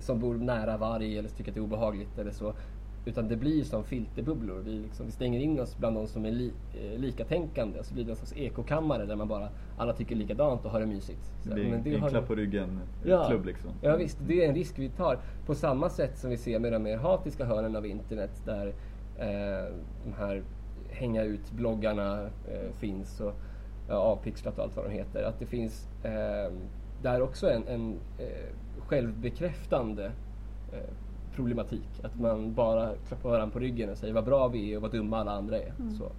som 0.00 0.20
bor 0.20 0.34
nära 0.34 0.76
varg 0.76 1.18
eller 1.18 1.28
tycker 1.28 1.50
att 1.50 1.54
det 1.54 1.60
är 1.60 1.64
obehagligt 1.64 2.18
eller 2.18 2.30
så. 2.30 2.54
Utan 3.06 3.28
det 3.28 3.36
blir 3.36 3.64
som 3.64 3.84
filterbubblor. 3.84 4.58
Vi, 4.64 4.70
liksom, 4.78 5.06
vi 5.06 5.12
stänger 5.12 5.40
in 5.40 5.60
oss 5.60 5.76
bland 5.78 5.96
de 5.96 6.06
som 6.06 6.24
är 6.24 6.30
li, 6.30 6.52
eh, 6.74 6.98
likatänkande. 7.00 7.82
Så 7.82 7.94
blir 7.94 8.04
det 8.04 8.10
en 8.10 8.16
sorts 8.16 8.32
ekokammare 8.36 9.06
där 9.06 9.16
man 9.16 9.28
bara 9.28 9.48
alla 9.78 9.92
tycker 9.92 10.16
likadant 10.16 10.64
och 10.64 10.70
har 10.70 10.80
det 10.80 10.86
mysigt. 10.86 11.32
Så, 11.42 11.48
Det 11.48 11.54
blir 11.54 11.70
men 11.70 11.86
en 11.94 12.00
har- 12.00 12.08
klapp 12.10 12.26
på 12.26 12.34
ryggen 12.34 12.80
Ja. 13.04 13.26
klubb 13.28 13.44
liksom. 13.44 13.70
Ja 13.82 13.96
visst, 13.96 14.18
det 14.26 14.44
är 14.44 14.48
en 14.48 14.54
risk 14.54 14.78
vi 14.78 14.88
tar. 14.88 15.18
På 15.46 15.54
samma 15.54 15.88
sätt 15.90 16.18
som 16.18 16.30
vi 16.30 16.36
ser 16.36 16.58
med 16.58 16.72
de 16.72 16.82
mer 16.82 16.96
hatiska 16.96 17.44
hörnen 17.44 17.76
av 17.76 17.86
internet 17.86 18.42
där 18.46 18.66
eh, 19.18 19.72
de 20.04 20.12
här 20.18 20.42
hänga 20.90 21.22
ut-bloggarna 21.22 22.22
eh, 22.22 22.72
finns 22.78 23.20
och 23.20 23.34
ja, 23.88 23.94
avpixlat 23.94 24.58
och 24.58 24.64
allt 24.64 24.76
vad 24.76 24.84
de 24.84 24.90
heter. 24.90 25.22
Att 25.22 25.38
det 25.38 25.46
finns 25.46 25.88
eh, 26.04 26.52
där 27.02 27.22
också 27.22 27.50
en, 27.50 27.68
en 27.68 27.98
eh, 28.18 28.26
självbekräftande 28.78 30.04
eh, 30.72 30.78
problematik. 31.34 32.00
Att 32.02 32.20
man 32.20 32.54
bara 32.54 32.92
klappar 33.08 33.30
varandra 33.30 33.52
på 33.52 33.58
ryggen 33.58 33.90
och 33.90 33.98
säger 33.98 34.14
vad 34.14 34.24
bra 34.24 34.48
vi 34.48 34.72
är 34.72 34.76
och 34.76 34.82
vad 34.82 34.92
dumma 34.92 35.18
alla 35.18 35.32
andra 35.32 35.58
är. 35.58 35.72
Så, 35.98 36.12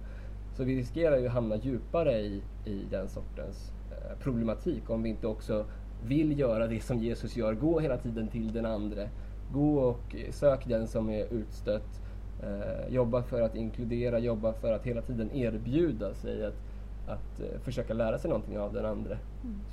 så 0.56 0.64
vi 0.64 0.76
riskerar 0.76 1.18
ju 1.18 1.26
att 1.26 1.32
hamna 1.32 1.56
djupare 1.56 2.18
i, 2.18 2.42
i 2.64 2.82
den 2.90 3.08
sortens 3.08 3.72
eh, 3.90 4.18
problematik 4.18 4.90
om 4.90 5.02
vi 5.02 5.08
inte 5.08 5.26
också 5.26 5.64
vill 6.04 6.38
göra 6.38 6.66
det 6.66 6.80
som 6.80 6.98
Jesus 6.98 7.36
gör. 7.36 7.54
Gå 7.54 7.80
hela 7.80 7.96
tiden 7.96 8.28
till 8.28 8.52
den 8.52 8.66
andra. 8.66 9.02
Gå 9.52 9.78
och 9.78 10.16
eh, 10.16 10.30
sök 10.30 10.68
den 10.68 10.86
som 10.86 11.10
är 11.10 11.32
utstött. 11.32 12.02
Eh, 12.42 12.94
jobba 12.94 13.22
för 13.22 13.40
att 13.40 13.56
inkludera, 13.56 14.18
jobba 14.18 14.52
för 14.52 14.72
att 14.72 14.86
hela 14.86 15.02
tiden 15.02 15.30
erbjuda 15.30 16.14
sig 16.14 16.44
att, 16.44 16.54
att 17.06 17.40
eh, 17.40 17.60
försöka 17.60 17.94
lära 17.94 18.18
sig 18.18 18.28
någonting 18.28 18.58
av 18.58 18.72
den 18.72 18.86
andra. 18.86 19.16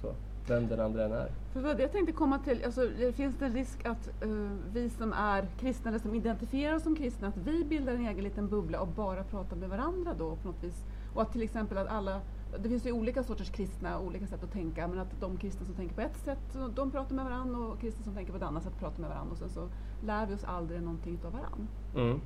Så, 0.02 0.16
vem 0.48 0.68
den 0.68 0.80
andra 0.80 1.06
än 1.06 1.12
är. 1.12 1.32
För 1.54 1.62
vad 1.62 1.80
jag 1.80 1.92
tänkte 1.92 2.12
komma 2.12 2.40
till, 2.40 2.64
alltså, 2.66 2.88
det 3.00 3.14
finns 3.14 3.36
det 3.36 3.46
en 3.46 3.54
risk 3.54 3.86
att 3.86 4.08
eh, 4.08 4.30
vi 4.74 4.90
som 4.90 5.14
är 5.14 5.48
kristna 5.60 5.90
eller 5.90 6.00
som 6.00 6.16
identifierar 6.16 6.76
oss 6.76 6.84
som 6.84 6.96
kristna, 6.96 7.28
att 7.28 7.38
vi 7.38 7.66
bildar 7.66 7.94
en 7.94 8.08
egen 8.08 8.24
liten 8.24 8.48
bubbla 8.48 8.80
och 8.80 8.88
bara 8.88 9.24
pratar 9.24 9.56
med 9.56 9.70
varandra 9.70 10.14
då 10.18 10.36
på 10.36 10.48
något 10.48 10.64
vis? 10.64 10.86
Och 11.14 11.22
att 11.22 11.32
till 11.32 11.42
exempel 11.42 11.78
att 11.78 11.88
alla, 11.88 12.22
det 12.60 12.70
finns 12.70 12.86
ju 12.86 12.92
olika 12.92 13.24
sorters 13.24 13.50
kristna, 13.50 14.00
olika 14.00 14.28
sätt 14.28 14.44
att 14.44 14.52
tänka, 14.52 14.88
men 14.88 15.00
att 15.00 15.20
de 15.20 15.38
kristna 15.38 15.66
som 15.66 15.76
tänker 15.76 15.96
på 15.96 16.02
ett 16.02 16.18
sätt, 16.18 16.58
de 16.76 16.92
pratar 16.92 17.16
med 17.16 17.26
varandra 17.26 17.58
och 17.60 17.80
kristna 17.80 18.04
som 18.04 18.14
tänker 18.14 18.32
på 18.32 18.38
ett 18.38 18.44
annat 18.44 18.64
sätt 18.64 18.80
pratar 18.80 19.02
med 19.02 19.10
varandra 19.10 19.32
och 19.32 19.38
sen 19.38 19.50
så 19.50 19.70
lär 20.06 20.26
vi 20.26 20.36
oss 20.36 20.44
aldrig 20.44 20.82
någonting 20.82 21.20
av 21.26 21.32
varandra. 21.32 21.68
Mm. 21.96 22.22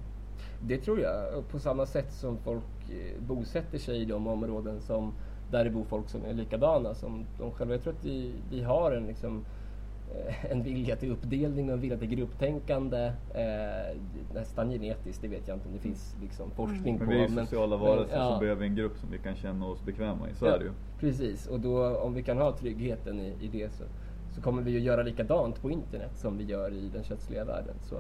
Det 0.62 0.78
tror 0.78 1.00
jag. 1.00 1.48
På 1.48 1.60
samma 1.60 1.86
sätt 1.86 2.12
som 2.14 2.38
folk 2.38 2.64
eh, 2.90 3.22
bosätter 3.22 3.78
sig 3.78 4.02
i 4.02 4.06
de 4.06 4.28
områden 4.28 4.82
som 4.82 5.14
där 5.52 5.64
det 5.64 5.70
bor 5.70 5.84
folk 5.84 6.10
som 6.10 6.26
är 6.26 6.34
likadana 6.34 6.94
som 6.94 7.26
de 7.40 7.52
själva. 7.52 7.74
Jag 7.74 7.84
tror 7.84 7.94
att 7.94 8.06
vi, 8.06 8.34
vi 8.52 8.64
har 8.64 8.92
en, 8.92 9.08
liksom, 9.08 9.46
eh, 10.16 10.52
en 10.52 10.64
vilja 10.64 10.96
till 10.96 11.12
uppdelning 11.12 11.68
och 11.68 11.74
en 11.74 11.82
vilja 11.82 11.98
till 11.98 12.08
grupptänkande. 12.08 13.14
Eh, 13.34 13.98
nästan 14.34 14.70
genetiskt, 14.70 15.22
det 15.22 15.28
vet 15.28 15.48
jag 15.48 15.56
inte 15.58 15.68
om 15.68 15.74
det 15.74 15.80
finns 15.80 16.16
liksom, 16.22 16.52
forskning 16.52 16.98
Men 16.98 17.08
på. 17.08 17.14
vi 17.14 17.24
är 17.24 17.28
ju 17.28 17.36
sociala 17.36 17.78
varelser 17.78 18.18
ja. 18.18 18.34
så 18.34 18.40
behöver 18.40 18.62
vi 18.62 18.68
en 18.68 18.76
grupp 18.76 18.98
som 18.98 19.12
vi 19.12 19.18
kan 19.18 19.36
känna 19.36 19.66
oss 19.66 19.86
bekväma 19.86 20.30
i. 20.30 20.34
Så 20.34 20.46
är 20.46 20.60
det 20.60 20.66
ju. 20.66 20.72
Precis, 21.00 21.48
och 21.48 21.60
då 21.60 21.98
om 21.98 22.14
vi 22.14 22.24
kan 22.24 22.38
ha 22.38 22.58
tryggheten 22.58 23.20
i, 23.20 23.34
i 23.42 23.48
det 23.48 23.74
så, 23.74 23.84
så 24.36 24.42
kommer 24.42 24.62
vi 24.62 24.72
ju 24.72 24.80
göra 24.80 25.04
likadant 25.04 25.62
på 25.62 25.72
internet 25.72 26.12
som 26.16 26.38
vi 26.38 26.44
gör 26.44 26.74
i 26.74 26.90
den 26.94 27.04
kötsliga 27.04 27.46
världen. 27.46 27.76
Så, 27.82 27.96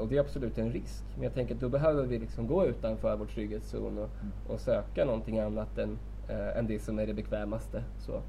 och 0.00 0.08
det 0.08 0.16
är 0.16 0.20
absolut 0.20 0.58
en 0.58 0.72
risk. 0.72 1.04
Men 1.14 1.22
jag 1.24 1.34
tänker 1.34 1.54
att 1.54 1.60
då 1.60 1.68
behöver 1.68 2.06
vi 2.06 2.18
liksom 2.18 2.46
gå 2.46 2.66
utanför 2.66 3.16
vår 3.16 3.26
trygghetszon 3.26 3.98
och, 3.98 4.10
och 4.52 4.60
söka 4.60 5.04
någonting 5.04 5.38
annat 5.38 5.78
än, 5.78 5.98
eh, 6.28 6.58
än 6.58 6.66
det 6.66 6.78
som 6.78 6.98
är 6.98 7.06
det 7.06 7.14
bekvämaste. 7.14 7.84
Så. 7.98 8.20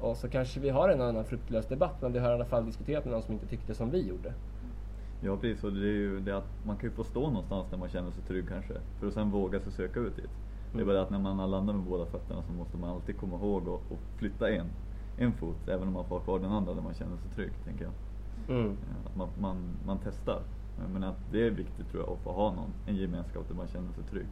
Och 0.00 0.16
så 0.16 0.28
kanske 0.28 0.60
vi 0.60 0.68
har 0.70 0.88
en 0.88 1.00
annan 1.00 1.24
fruktlös 1.24 1.66
debatt 1.66 2.02
men 2.02 2.12
vi 2.12 2.18
har 2.18 2.30
i 2.30 2.34
alla 2.34 2.44
fall 2.44 2.66
diskuterat 2.66 3.04
med 3.04 3.12
någon 3.12 3.22
som 3.22 3.34
inte 3.34 3.46
tyckte 3.46 3.74
som 3.74 3.90
vi 3.90 4.08
gjorde. 4.08 4.34
Ja 5.24 5.36
precis, 5.36 5.64
och 5.64 5.72
det 5.72 5.80
är 5.80 5.92
ju 5.92 6.20
det 6.20 6.36
att 6.36 6.48
man 6.66 6.76
kan 6.76 6.88
ju 6.90 6.94
få 6.94 7.04
stå 7.04 7.20
någonstans 7.30 7.66
där 7.70 7.78
man 7.78 7.88
känner 7.88 8.10
sig 8.10 8.22
trygg 8.22 8.48
kanske. 8.48 8.74
För 9.00 9.06
att 9.06 9.12
sen 9.14 9.30
våga 9.30 9.60
sig 9.60 9.72
söka 9.72 10.00
ut 10.00 10.16
dit. 10.16 10.24
Det 10.72 10.78
är 10.78 10.82
Mm. 10.82 10.86
bara 10.86 10.96
det 10.96 11.02
att 11.02 11.10
när 11.10 11.18
man 11.18 11.38
har 11.38 11.46
landat 11.46 11.76
med 11.76 11.84
båda 11.84 12.06
fötterna 12.06 12.42
så 12.42 12.52
måste 12.52 12.76
man 12.76 12.90
alltid 12.90 13.16
komma 13.16 13.36
ihåg 13.36 13.68
och, 13.68 13.74
och 13.74 13.98
flytta 14.16 14.50
en, 14.50 14.66
en 15.18 15.32
fot. 15.32 15.68
Även 15.68 15.88
om 15.88 15.94
man 15.94 16.04
får 16.04 16.20
kvar 16.20 16.38
den 16.38 16.52
andra 16.52 16.74
där 16.74 16.82
man 16.82 16.94
känner 16.94 17.16
sig 17.16 17.30
trygg, 17.30 17.52
tänker 17.64 17.84
jag. 17.84 17.92
Mm. 18.56 18.76
Ja, 18.80 19.10
Att 19.10 19.16
man, 19.16 19.28
man, 19.40 19.56
man 19.86 19.98
testar. 20.04 20.42
Men 20.92 21.04
att 21.04 21.18
det 21.32 21.46
är 21.46 21.50
viktigt 21.50 21.90
tror 21.90 22.02
jag 22.02 22.12
att 22.12 22.20
få 22.20 22.32
ha 22.32 22.52
någon, 22.52 22.72
en 22.86 22.96
gemenskap 22.96 23.48
där 23.48 23.54
man 23.54 23.68
känner 23.68 23.92
sig 23.92 24.04
trygg. 24.04 24.26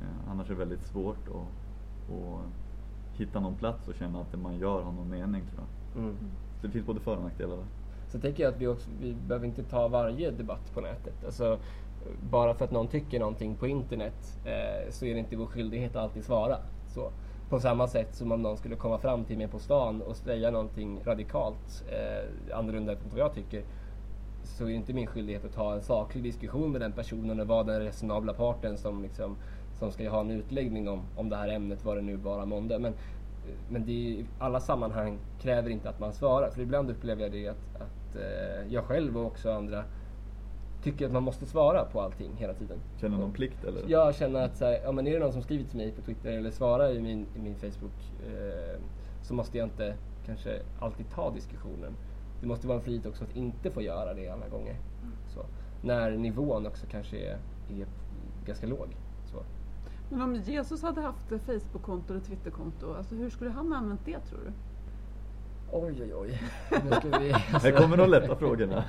Eh, 0.00 0.30
Annars 0.30 0.46
är 0.46 0.54
det 0.54 0.58
väldigt 0.58 0.82
svårt 0.82 1.28
att, 1.28 2.14
att 2.14 3.20
hitta 3.20 3.40
någon 3.40 3.54
plats 3.54 3.88
och 3.88 3.94
känna 3.94 4.20
att 4.20 4.32
det 4.32 4.38
man 4.38 4.58
gör 4.58 4.82
har 4.82 4.92
någon 4.92 5.10
mening 5.10 5.42
tror 5.42 5.60
jag. 5.60 6.02
Mm. 6.02 6.16
Så 6.60 6.66
det 6.66 6.72
finns 6.72 6.86
både 6.86 7.00
för 7.00 7.16
och 7.16 7.22
nackdelar 7.22 7.56
där. 7.56 7.66
Så 8.08 8.20
tänker 8.20 8.42
jag 8.42 8.54
att 8.54 8.60
vi, 8.60 8.66
också, 8.66 8.90
vi 9.00 9.14
behöver 9.14 9.46
inte 9.46 9.62
ta 9.62 9.88
varje 9.88 10.30
debatt 10.30 10.74
på 10.74 10.80
nätet. 10.80 11.24
Alltså, 11.24 11.58
bara 12.30 12.54
för 12.54 12.64
att 12.64 12.70
någon 12.70 12.88
tycker 12.88 13.20
någonting 13.20 13.54
på 13.54 13.66
internet 13.66 14.38
eh, 14.44 14.90
så 14.90 15.04
är 15.04 15.14
det 15.14 15.20
inte 15.20 15.36
vår 15.36 15.46
skyldighet 15.46 15.96
att 15.96 16.02
alltid 16.02 16.24
svara. 16.24 16.56
Så. 16.88 17.10
På 17.48 17.60
samma 17.60 17.88
sätt 17.88 18.14
som 18.14 18.32
om 18.32 18.42
någon 18.42 18.56
skulle 18.56 18.76
komma 18.76 18.98
fram 18.98 19.24
till 19.24 19.38
mig 19.38 19.48
på 19.48 19.58
stan 19.58 20.02
och 20.02 20.16
säga 20.16 20.50
någonting 20.50 21.00
radikalt 21.04 21.84
eh, 21.88 22.56
annorlunda 22.58 22.92
än 22.92 22.98
vad 23.10 23.20
jag 23.20 23.34
tycker 23.34 23.62
så 24.42 24.64
är 24.64 24.68
det 24.68 24.74
inte 24.74 24.92
min 24.92 25.06
skyldighet 25.06 25.44
att 25.44 25.52
ta 25.52 25.74
en 25.74 25.82
saklig 25.82 26.24
diskussion 26.24 26.72
med 26.72 26.80
den 26.80 26.92
personen 26.92 27.40
och 27.40 27.46
vara 27.46 27.64
den 27.64 27.80
resonabla 27.80 28.34
parten 28.34 28.78
som, 28.78 29.02
liksom, 29.02 29.36
som 29.78 29.92
ska 29.92 30.10
ha 30.10 30.20
en 30.20 30.30
utläggning 30.30 30.88
om, 30.88 31.02
om 31.16 31.28
det 31.28 31.36
här 31.36 31.48
ämnet, 31.48 31.84
vad 31.84 31.96
det 31.96 32.02
nu 32.02 32.16
vara 32.16 32.46
månde. 32.46 32.78
Men, 32.78 32.94
men 33.68 33.86
det 33.86 34.20
är, 34.20 34.26
alla 34.38 34.60
sammanhang 34.60 35.18
kräver 35.40 35.70
inte 35.70 35.88
att 35.88 36.00
man 36.00 36.12
svarar. 36.12 36.50
För 36.50 36.62
ibland 36.62 36.90
upplever 36.90 37.22
jag 37.22 37.32
det 37.32 37.48
att, 37.48 37.74
att 37.74 38.16
eh, 38.16 38.72
jag 38.72 38.84
själv 38.84 39.18
och 39.18 39.26
också 39.26 39.52
andra 39.52 39.84
tycker 40.82 41.06
att 41.06 41.12
man 41.12 41.22
måste 41.22 41.46
svara 41.46 41.84
på 41.84 42.00
allting 42.00 42.36
hela 42.36 42.54
tiden. 42.54 42.78
Känner 43.00 43.18
någon 43.18 43.32
plikt 43.32 43.64
eller? 43.64 43.82
Jag 43.86 44.14
känner 44.14 44.44
att 44.44 44.56
så 44.56 44.64
här, 44.64 44.80
ja, 44.84 44.92
men 44.92 45.06
är 45.06 45.12
det 45.12 45.18
någon 45.18 45.32
som 45.32 45.42
skriver 45.42 45.64
till 45.64 45.76
mig 45.76 45.92
på 45.92 46.02
Twitter 46.02 46.32
eller 46.32 46.50
svarar 46.50 46.90
i 46.90 47.00
min, 47.00 47.26
i 47.36 47.38
min 47.38 47.54
Facebook 47.54 48.12
eh, 48.26 48.80
så 49.22 49.34
måste 49.34 49.58
jag 49.58 49.66
inte 49.66 49.94
kanske 50.26 50.62
alltid 50.78 51.10
ta 51.10 51.30
diskussionen. 51.30 51.96
Det 52.40 52.46
måste 52.46 52.66
vara 52.66 52.78
en 52.78 52.84
frihet 52.84 53.06
också 53.06 53.24
att 53.24 53.36
inte 53.36 53.70
få 53.70 53.82
göra 53.82 54.14
det 54.14 54.28
alla 54.28 54.48
gånger. 54.48 54.76
Så, 55.28 55.46
när 55.82 56.10
nivån 56.10 56.66
också 56.66 56.86
kanske 56.90 57.16
är, 57.16 57.38
är 57.68 57.86
ganska 58.46 58.66
låg. 58.66 58.96
Så. 59.26 59.42
Men 60.10 60.22
om 60.22 60.34
Jesus 60.34 60.82
hade 60.82 61.00
haft 61.00 61.28
Facebook-konto 61.28 62.12
eller 62.12 62.24
Twitter-konto, 62.24 62.94
alltså 62.94 63.14
hur 63.14 63.30
skulle 63.30 63.50
han 63.50 63.72
ha 63.72 63.78
använt 63.78 64.04
det 64.04 64.20
tror 64.20 64.38
du? 64.38 64.52
Oj, 65.72 66.02
oj, 66.02 66.14
oj. 66.14 66.42
Nu 66.84 67.18
vi, 67.20 67.32
alltså, 67.32 67.68
Här 67.68 67.72
kommer 67.72 67.96
de 67.96 68.10
lätta 68.10 68.36
frågorna. 68.36 68.84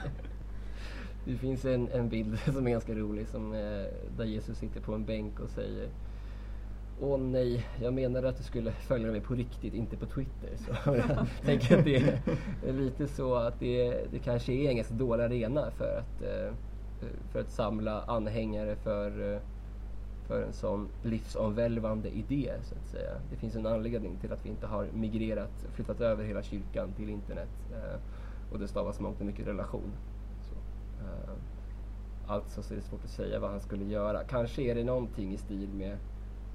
Det 1.25 1.35
finns 1.35 1.65
en, 1.65 1.87
en 1.87 2.09
bild 2.09 2.39
som 2.39 2.67
är 2.67 2.71
ganska 2.71 2.93
rolig 2.93 3.27
som, 3.27 3.53
eh, 3.53 3.85
där 4.17 4.25
Jesus 4.25 4.57
sitter 4.57 4.81
på 4.81 4.93
en 4.93 5.05
bänk 5.05 5.39
och 5.39 5.49
säger 5.49 5.89
Åh 7.03 7.19
nej, 7.19 7.67
jag 7.81 7.93
menade 7.93 8.29
att 8.29 8.37
du 8.37 8.43
skulle 8.43 8.71
följa 8.71 9.11
mig 9.11 9.21
på 9.21 9.33
riktigt, 9.33 9.73
inte 9.73 9.97
på 9.97 10.05
Twitter. 10.05 10.49
Så 10.57 10.71
jag 10.95 11.27
tänker 11.41 11.77
att 11.77 11.85
det 11.85 11.95
är 12.67 12.73
lite 12.73 13.07
så 13.07 13.35
att 13.35 13.59
det, 13.59 14.05
det 14.11 14.19
kanske 14.19 14.53
är 14.53 14.69
en 14.69 14.75
ganska 14.75 14.93
dålig 14.93 15.23
arena 15.23 15.71
för 15.71 15.97
att, 15.97 16.21
eh, 16.21 16.53
för 17.31 17.39
att 17.39 17.51
samla 17.51 18.01
anhängare 18.03 18.75
för, 18.75 19.33
eh, 19.33 19.39
för 20.27 20.43
en 20.43 20.53
sån 20.53 20.89
livsomvälvande 21.01 22.09
idé, 22.09 22.53
så 22.63 22.75
att 22.75 22.87
säga. 22.87 23.21
Det 23.29 23.35
finns 23.35 23.55
en 23.55 23.65
anledning 23.65 24.17
till 24.17 24.33
att 24.33 24.45
vi 24.45 24.49
inte 24.49 24.67
har 24.67 24.87
migrerat, 24.93 25.65
flyttat 25.73 26.01
över 26.01 26.23
hela 26.23 26.43
kyrkan 26.43 26.93
till 26.93 27.09
internet. 27.09 27.49
Eh, 27.71 27.99
och 28.51 28.59
det 28.59 28.67
stavas 28.67 28.99
mångt 28.99 29.19
och 29.19 29.25
mycket 29.25 29.47
relation. 29.47 29.97
Så, 30.39 30.55
alltså 32.25 32.63
så 32.63 32.73
är 32.73 32.75
det 32.75 32.83
svårt 32.83 33.03
att 33.03 33.09
säga 33.09 33.39
vad 33.39 33.49
han 33.49 33.59
skulle 33.61 33.85
göra. 33.85 34.23
Kanske 34.23 34.61
är 34.61 34.75
det 34.75 34.83
någonting 34.83 35.33
i 35.33 35.37
stil 35.37 35.73
med 35.73 35.97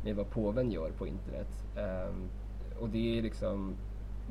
med 0.07 0.17
vad 0.17 0.31
påven 0.31 0.71
gör 0.71 0.91
på 0.91 1.07
internet. 1.07 1.49
Um, 1.77 2.29
och 2.81 2.89
det 2.89 3.19
är 3.19 3.23
liksom 3.23 3.75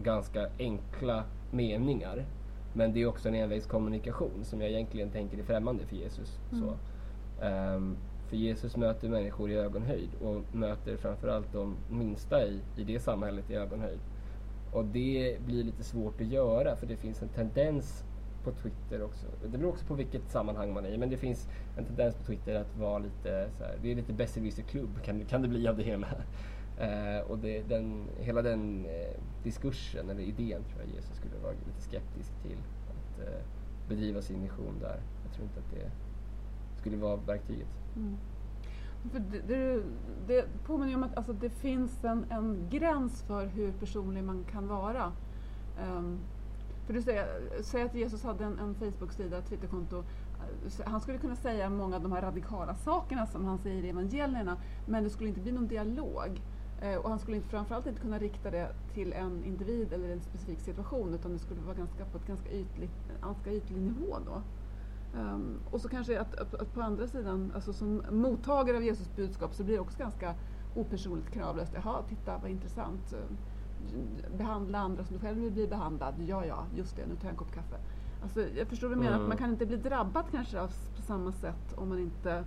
ganska 0.03 0.47
enkla 0.59 1.23
meningar. 1.51 2.25
Men 2.73 2.93
det 2.93 3.01
är 3.01 3.05
också 3.05 3.29
en 3.29 3.35
envägskommunikation 3.35 4.43
som 4.43 4.61
jag 4.61 4.69
egentligen 4.69 5.09
tänker 5.09 5.37
är 5.37 5.43
främmande 5.43 5.85
för 5.85 5.95
Jesus. 5.95 6.39
Mm. 6.51 6.63
Så, 6.63 6.75
um, 7.45 7.97
för 8.27 8.37
Jesus 8.37 8.77
möter 8.77 9.09
människor 9.09 9.51
i 9.51 9.55
ögonhöjd 9.55 10.09
och 10.21 10.55
möter 10.55 10.97
framförallt 10.97 11.53
de 11.53 11.75
minsta 11.89 12.43
i, 12.47 12.59
i 12.77 12.83
det 12.83 12.99
samhället 12.99 13.49
i 13.49 13.55
ögonhöjd. 13.55 13.99
Och 14.71 14.85
det 14.85 15.37
blir 15.45 15.63
lite 15.63 15.83
svårt 15.83 16.21
att 16.21 16.27
göra 16.27 16.75
för 16.75 16.87
det 16.87 16.95
finns 16.95 17.21
en 17.21 17.29
tendens 17.29 18.03
på 18.45 18.51
Twitter 18.51 19.03
också. 19.03 19.25
Det 19.51 19.57
beror 19.57 19.69
också 19.69 19.85
på 19.85 19.93
vilket 19.93 20.29
sammanhang 20.29 20.73
man 20.73 20.85
är 20.85 20.89
i. 20.89 20.97
Men 20.97 21.09
det 21.09 21.17
finns 21.17 21.49
en 21.77 21.85
tendens 21.85 22.15
på 22.15 22.23
Twitter 22.23 22.55
att 22.55 22.77
vara 22.77 22.99
lite 22.99 23.49
så 23.57 23.63
här, 23.63 23.77
det 23.81 23.91
är 23.91 23.95
lite 23.95 24.13
besserwisser-klubb 24.13 25.01
kan, 25.03 25.25
kan 25.25 25.41
det 25.41 25.47
bli 25.47 25.67
av 25.67 25.77
det 25.77 25.83
hela. 25.83 26.07
Uh, 26.81 27.31
och 27.31 27.37
det, 27.37 27.61
den, 27.69 28.07
hela 28.19 28.41
den 28.41 28.85
uh, 28.85 29.21
diskursen, 29.43 30.09
eller 30.09 30.21
idén, 30.21 30.63
tror 30.63 30.81
jag 30.85 30.95
Jesus 30.95 31.15
skulle 31.15 31.35
vara 31.43 31.51
lite 31.51 31.81
skeptisk 31.81 32.31
till. 32.41 32.57
Att 32.89 33.27
uh, 33.27 33.41
bedriva 33.89 34.21
sin 34.21 34.41
mission 34.41 34.79
där. 34.81 34.99
Jag 35.23 35.33
tror 35.33 35.43
inte 35.43 35.59
att 35.59 35.71
det 35.71 35.91
skulle 36.79 36.97
vara 36.97 37.15
verktyget. 37.15 37.67
Mm. 37.95 38.17
För 39.11 39.19
det, 39.19 39.41
det, 39.47 39.83
det 40.27 40.45
påminner 40.65 40.89
ju 40.89 40.95
om 40.95 41.03
att 41.03 41.17
alltså, 41.17 41.33
det 41.33 41.49
finns 41.49 42.03
en, 42.03 42.25
en 42.29 42.67
gräns 42.69 43.23
för 43.23 43.45
hur 43.45 43.71
personlig 43.71 44.23
man 44.23 44.45
kan 44.51 44.67
vara. 44.67 45.11
Um, 45.87 46.19
för 46.85 46.93
du 46.93 47.01
säger, 47.01 47.27
säg 47.61 47.81
att 47.81 47.95
Jesus 47.95 48.23
hade 48.23 48.43
en, 48.45 48.59
en 48.59 48.75
Facebook-sida, 48.75 49.37
ett 49.37 49.45
Twitterkonto. 49.45 50.03
Han 50.85 51.01
skulle 51.01 51.17
kunna 51.17 51.35
säga 51.35 51.69
många 51.69 51.95
av 51.95 52.01
de 52.01 52.11
här 52.11 52.21
radikala 52.21 52.75
sakerna 52.75 53.25
som 53.25 53.45
han 53.45 53.57
säger 53.57 53.83
i 53.83 53.89
evangelierna, 53.89 54.57
men 54.85 55.03
det 55.03 55.09
skulle 55.09 55.29
inte 55.29 55.41
bli 55.41 55.51
någon 55.51 55.67
dialog. 55.67 56.41
Eh, 56.81 56.95
och 56.95 57.09
han 57.09 57.19
skulle 57.19 57.37
inte, 57.37 57.49
framförallt 57.49 57.87
inte 57.87 58.01
kunna 58.01 58.19
rikta 58.19 58.51
det 58.51 58.69
till 58.93 59.13
en 59.13 59.43
individ 59.43 59.93
eller 59.93 60.09
en 60.09 60.21
specifik 60.21 60.59
situation, 60.59 61.13
utan 61.13 61.33
det 61.33 61.39
skulle 61.39 61.61
vara 61.61 61.75
ganska, 61.75 62.05
på 62.05 62.17
ett 62.17 62.27
ganska 62.27 62.49
ytlig, 62.49 62.89
ganska 63.21 63.51
ytlig 63.51 63.81
nivå 63.81 64.17
då. 64.25 64.41
Um, 65.19 65.59
och 65.71 65.81
så 65.81 65.89
kanske 65.89 66.19
att, 66.19 66.35
att, 66.35 66.53
att, 66.53 66.73
på 66.73 66.81
andra 66.81 67.07
sidan, 67.07 67.51
alltså 67.55 67.73
som 67.73 68.03
mottagare 68.11 68.77
av 68.77 68.83
Jesus 68.83 69.15
budskap 69.15 69.53
så 69.53 69.63
blir 69.63 69.75
det 69.75 69.81
också 69.81 69.97
ganska 69.97 70.35
opersonligt 70.75 71.29
kravlöst. 71.29 71.71
Jaha, 71.75 72.03
titta 72.09 72.37
vad 72.37 72.51
intressant 72.51 73.15
behandla 74.37 74.77
andra 74.77 75.03
som 75.03 75.15
du 75.15 75.19
själv 75.19 75.37
vill 75.39 75.51
bli 75.51 75.67
behandlad. 75.67 76.13
Ja, 76.27 76.45
ja, 76.45 76.65
just 76.75 76.95
det, 76.95 77.01
nu 77.05 77.15
tar 77.15 77.23
jag 77.23 77.31
en 77.31 77.37
kopp 77.37 77.51
kaffe. 77.51 77.75
Alltså, 78.23 78.41
jag 78.57 78.67
förstår 78.67 78.87
vad 78.87 78.97
du 78.97 79.01
menar, 79.01 79.15
mm. 79.15 79.23
att 79.23 79.27
man 79.27 79.37
kan 79.37 79.49
inte 79.49 79.65
bli 79.65 79.77
drabbad 79.77 80.25
kanske 80.31 80.61
av, 80.61 80.67
på 80.95 81.01
samma 81.01 81.31
sätt 81.31 81.73
om 81.75 81.89
man 81.89 81.99
inte 81.99 82.43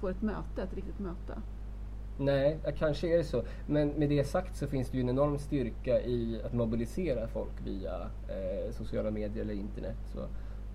får 0.00 0.10
ett 0.10 0.22
möte, 0.22 0.62
ett 0.62 0.74
riktigt 0.74 0.98
möte. 0.98 1.42
Nej, 2.18 2.58
kanske 2.78 3.08
är 3.14 3.18
det 3.18 3.24
så. 3.24 3.42
Men 3.66 3.88
med 3.88 4.08
det 4.08 4.24
sagt 4.24 4.56
så 4.56 4.66
finns 4.66 4.90
det 4.90 4.96
ju 4.96 5.02
en 5.02 5.08
enorm 5.08 5.38
styrka 5.38 6.00
i 6.00 6.42
att 6.44 6.52
mobilisera 6.52 7.28
folk 7.28 7.66
via 7.66 8.00
eh, 8.28 8.72
sociala 8.72 9.10
medier 9.10 9.44
eller 9.44 9.54
internet. 9.54 9.96
Så, 10.14 10.18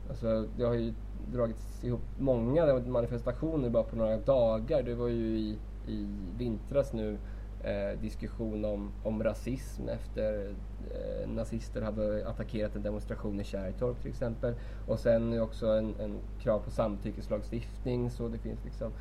alltså, 0.10 0.48
det 0.58 0.64
har 0.64 0.74
ju 0.74 0.94
dragits 1.32 1.84
ihop 1.84 2.02
många 2.20 2.80
manifestationer 2.80 3.70
bara 3.70 3.84
på 3.84 3.96
några 3.96 4.18
dagar. 4.18 4.84
Det 4.84 4.96
var 4.96 5.08
ju 5.08 5.38
i, 5.38 5.58
i 5.88 6.08
vintras 6.38 6.94
nu 6.94 7.18
eh, 7.64 8.00
diskussion 8.02 8.66
om, 8.66 8.92
om 9.04 9.24
rasism 9.24 9.90
efter 9.90 10.54
eh, 10.92 11.30
nazister 11.30 11.82
hade 11.82 12.28
attackerat 12.28 12.76
en 12.76 12.84
demonstration 12.84 13.40
i 13.40 13.44
Kärrtorp 13.44 14.02
till 14.02 14.12
exempel. 14.12 14.54
Och 14.88 15.00
sen 15.00 15.42
också 15.42 15.68
en, 15.68 15.96
en 16.00 16.18
krav 16.40 16.60
på 16.60 16.72
samtyckeslagstiftning. 16.72 18.12
Så 18.12 18.28
det 18.28 18.38
finns 18.38 18.66
liksom 18.66 18.92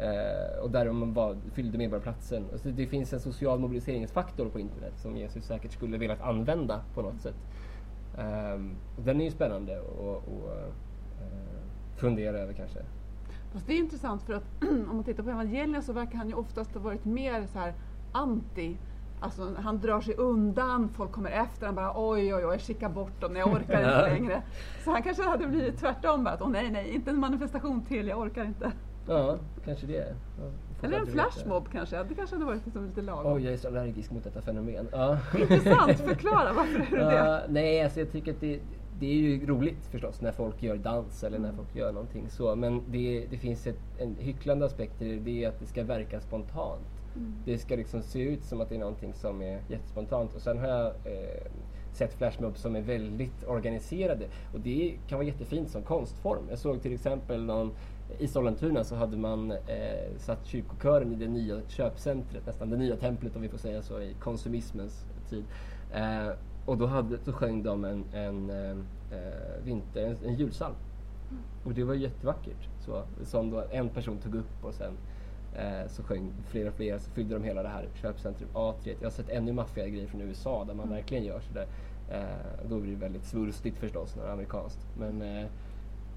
Eh, 0.00 0.62
och 0.62 0.70
där 0.70 0.92
man 0.92 1.12
var, 1.12 1.36
fyllde 1.52 1.78
Medborgarplatsen. 1.78 2.44
Så 2.56 2.68
det 2.68 2.86
finns 2.86 3.12
en 3.12 3.20
social 3.20 3.58
mobiliseringsfaktor 3.58 4.48
på 4.48 4.60
internet 4.60 4.92
som 4.96 5.16
Jesus 5.16 5.44
säkert 5.44 5.72
skulle 5.72 5.98
velat 5.98 6.20
använda 6.20 6.80
på 6.94 7.02
något 7.02 7.20
sätt. 7.20 7.34
Ehm, 8.18 8.76
den 8.96 9.20
är 9.20 9.24
ju 9.24 9.30
spännande 9.30 9.78
att 9.78 10.28
eh, 10.28 10.72
fundera 11.96 12.38
över 12.38 12.52
kanske. 12.52 12.78
Fast 13.52 13.66
det 13.66 13.72
är 13.72 13.78
intressant 13.78 14.22
för 14.22 14.32
att 14.32 14.44
om 14.62 14.96
man 14.96 15.04
tittar 15.04 15.22
på 15.22 15.30
evangelierna 15.30 15.82
så 15.82 15.92
verkar 15.92 16.18
han 16.18 16.28
ju 16.28 16.34
oftast 16.34 16.74
ha 16.74 16.80
varit 16.80 17.04
mer 17.04 17.46
så 17.46 17.58
här 17.58 17.74
anti. 18.12 18.76
Alltså 19.20 19.54
han 19.56 19.80
drar 19.80 20.00
sig 20.00 20.14
undan, 20.14 20.88
folk 20.88 21.12
kommer 21.12 21.30
efter, 21.30 21.66
han 21.66 21.74
bara 21.74 21.92
oj 21.96 22.34
oj 22.34 22.46
oj, 22.46 22.58
skicka 22.58 22.88
bort 22.88 23.20
dem, 23.20 23.36
jag 23.36 23.48
orkar 23.48 23.78
inte 23.78 24.02
längre. 24.02 24.42
Så 24.84 24.90
han 24.90 25.02
kanske 25.02 25.22
hade 25.22 25.46
blivit 25.46 25.78
tvärtom, 25.78 26.24
bara 26.24 26.34
att 26.34 26.42
åh 26.42 26.50
nej 26.50 26.70
nej, 26.70 26.94
inte 26.94 27.10
en 27.10 27.20
manifestation 27.20 27.84
till, 27.84 28.08
jag 28.08 28.18
orkar 28.18 28.44
inte. 28.44 28.72
Ja, 29.08 29.38
kanske 29.64 29.86
det. 29.86 30.14
Eller 30.82 30.98
en 30.98 31.06
flashmob 31.06 31.68
kanske, 31.72 32.04
det 32.04 32.14
kanske 32.14 32.36
hade 32.36 32.46
varit 32.46 32.64
liksom 32.64 32.86
lite 32.86 33.02
lagom. 33.02 33.32
Oj, 33.32 33.44
jag 33.44 33.52
är 33.52 33.56
så 33.56 33.68
allergisk 33.68 34.10
mot 34.10 34.24
detta 34.24 34.42
fenomen. 34.42 34.88
Ja. 34.92 35.18
Intressant, 35.38 36.00
förklara 36.00 36.52
varför 36.52 36.80
är 36.80 36.90
du 36.90 36.96
det? 36.96 37.44
nej, 37.48 37.82
alltså 37.82 38.00
jag 38.00 38.12
tycker 38.12 38.32
att 38.32 38.40
det, 38.40 38.60
det 38.98 39.06
är 39.06 39.14
ju 39.14 39.46
roligt 39.46 39.86
förstås 39.90 40.20
när 40.20 40.32
folk 40.32 40.62
gör 40.62 40.76
dans 40.76 41.24
eller 41.24 41.38
när 41.38 41.52
folk 41.52 41.76
gör 41.76 41.92
någonting 41.92 42.30
så. 42.30 42.56
Men 42.56 42.82
det, 42.86 43.26
det 43.30 43.38
finns 43.38 43.66
ett, 43.66 43.80
en 43.98 44.16
hycklande 44.18 44.66
aspekt 44.66 45.02
i 45.02 45.12
det, 45.12 45.20
det 45.20 45.44
är 45.44 45.48
att 45.48 45.60
det 45.60 45.66
ska 45.66 45.84
verka 45.84 46.20
spontant. 46.20 46.99
Mm. 47.16 47.34
Det 47.44 47.58
ska 47.58 47.76
liksom 47.76 48.02
se 48.02 48.22
ut 48.22 48.44
som 48.44 48.60
att 48.60 48.68
det 48.68 48.74
är 48.74 48.78
någonting 48.78 49.14
som 49.14 49.42
är 49.42 49.60
jättespontant. 49.68 50.34
Och 50.34 50.42
sen 50.42 50.58
har 50.58 50.66
jag 50.66 50.86
eh, 50.86 51.50
sett 51.92 52.14
flashmobs 52.14 52.60
som 52.60 52.76
är 52.76 52.80
väldigt 52.80 53.44
organiserade. 53.46 54.26
Och 54.52 54.60
det 54.60 54.94
kan 55.08 55.18
vara 55.18 55.26
jättefint 55.26 55.70
som 55.70 55.82
konstform. 55.82 56.42
Jag 56.50 56.58
såg 56.58 56.82
till 56.82 56.92
exempel 56.92 57.44
någon 57.44 57.72
i 58.18 58.28
Sollentuna 58.28 58.84
så 58.84 58.94
hade 58.94 59.16
man 59.16 59.50
eh, 59.50 60.16
satt 60.18 60.46
kyrkokören 60.46 61.12
i 61.12 61.16
det 61.16 61.28
nya 61.28 61.60
köpcentret, 61.68 62.46
nästan 62.46 62.70
det 62.70 62.76
nya 62.76 62.96
templet 62.96 63.36
om 63.36 63.42
vi 63.42 63.48
får 63.48 63.58
säga 63.58 63.82
så, 63.82 64.00
i 64.00 64.14
konsumismens 64.20 65.04
tid. 65.28 65.44
Eh, 65.92 66.28
och 66.66 66.78
då, 66.78 66.86
hade, 66.86 67.18
då 67.24 67.32
sjöng 67.32 67.62
de 67.62 67.84
en, 67.84 68.04
en, 68.12 68.50
en 68.50 68.86
eh, 69.12 69.64
vinter, 69.64 70.06
en, 70.06 70.16
en 70.24 70.34
julsalm. 70.34 70.74
Mm. 71.30 71.42
Och 71.64 71.74
det 71.74 71.84
var 71.84 71.94
jättevackert. 71.94 72.68
Så, 72.78 73.02
som 73.24 73.62
en 73.70 73.88
person 73.88 74.18
tog 74.18 74.34
upp 74.34 74.64
och 74.64 74.74
sen 74.74 74.92
eh, 75.54 75.88
så 75.88 76.02
sjöng 76.02 76.32
fler 76.48 76.68
och 76.68 76.74
fler, 76.74 76.98
så 76.98 77.10
fyllde 77.10 77.34
de 77.34 77.44
hela 77.44 77.62
det 77.62 77.68
här 77.68 77.88
köpcentrum, 77.94 78.48
atriet. 78.52 78.98
Jag 79.00 79.06
har 79.06 79.12
sett 79.12 79.28
ännu 79.28 79.52
maffigare 79.52 79.90
grejer 79.90 80.06
från 80.06 80.20
USA 80.20 80.64
där 80.64 80.74
man 80.74 80.86
mm. 80.86 80.96
verkligen 80.96 81.24
gör 81.24 81.40
sådär. 81.40 81.66
Eh, 82.10 82.68
då 82.68 82.80
blir 82.80 82.92
det 82.92 83.00
väldigt 83.00 83.24
svulstigt 83.24 83.78
förstås 83.78 84.16
när 84.16 84.22
det 84.22 84.28
är 84.28 84.32
amerikanskt. 84.32 84.86
Men, 84.98 85.22
eh, 85.22 85.42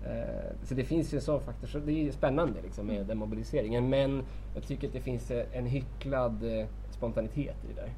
eh, 0.06 0.52
så 0.64 0.74
det 0.74 0.84
finns 0.84 1.14
ju 1.14 1.16
en 1.16 1.22
sån 1.22 1.42
faktor, 1.42 1.68
så 1.68 1.80
det 1.80 2.08
är 2.08 2.12
spännande 2.12 2.62
liksom, 2.62 2.88
med 2.88 3.06
den 3.06 3.18
mobiliseringen. 3.18 3.90
Men 3.90 4.24
jag 4.54 4.64
tycker 4.64 4.88
att 4.88 4.94
det 4.94 5.02
finns 5.02 5.32
eh, 5.32 5.46
en 5.58 5.66
hycklad 5.66 6.44
eh, 6.44 6.68
spontanitet 6.92 7.56
i 7.64 7.68
det 7.68 7.82
där. 7.82 7.94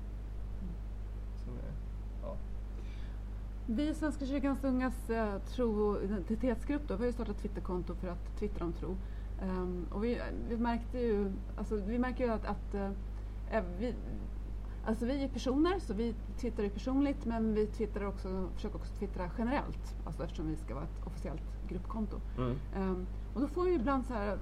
Vi 3.68 3.90
i 3.90 3.94
Svenska 3.94 4.26
kyrkans 4.26 4.64
ungas 4.64 5.10
eh, 5.10 5.40
tro 5.40 5.82
och 5.82 6.04
identitetsgrupp 6.04 6.82
då, 6.88 6.96
vi 6.96 7.00
har 7.00 7.06
ju 7.06 7.14
startat 7.14 7.38
Twitterkonto 7.38 7.96
för 7.96 8.08
att 8.08 8.40
twittra 8.40 8.66
om 8.66 8.74
tro. 8.74 8.98
Ehm, 9.42 9.86
och 9.92 10.04
vi, 10.04 10.22
vi 10.50 10.58
märkte 10.58 11.00
ju, 11.00 11.32
alltså, 11.56 11.76
vi 11.76 12.00
märker 12.00 12.26
ju 12.26 12.32
att, 12.32 12.46
att 12.46 12.74
eh, 12.74 13.64
vi, 13.80 13.94
alltså 14.86 15.06
vi 15.06 15.24
är 15.24 15.28
personer 15.28 15.80
så 15.80 15.94
vi 15.94 16.16
twittrar 16.38 16.64
ju 16.64 16.70
personligt 16.70 17.26
men 17.26 17.54
vi 17.54 17.68
twittrar 17.68 18.06
också, 18.06 18.50
försöker 18.56 18.76
också 18.76 18.94
twittra 18.94 19.30
generellt. 19.38 19.96
Alltså 20.06 20.24
eftersom 20.24 20.48
vi 20.48 20.56
ska 20.56 20.76
vara 20.76 20.84
ett 20.84 21.08
officiellt 21.08 21.44
gruppkonto. 21.68 22.20
Mm. 22.38 22.56
Ehm, 22.76 23.08
och 23.34 23.42
då 23.42 23.48
får 23.48 23.64
vi 23.64 23.74
ibland 23.74 24.06
så 24.06 24.14
här 24.14 24.38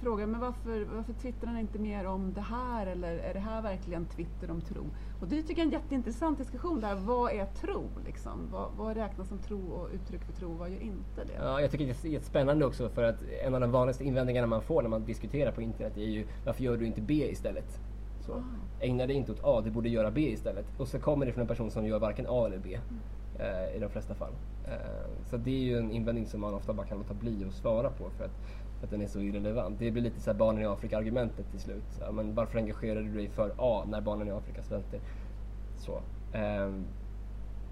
fråga, 0.00 0.26
men 0.26 0.40
varför, 0.40 0.84
varför 0.96 1.12
twittrar 1.12 1.52
ni 1.52 1.60
inte 1.60 1.78
mer 1.78 2.06
om 2.06 2.32
det 2.34 2.40
här 2.40 2.86
eller 2.86 3.16
är 3.18 3.34
det 3.34 3.40
här 3.40 3.62
verkligen 3.62 4.06
Twitter 4.06 4.50
om 4.50 4.60
tro? 4.60 4.86
Och 5.20 5.28
det 5.28 5.42
tycker 5.42 5.52
jag 5.52 5.58
är 5.72 5.76
en 5.76 5.82
jätteintressant 5.82 6.38
diskussion 6.38 6.80
där. 6.80 6.94
Vad 6.94 7.32
är 7.32 7.44
tro? 7.46 7.82
Liksom? 8.06 8.48
Vad, 8.52 8.70
vad 8.76 8.96
räknas 8.96 9.28
som 9.28 9.38
tro 9.38 9.60
och 9.72 9.88
uttryck 9.94 10.24
för 10.24 10.32
tro? 10.32 10.52
Vad 10.52 10.70
gör 10.70 10.80
inte 10.80 11.24
det? 11.26 11.32
Ja, 11.38 11.60
jag 11.60 11.70
tycker 11.70 11.86
det 11.86 12.04
är 12.04 12.08
jättespännande 12.12 12.66
också 12.66 12.88
för 12.88 13.02
att 13.02 13.22
en 13.44 13.54
av 13.54 13.60
de 13.60 13.70
vanligaste 13.70 14.04
invändningarna 14.04 14.46
man 14.46 14.62
får 14.62 14.82
när 14.82 14.88
man 14.88 15.04
diskuterar 15.04 15.52
på 15.52 15.62
internet 15.62 15.96
är 15.96 16.02
ju 16.02 16.26
varför 16.44 16.62
gör 16.64 16.76
du 16.76 16.86
inte 16.86 17.00
B 17.00 17.14
istället? 17.30 17.80
Så, 18.20 18.32
Ah. 18.32 18.42
ägna 18.80 19.06
dig 19.06 19.16
inte 19.16 19.32
åt 19.32 19.40
A, 19.44 19.60
du 19.64 19.70
borde 19.70 19.88
göra 19.88 20.10
B 20.10 20.20
istället. 20.20 20.66
Och 20.78 20.88
så 20.88 20.98
kommer 20.98 21.26
det 21.26 21.32
från 21.32 21.40
en 21.42 21.48
person 21.48 21.70
som 21.70 21.86
gör 21.86 21.98
varken 21.98 22.26
A 22.28 22.46
eller 22.46 22.58
B 22.58 22.78
eh, 23.38 23.76
i 23.76 23.78
de 23.80 23.90
flesta 23.90 24.14
fall. 24.14 24.32
Eh, 24.64 24.72
så 25.30 25.36
det 25.36 25.50
är 25.50 25.58
ju 25.60 25.78
en 25.78 25.90
invändning 25.90 26.26
som 26.26 26.40
man 26.40 26.54
ofta 26.54 26.72
bara 26.72 26.86
kan 26.86 26.98
låta 26.98 27.14
bli 27.14 27.44
att 27.48 27.54
svara 27.54 27.90
på 27.90 28.10
för 28.10 28.24
att, 28.24 28.30
för 28.78 28.86
att 28.86 28.90
den 28.90 29.00
är 29.02 29.06
så 29.06 29.20
irrelevant. 29.20 29.78
Det 29.78 29.90
blir 29.90 30.02
lite 30.02 30.20
så 30.20 30.30
här 30.30 30.38
barnen 30.38 30.62
i 30.62 30.66
Afrika-argumentet 30.66 31.50
till 31.50 31.60
slut. 31.60 31.98
Ja, 32.00 32.12
men 32.12 32.34
varför 32.34 32.58
engagerar 32.58 33.02
du 33.02 33.12
dig 33.14 33.28
för 33.28 33.54
A 33.58 33.84
när 33.88 34.00
barnen 34.00 34.28
i 34.28 34.30
Afrika 34.30 34.62
svälter? 34.62 35.00
Så. 35.76 36.02
Eh, 36.32 36.72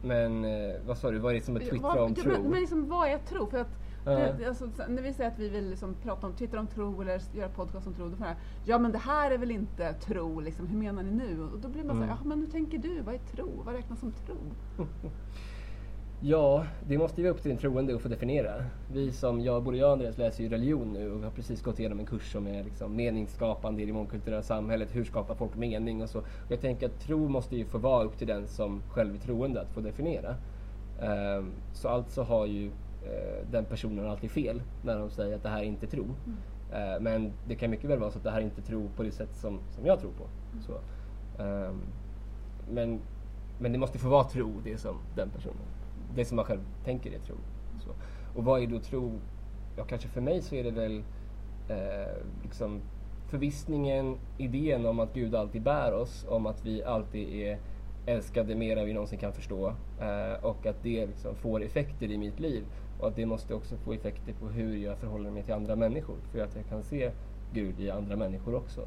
men 0.02 0.44
eh, 0.44 0.74
vad 0.86 0.98
sa 0.98 1.10
du, 1.10 1.18
vad 1.18 1.30
är 1.32 1.34
det 1.34 1.44
som 1.44 1.56
är 1.56 1.60
twittra 1.60 2.02
om 2.02 2.14
tro? 2.14 2.42
Men, 2.42 2.60
liksom, 2.60 2.88
vad 2.88 3.08
är 3.08 3.18
tro? 3.18 3.46
För 3.46 3.58
att 3.58 3.68
det, 4.04 4.44
alltså, 4.48 4.70
så- 4.70 4.86
när 4.88 5.02
vi 5.02 5.12
säger 5.12 5.30
att 5.30 5.38
vi 5.38 5.48
vill 5.48 5.70
liksom 5.70 5.94
prata 5.94 6.26
om, 6.26 6.32
twittra 6.32 6.60
om 6.60 6.66
tro 6.66 7.00
eller 7.02 7.22
göra 7.36 7.48
podcast 7.48 7.86
om 7.86 7.94
tro, 7.94 8.08
då 8.08 8.16
får 8.16 8.26
jag 8.26 8.36
ja 8.64 8.78
men 8.78 8.92
det 8.92 8.98
här 8.98 9.30
är 9.30 9.38
väl 9.38 9.50
inte 9.50 9.92
tro, 9.92 10.40
liksom, 10.40 10.66
hur 10.66 10.78
menar 10.78 11.02
ni 11.02 11.10
nu? 11.10 11.42
Och 11.42 11.58
då 11.58 11.68
blir 11.68 11.84
man 11.84 11.96
Mm. 11.96 12.08
så 12.08 12.14
här, 12.14 12.20
ja 12.22 12.28
men 12.28 12.38
hur 12.40 12.46
tänker 12.46 12.78
du? 12.78 13.00
Vad 13.02 13.14
är 13.14 13.18
tro? 13.18 13.62
Vad 13.64 13.74
räknas 13.74 14.00
som 14.00 14.12
tro? 14.12 14.36
Ja, 16.20 16.66
det 16.88 16.98
måste 16.98 17.22
vara 17.22 17.32
upp 17.32 17.42
till 17.42 17.48
den 17.48 17.58
troende 17.58 17.94
att 17.94 18.02
få 18.02 18.08
definiera. 18.08 18.64
Vi 18.92 19.12
som, 19.12 19.40
jag, 19.40 19.62
både 19.62 19.76
jag 19.76 19.86
och 19.86 19.92
Andreas 19.92 20.18
läser 20.18 20.42
ju 20.42 20.48
religion 20.48 20.92
nu 20.92 21.12
och 21.12 21.20
vi 21.20 21.24
har 21.24 21.30
precis 21.30 21.62
gått 21.62 21.78
igenom 21.78 22.00
en 22.00 22.06
kurs 22.06 22.32
som 22.32 22.46
är 22.46 22.64
liksom 22.64 22.96
meningsskapande 22.96 23.82
i 23.82 23.86
det 23.86 23.92
mångkulturella 23.92 24.42
samhället. 24.42 24.88
Hur 24.92 25.04
skapar 25.04 25.34
folk 25.34 25.54
mening 25.56 26.02
och 26.02 26.10
så. 26.10 26.22
Jag 26.48 26.60
tänker 26.60 26.86
att 26.86 27.00
tro 27.00 27.28
måste 27.28 27.56
ju 27.56 27.64
få 27.64 27.78
vara 27.78 28.04
upp 28.04 28.18
till 28.18 28.26
den 28.26 28.46
som 28.48 28.82
själv 28.88 29.14
är 29.14 29.18
troende 29.18 29.60
att 29.60 29.70
få 29.70 29.80
definiera. 29.80 30.36
Ehm, 31.00 31.52
så 31.72 31.88
alltså 31.88 32.22
har 32.22 32.46
ju 32.46 32.66
eh, 33.02 33.50
den 33.50 33.64
personen 33.64 34.06
alltid 34.06 34.30
fel 34.30 34.62
när 34.82 34.98
de 34.98 35.10
säger 35.10 35.36
att 35.36 35.42
det 35.42 35.48
här 35.48 35.60
är 35.60 35.64
inte 35.64 35.86
tro. 35.86 36.04
Eh, 36.72 37.00
men 37.00 37.32
det 37.48 37.54
kan 37.54 37.70
mycket 37.70 37.90
väl 37.90 37.98
vara 37.98 38.10
så 38.10 38.18
att 38.18 38.24
det 38.24 38.30
här 38.30 38.40
är 38.40 38.44
inte 38.44 38.62
tro 38.62 38.88
på 38.96 39.02
det 39.02 39.12
sätt 39.12 39.36
som, 39.36 39.60
som 39.70 39.86
jag 39.86 40.00
tror 40.00 40.12
på. 40.12 40.26
Så, 40.60 40.72
ehm, 41.42 41.80
men, 42.70 43.00
men 43.58 43.72
det 43.72 43.78
måste 43.78 43.98
få 43.98 44.08
vara 44.08 44.24
tro, 44.24 44.60
det 44.64 44.78
som 44.78 44.96
den 45.14 45.30
personen, 45.30 45.75
det 46.14 46.24
som 46.24 46.36
man 46.36 46.44
själv 46.44 46.60
tänker 46.84 47.10
är 47.10 47.18
tro. 47.18 47.36
Så. 47.78 47.90
Och 48.38 48.44
vad 48.44 48.62
är 48.62 48.66
då 48.66 48.80
tro? 48.80 49.20
Ja, 49.76 49.84
kanske 49.84 50.08
för 50.08 50.20
mig 50.20 50.42
så 50.42 50.54
är 50.54 50.64
det 50.64 50.70
väl 50.70 51.02
eh, 51.68 52.22
liksom 52.42 52.80
förvissningen, 53.28 54.16
idén 54.38 54.86
om 54.86 55.00
att 55.00 55.14
Gud 55.14 55.34
alltid 55.34 55.62
bär 55.62 55.92
oss, 55.92 56.26
om 56.28 56.46
att 56.46 56.66
vi 56.66 56.84
alltid 56.84 57.28
är 57.28 57.58
älskade 58.06 58.54
mer 58.54 58.76
än 58.76 58.86
vi 58.86 58.92
någonsin 58.92 59.18
kan 59.18 59.32
förstå 59.32 59.68
eh, 60.00 60.44
och 60.44 60.66
att 60.66 60.82
det 60.82 61.06
liksom 61.06 61.34
får 61.34 61.62
effekter 61.62 62.10
i 62.10 62.18
mitt 62.18 62.40
liv 62.40 62.64
och 63.00 63.08
att 63.08 63.16
det 63.16 63.26
måste 63.26 63.54
också 63.54 63.76
få 63.76 63.92
effekter 63.92 64.32
på 64.32 64.46
hur 64.46 64.76
jag 64.76 64.98
förhåller 64.98 65.30
mig 65.30 65.42
till 65.42 65.54
andra 65.54 65.76
människor 65.76 66.16
för 66.32 66.38
att 66.38 66.56
jag 66.56 66.66
kan 66.66 66.82
se 66.82 67.10
Gud 67.52 67.80
i 67.80 67.90
andra 67.90 68.16
människor 68.16 68.54
också. 68.54 68.80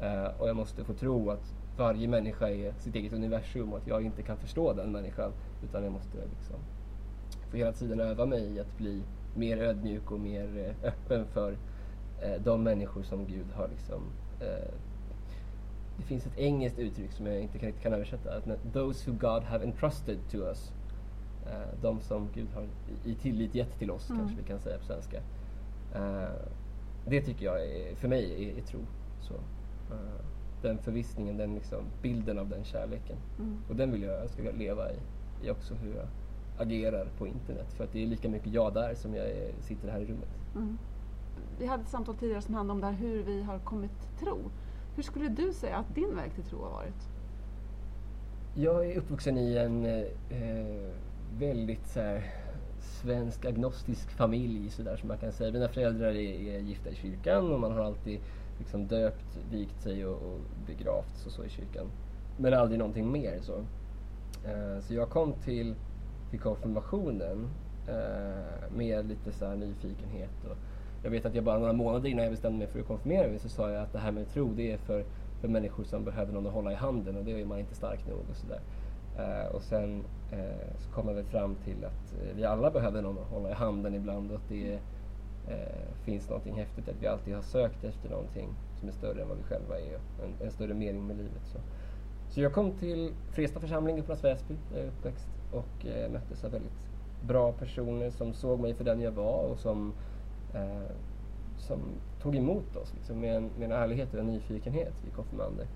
Eh, 0.00 0.40
och 0.40 0.48
jag 0.48 0.56
måste 0.56 0.84
få 0.84 0.92
tro 0.92 1.30
att 1.30 1.54
varje 1.76 2.08
människa 2.08 2.48
är 2.48 2.72
sitt 2.78 2.94
eget 2.94 3.12
universum 3.12 3.72
och 3.72 3.78
att 3.78 3.86
jag 3.86 4.02
inte 4.02 4.22
kan 4.22 4.36
förstå 4.36 4.72
den 4.72 4.92
människan 4.92 5.32
utan 5.64 5.82
jag 5.84 5.92
måste 5.92 6.16
liksom 6.16 6.56
få 7.50 7.56
hela 7.56 7.72
tiden 7.72 8.00
öva 8.00 8.26
mig 8.26 8.56
i 8.56 8.60
att 8.60 8.78
bli 8.78 9.02
mer 9.34 9.58
ödmjuk 9.58 10.10
och 10.10 10.20
mer 10.20 10.74
eh, 10.82 10.88
öppen 10.88 11.26
för 11.26 11.56
eh, 12.22 12.42
de 12.44 12.62
människor 12.62 13.02
som 13.02 13.26
Gud 13.26 13.46
har 13.54 13.68
liksom 13.68 14.02
eh, 14.40 14.74
det 15.96 16.02
finns 16.02 16.26
ett 16.26 16.38
engelskt 16.38 16.78
uttryck 16.78 17.12
som 17.12 17.26
jag 17.26 17.40
inte 17.40 17.58
riktigt 17.58 17.82
kan 17.82 17.92
översätta. 17.92 18.36
Att 18.36 18.72
Those 18.72 19.10
who 19.10 19.16
God 19.18 19.42
have 19.42 19.64
entrusted 19.64 20.18
to 20.30 20.36
us. 20.36 20.72
De 21.82 22.00
som 22.00 22.28
Gud 22.34 22.48
har 22.54 22.66
i, 23.04 23.14
tillit 23.14 23.54
gett 23.54 23.78
till 23.78 23.90
oss, 23.90 24.10
Mm. 24.10 24.20
kanske 24.20 24.36
vi 24.42 24.48
kan 24.48 24.60
säga 24.60 24.78
på 24.78 24.84
svenska. 24.84 25.20
Det 27.06 27.20
tycker 27.22 27.44
jag, 27.44 27.66
är, 27.66 27.94
för 27.94 28.08
mig, 28.08 28.48
är, 28.48 28.58
är 28.58 28.62
tro. 28.62 28.80
Så, 29.20 29.34
den 30.62 30.78
förvissningen, 30.78 31.36
den 31.36 31.54
liksom, 31.54 31.84
bilden 32.02 32.38
av 32.38 32.48
den 32.48 32.64
kärleken. 32.64 33.16
Mm. 33.38 33.56
Och 33.68 33.76
den 33.76 33.92
vill 33.92 34.02
jag, 34.02 34.22
jag 34.22 34.30
ska 34.30 34.42
leva 34.42 34.92
i, 34.92 34.96
i 35.44 35.50
också 35.50 35.74
hur 35.74 35.94
jag 35.94 36.06
agerar 36.58 37.08
på 37.18 37.26
internet. 37.26 37.72
För 37.72 37.84
att 37.84 37.92
det 37.92 38.02
är 38.02 38.06
lika 38.06 38.28
mycket 38.28 38.52
jag 38.52 38.74
där 38.74 38.94
som 38.94 39.14
jag 39.14 39.26
är, 39.26 39.52
sitter 39.60 39.88
här 39.88 40.00
i 40.00 40.04
rummet. 40.04 40.28
Mm. 40.54 40.78
Vi 41.58 41.66
hade 41.66 41.82
ett 41.82 41.88
samtal 41.88 42.16
tidigare 42.16 42.42
som 42.42 42.54
handlade 42.54 42.74
om 42.74 42.80
det 42.80 42.86
här 42.86 43.08
hur 43.08 43.22
vi 43.22 43.42
har 43.42 43.58
kommit 43.58 43.90
till 44.00 44.26
tro. 44.26 44.38
Hur 44.96 45.02
skulle 45.02 45.28
du 45.28 45.52
säga 45.52 45.76
att 45.76 45.94
din 45.94 46.16
väg 46.16 46.34
till 46.34 46.44
tro 46.44 46.62
har 46.62 46.70
varit? 46.70 47.08
Jag 48.54 48.86
är 48.86 48.98
uppvuxen 48.98 49.38
i 49.38 49.56
en 49.56 49.86
eh, 49.86 50.90
väldigt 51.38 51.86
så 51.86 52.00
här, 52.00 52.24
svensk 52.80 53.44
agnostisk 53.44 54.10
familj 54.10 54.70
så 54.70 54.82
där, 54.82 54.96
som 54.96 55.08
man 55.08 55.18
kan 55.18 55.32
säga. 55.32 55.52
Mina 55.52 55.68
föräldrar 55.68 56.08
är, 56.08 56.54
är 56.54 56.58
gifta 56.58 56.90
i 56.90 56.94
kyrkan 56.94 57.52
och 57.52 57.60
man 57.60 57.72
har 57.72 57.80
alltid 57.80 58.20
liksom 58.58 58.86
döpt, 58.86 59.38
vikt 59.50 59.82
sig 59.82 60.06
och, 60.06 60.16
och 60.16 60.40
begravts 60.66 61.26
och 61.26 61.32
så 61.32 61.44
i 61.44 61.48
kyrkan. 61.48 61.86
Men 62.36 62.54
aldrig 62.54 62.78
någonting 62.78 63.12
mer 63.12 63.40
så. 63.40 63.64
Eh, 64.44 64.80
så 64.80 64.94
jag 64.94 65.10
kom 65.10 65.32
till, 65.32 65.74
till 66.30 66.40
konfirmationen 66.40 67.48
eh, 67.88 68.76
med 68.76 69.06
lite 69.06 69.32
så 69.32 69.46
här 69.46 69.56
nyfikenhet. 69.56 70.44
Och 70.50 70.56
jag 71.02 71.10
vet 71.10 71.26
att 71.26 71.34
jag 71.34 71.44
bara 71.44 71.58
några 71.58 71.72
månader 71.72 72.08
innan 72.08 72.24
jag 72.24 72.32
bestämde 72.32 72.58
mig 72.58 72.66
för 72.66 72.80
att 72.80 72.86
konfirmera 72.86 73.28
mig 73.28 73.38
så 73.38 73.48
sa 73.48 73.70
jag 73.70 73.82
att 73.82 73.92
det 73.92 73.98
här 73.98 74.12
med 74.12 74.28
tro 74.28 74.52
det 74.54 74.72
är 74.72 74.78
för, 74.78 75.04
för 75.40 75.48
människor 75.48 75.84
som 75.84 76.04
behöver 76.04 76.32
någon 76.32 76.46
att 76.46 76.52
hålla 76.52 76.72
i 76.72 76.74
handen 76.74 77.16
och 77.16 77.24
det 77.24 77.40
är 77.40 77.44
man 77.44 77.58
inte 77.58 77.74
stark 77.74 78.08
nog 78.08 78.18
och 78.30 78.36
sådär. 78.36 78.60
Eh, 79.18 79.54
och 79.54 79.62
sen 79.62 80.04
eh, 80.32 80.76
så 80.78 80.90
kom 80.90 81.08
jag 81.08 81.14
väl 81.14 81.24
fram 81.24 81.54
till 81.54 81.84
att 81.84 82.22
eh, 82.22 82.36
vi 82.36 82.44
alla 82.44 82.70
behöver 82.70 83.02
någon 83.02 83.18
att 83.18 83.30
hålla 83.30 83.50
i 83.50 83.54
handen 83.54 83.94
ibland 83.94 84.30
och 84.30 84.36
att 84.36 84.48
det 84.48 84.78
eh, 85.48 85.94
finns 86.04 86.28
någonting 86.28 86.54
häftigt, 86.54 86.88
att 86.88 87.02
vi 87.02 87.06
alltid 87.06 87.34
har 87.34 87.42
sökt 87.42 87.84
efter 87.84 88.10
någonting 88.10 88.48
som 88.78 88.88
är 88.88 88.92
större 88.92 89.22
än 89.22 89.28
vad 89.28 89.36
vi 89.36 89.42
själva 89.42 89.78
är, 89.78 89.94
en, 89.94 90.46
en 90.46 90.50
större 90.50 90.74
mening 90.74 91.06
med 91.06 91.16
livet. 91.16 91.42
Så. 91.44 91.58
Så 92.34 92.40
jag 92.40 92.52
kom 92.52 92.72
till 92.72 93.12
Fresta 93.30 93.60
församling 93.60 93.96
i 93.96 94.00
Upplands 94.00 94.24
Väsby 94.24 94.54
där 94.70 94.78
jag 94.78 94.86
är 94.86 94.88
uppväxt 94.88 95.26
och 95.50 95.86
eh, 95.86 96.10
möttes 96.10 96.44
av 96.44 96.50
väldigt 96.50 96.72
bra 97.20 97.52
personer 97.52 98.10
som 98.10 98.34
såg 98.34 98.60
mig 98.60 98.74
för 98.74 98.84
den 98.84 99.00
jag 99.00 99.12
var 99.12 99.42
och 99.42 99.58
som, 99.58 99.92
eh, 100.54 100.90
som 101.58 101.80
tog 102.22 102.36
emot 102.36 102.76
oss 102.76 102.94
liksom, 102.94 103.20
med, 103.20 103.36
en, 103.36 103.50
med 103.58 103.64
en 103.64 103.72
ärlighet 103.72 104.14
och 104.14 104.20
en 104.20 104.26
nyfikenhet, 104.26 104.94
vi 105.04 105.10
konfirmander. 105.10 105.66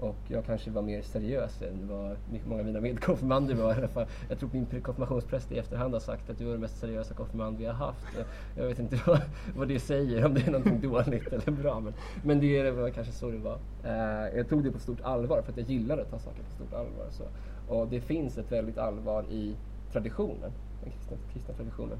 Och 0.00 0.16
jag 0.28 0.44
kanske 0.44 0.70
var 0.70 0.82
mer 0.82 1.02
seriös 1.02 1.62
än 1.62 1.88
vad 1.88 2.16
många 2.46 2.60
av 2.60 2.66
mina 2.66 2.80
medkonfirmander 2.80 3.54
var 3.54 3.74
i 3.74 3.76
alla 3.76 3.88
fall. 3.88 4.06
Jag 4.28 4.38
tror 4.38 4.50
min 4.52 4.66
konfirmationspräst 4.66 5.52
i 5.52 5.58
efterhand 5.58 5.92
har 5.92 6.00
sagt 6.00 6.30
att 6.30 6.38
du 6.38 6.44
var 6.44 6.52
den 6.52 6.60
mest 6.60 6.78
seriösa 6.78 7.14
konfirmand 7.14 7.58
vi 7.58 7.64
har 7.64 7.72
haft. 7.72 8.06
Jag 8.54 8.66
vet 8.66 8.78
inte 8.78 9.00
vad, 9.06 9.20
vad 9.56 9.68
det 9.68 9.80
säger, 9.80 10.26
om 10.26 10.34
det 10.34 10.46
är 10.46 10.50
någonting 10.50 10.80
dåligt 10.80 11.26
eller 11.26 11.50
bra. 11.50 11.80
Men, 11.80 11.92
men 12.24 12.40
det 12.40 12.70
var 12.70 12.90
kanske 12.90 13.12
så 13.12 13.30
det 13.30 13.38
var. 13.38 13.58
Eh, 13.84 14.36
jag 14.36 14.48
tog 14.48 14.64
det 14.64 14.72
på 14.72 14.78
stort 14.78 15.00
allvar 15.02 15.42
för 15.42 15.52
att 15.52 15.58
jag 15.58 15.70
gillar 15.70 15.98
att 15.98 16.10
ta 16.10 16.18
saker 16.18 16.42
på 16.42 16.50
stort 16.50 16.72
allvar. 16.72 17.06
Så. 17.10 17.24
Och 17.68 17.88
det 17.88 18.00
finns 18.00 18.38
ett 18.38 18.52
väldigt 18.52 18.78
allvar 18.78 19.24
i 19.30 19.56
traditionen, 19.92 20.52
den 20.82 20.92
kristna, 20.92 21.16
kristna 21.32 21.54
traditionen. 21.54 21.98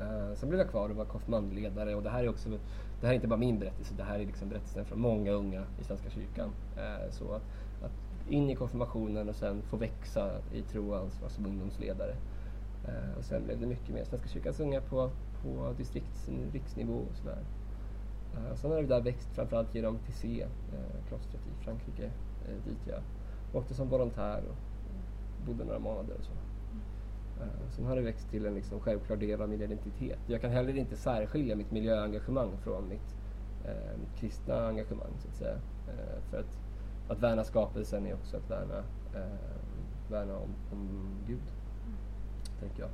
Eh, 0.00 0.34
sen 0.34 0.48
blev 0.48 0.60
jag 0.60 0.70
kvar 0.70 0.88
och 0.88 0.96
var 0.96 1.04
konfirmandledare 1.04 1.94
och 1.94 2.02
det 2.02 2.10
här 2.10 2.24
är 2.24 2.28
också, 2.28 2.48
det 3.04 3.08
här 3.08 3.12
är 3.12 3.16
inte 3.16 3.28
bara 3.28 3.38
min 3.38 3.58
berättelse, 3.58 3.94
det 3.96 4.04
här 4.04 4.18
är 4.18 4.26
liksom 4.26 4.48
berättelsen 4.48 4.84
från 4.84 5.00
många 5.00 5.32
unga 5.32 5.62
i 5.80 5.84
Svenska 5.84 6.10
kyrkan. 6.10 6.50
Eh, 6.76 7.10
så 7.10 7.32
att, 7.32 7.42
att 7.82 7.92
in 8.28 8.50
i 8.50 8.54
konfirmationen 8.54 9.28
och 9.28 9.36
sen 9.36 9.62
få 9.62 9.76
växa 9.76 10.30
i 10.52 10.62
tro 10.62 10.90
och 10.90 10.98
ansvar 10.98 11.28
som 11.28 11.46
ungdomsledare. 11.46 12.16
Eh, 12.84 13.18
och 13.18 13.24
sen 13.24 13.44
blev 13.44 13.60
det 13.60 13.66
mycket 13.66 13.94
mer 13.94 14.04
Svenska 14.04 14.28
kyrkans 14.28 14.60
unga 14.60 14.80
på, 14.80 15.10
på 15.42 15.74
distrikts 15.78 16.28
riksnivå 16.52 16.94
och 16.94 17.16
sådär. 17.16 17.38
Eh, 18.34 18.54
sen 18.54 18.70
har 18.70 18.82
det 18.82 18.88
där 18.88 19.00
växt 19.00 19.28
framförallt 19.34 19.74
genom 19.74 19.98
TC, 19.98 20.42
eh, 20.42 20.48
klostret 21.08 21.42
i 21.46 21.64
Frankrike, 21.64 22.04
eh, 22.48 22.64
dit 22.66 22.86
jag 22.86 23.00
åkte 23.52 23.74
som 23.74 23.88
volontär 23.88 24.42
och 24.48 24.56
bodde 25.46 25.64
några 25.64 25.78
månader 25.78 26.14
och 26.18 26.24
så. 26.24 26.32
Sen 27.70 27.84
har 27.84 27.96
det 27.96 28.02
växt 28.02 28.30
till 28.30 28.46
en 28.46 28.54
liksom 28.54 28.80
självklar 28.80 29.16
del 29.16 29.40
av 29.40 29.48
min 29.48 29.62
identitet. 29.62 30.18
Jag 30.26 30.40
kan 30.40 30.50
heller 30.50 30.76
inte 30.76 30.96
särskilja 30.96 31.56
mitt 31.56 31.70
miljöengagemang 31.70 32.56
från 32.62 32.88
mitt, 32.88 33.14
eh, 33.64 33.98
mitt 34.00 34.20
kristna 34.20 34.68
engagemang 34.68 35.12
så 35.22 35.28
att 35.28 35.34
säga. 35.34 35.54
Eh, 35.88 36.22
för 36.30 36.38
att, 36.40 36.58
att 37.08 37.20
värna 37.20 37.44
skapelsen 37.44 38.06
är 38.06 38.14
också 38.14 38.36
att 38.36 38.50
värna, 38.50 38.78
eh, 39.14 40.10
värna 40.10 40.36
om, 40.36 40.54
om 40.72 41.08
Gud, 41.26 41.52
tänker 42.60 42.82
jag. 42.82 42.90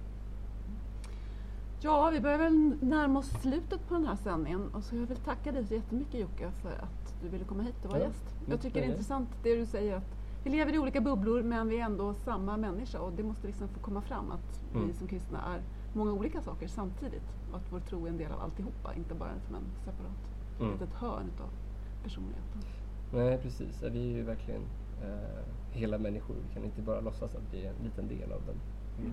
Ja, 1.82 2.10
vi 2.10 2.20
börjar 2.20 2.38
väl 2.38 2.76
närma 2.80 3.18
oss 3.18 3.30
slutet 3.42 3.88
på 3.88 3.94
den 3.94 4.06
här 4.06 4.16
sändningen 4.16 4.68
och 4.74 4.84
så 4.84 4.96
jag 4.96 5.06
vill 5.06 5.16
tacka 5.16 5.52
dig 5.52 5.64
så 5.64 5.74
jättemycket 5.74 6.20
Jocke 6.20 6.50
för 6.50 6.70
att 6.70 7.14
du 7.22 7.28
ville 7.28 7.44
komma 7.44 7.62
hit 7.62 7.84
och 7.84 7.90
vara 7.90 8.00
Ja, 8.00 8.06
gäst. 8.06 8.24
Jag 8.46 8.60
tycker 8.60 8.80
det 8.80 8.86
är 8.86 8.90
intressant 8.90 9.28
det 9.42 9.56
du 9.56 9.66
säger 9.66 9.96
att 9.96 10.19
vi 10.44 10.50
lever 10.50 10.72
i 10.74 10.78
olika 10.78 11.00
bubblor 11.00 11.42
men 11.42 11.68
vi 11.68 11.80
är 11.80 11.84
ändå 11.84 12.14
samma 12.14 12.56
människa 12.56 13.00
och 13.00 13.12
det 13.12 13.22
måste 13.22 13.46
liksom 13.46 13.68
få 13.68 13.80
komma 13.80 14.00
fram 14.00 14.30
att 14.30 14.60
vi 14.72 14.78
Mm. 14.78 14.92
som 14.94 15.06
kristna 15.06 15.54
är 15.54 15.62
många 15.92 16.12
olika 16.12 16.40
saker 16.42 16.68
samtidigt 16.68 17.22
och 17.50 17.56
att 17.56 17.72
vår 17.72 17.80
tro 17.80 18.04
är 18.06 18.08
en 18.10 18.16
del 18.18 18.32
av 18.32 18.40
alltihopa, 18.40 18.94
inte 18.94 19.14
bara 19.14 19.40
som 19.46 19.54
en 19.54 19.64
separat 19.84 20.12
Mm. 20.60 20.72
litet 20.72 20.94
hörn 20.94 21.30
av 21.40 21.50
personligheten. 22.02 22.60
Nej, 23.12 23.38
precis. 23.38 23.82
Vi 23.82 24.12
är 24.12 24.16
ju 24.16 24.22
verkligen 24.22 24.62
eh, 25.02 25.42
hela 25.70 25.98
människor. 25.98 26.34
Vi 26.48 26.54
kan 26.54 26.64
inte 26.64 26.82
bara 26.82 27.00
låtsas 27.00 27.34
att 27.34 27.54
vi 27.54 27.64
är 27.66 27.70
en 27.70 27.84
liten 27.84 28.08
del 28.08 28.32
av 28.32 28.40
den. 28.46 28.56
Mm. 29.00 29.12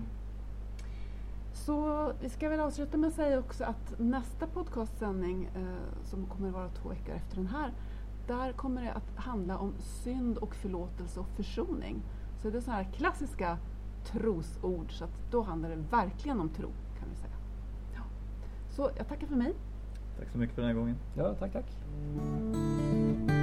Så 1.52 2.12
vi 2.20 2.28
ska 2.28 2.48
väl 2.48 2.60
avsluta 2.60 2.96
med 2.96 3.08
att 3.08 3.14
säga 3.14 3.38
också 3.38 3.64
att 3.64 3.94
nästa 3.98 4.46
podcastsändning 4.46 5.44
eh, 5.54 6.04
som 6.04 6.26
kommer 6.26 6.48
att 6.48 6.54
vara 6.54 6.68
två 6.68 6.88
veckor 6.88 7.14
efter 7.14 7.36
den 7.36 7.46
här, 7.46 7.72
där 8.28 8.52
kommer 8.52 8.82
det 8.82 8.92
att 8.92 9.16
handla 9.16 9.58
om 9.58 9.74
synd 9.78 10.38
och 10.38 10.54
förlåtelse 10.54 11.20
och 11.20 11.28
försoning. 11.36 12.02
Så 12.42 12.50
det 12.50 12.56
är 12.58 12.62
så 12.62 12.70
här 12.70 12.84
klassiska 12.84 13.58
trosord, 14.04 14.92
så 14.92 15.04
att 15.04 15.10
då 15.30 15.42
handlar 15.42 15.70
det 15.70 15.76
verkligen 15.76 16.40
om 16.40 16.48
tro 16.48 16.68
kan 16.98 17.08
vi 17.10 17.16
säga. 17.16 17.36
Ja. 17.94 18.00
Så 18.70 18.90
jag 18.96 19.08
tackar 19.08 19.26
för 19.26 19.36
mig. 19.36 19.54
Tack 20.18 20.28
så 20.32 20.38
mycket 20.38 20.54
för 20.54 20.62
den 20.62 20.68
här 20.70 20.78
gången. 20.78 20.96
Ja, 21.16 21.34
tack, 21.34 21.52
tack. 21.52 23.37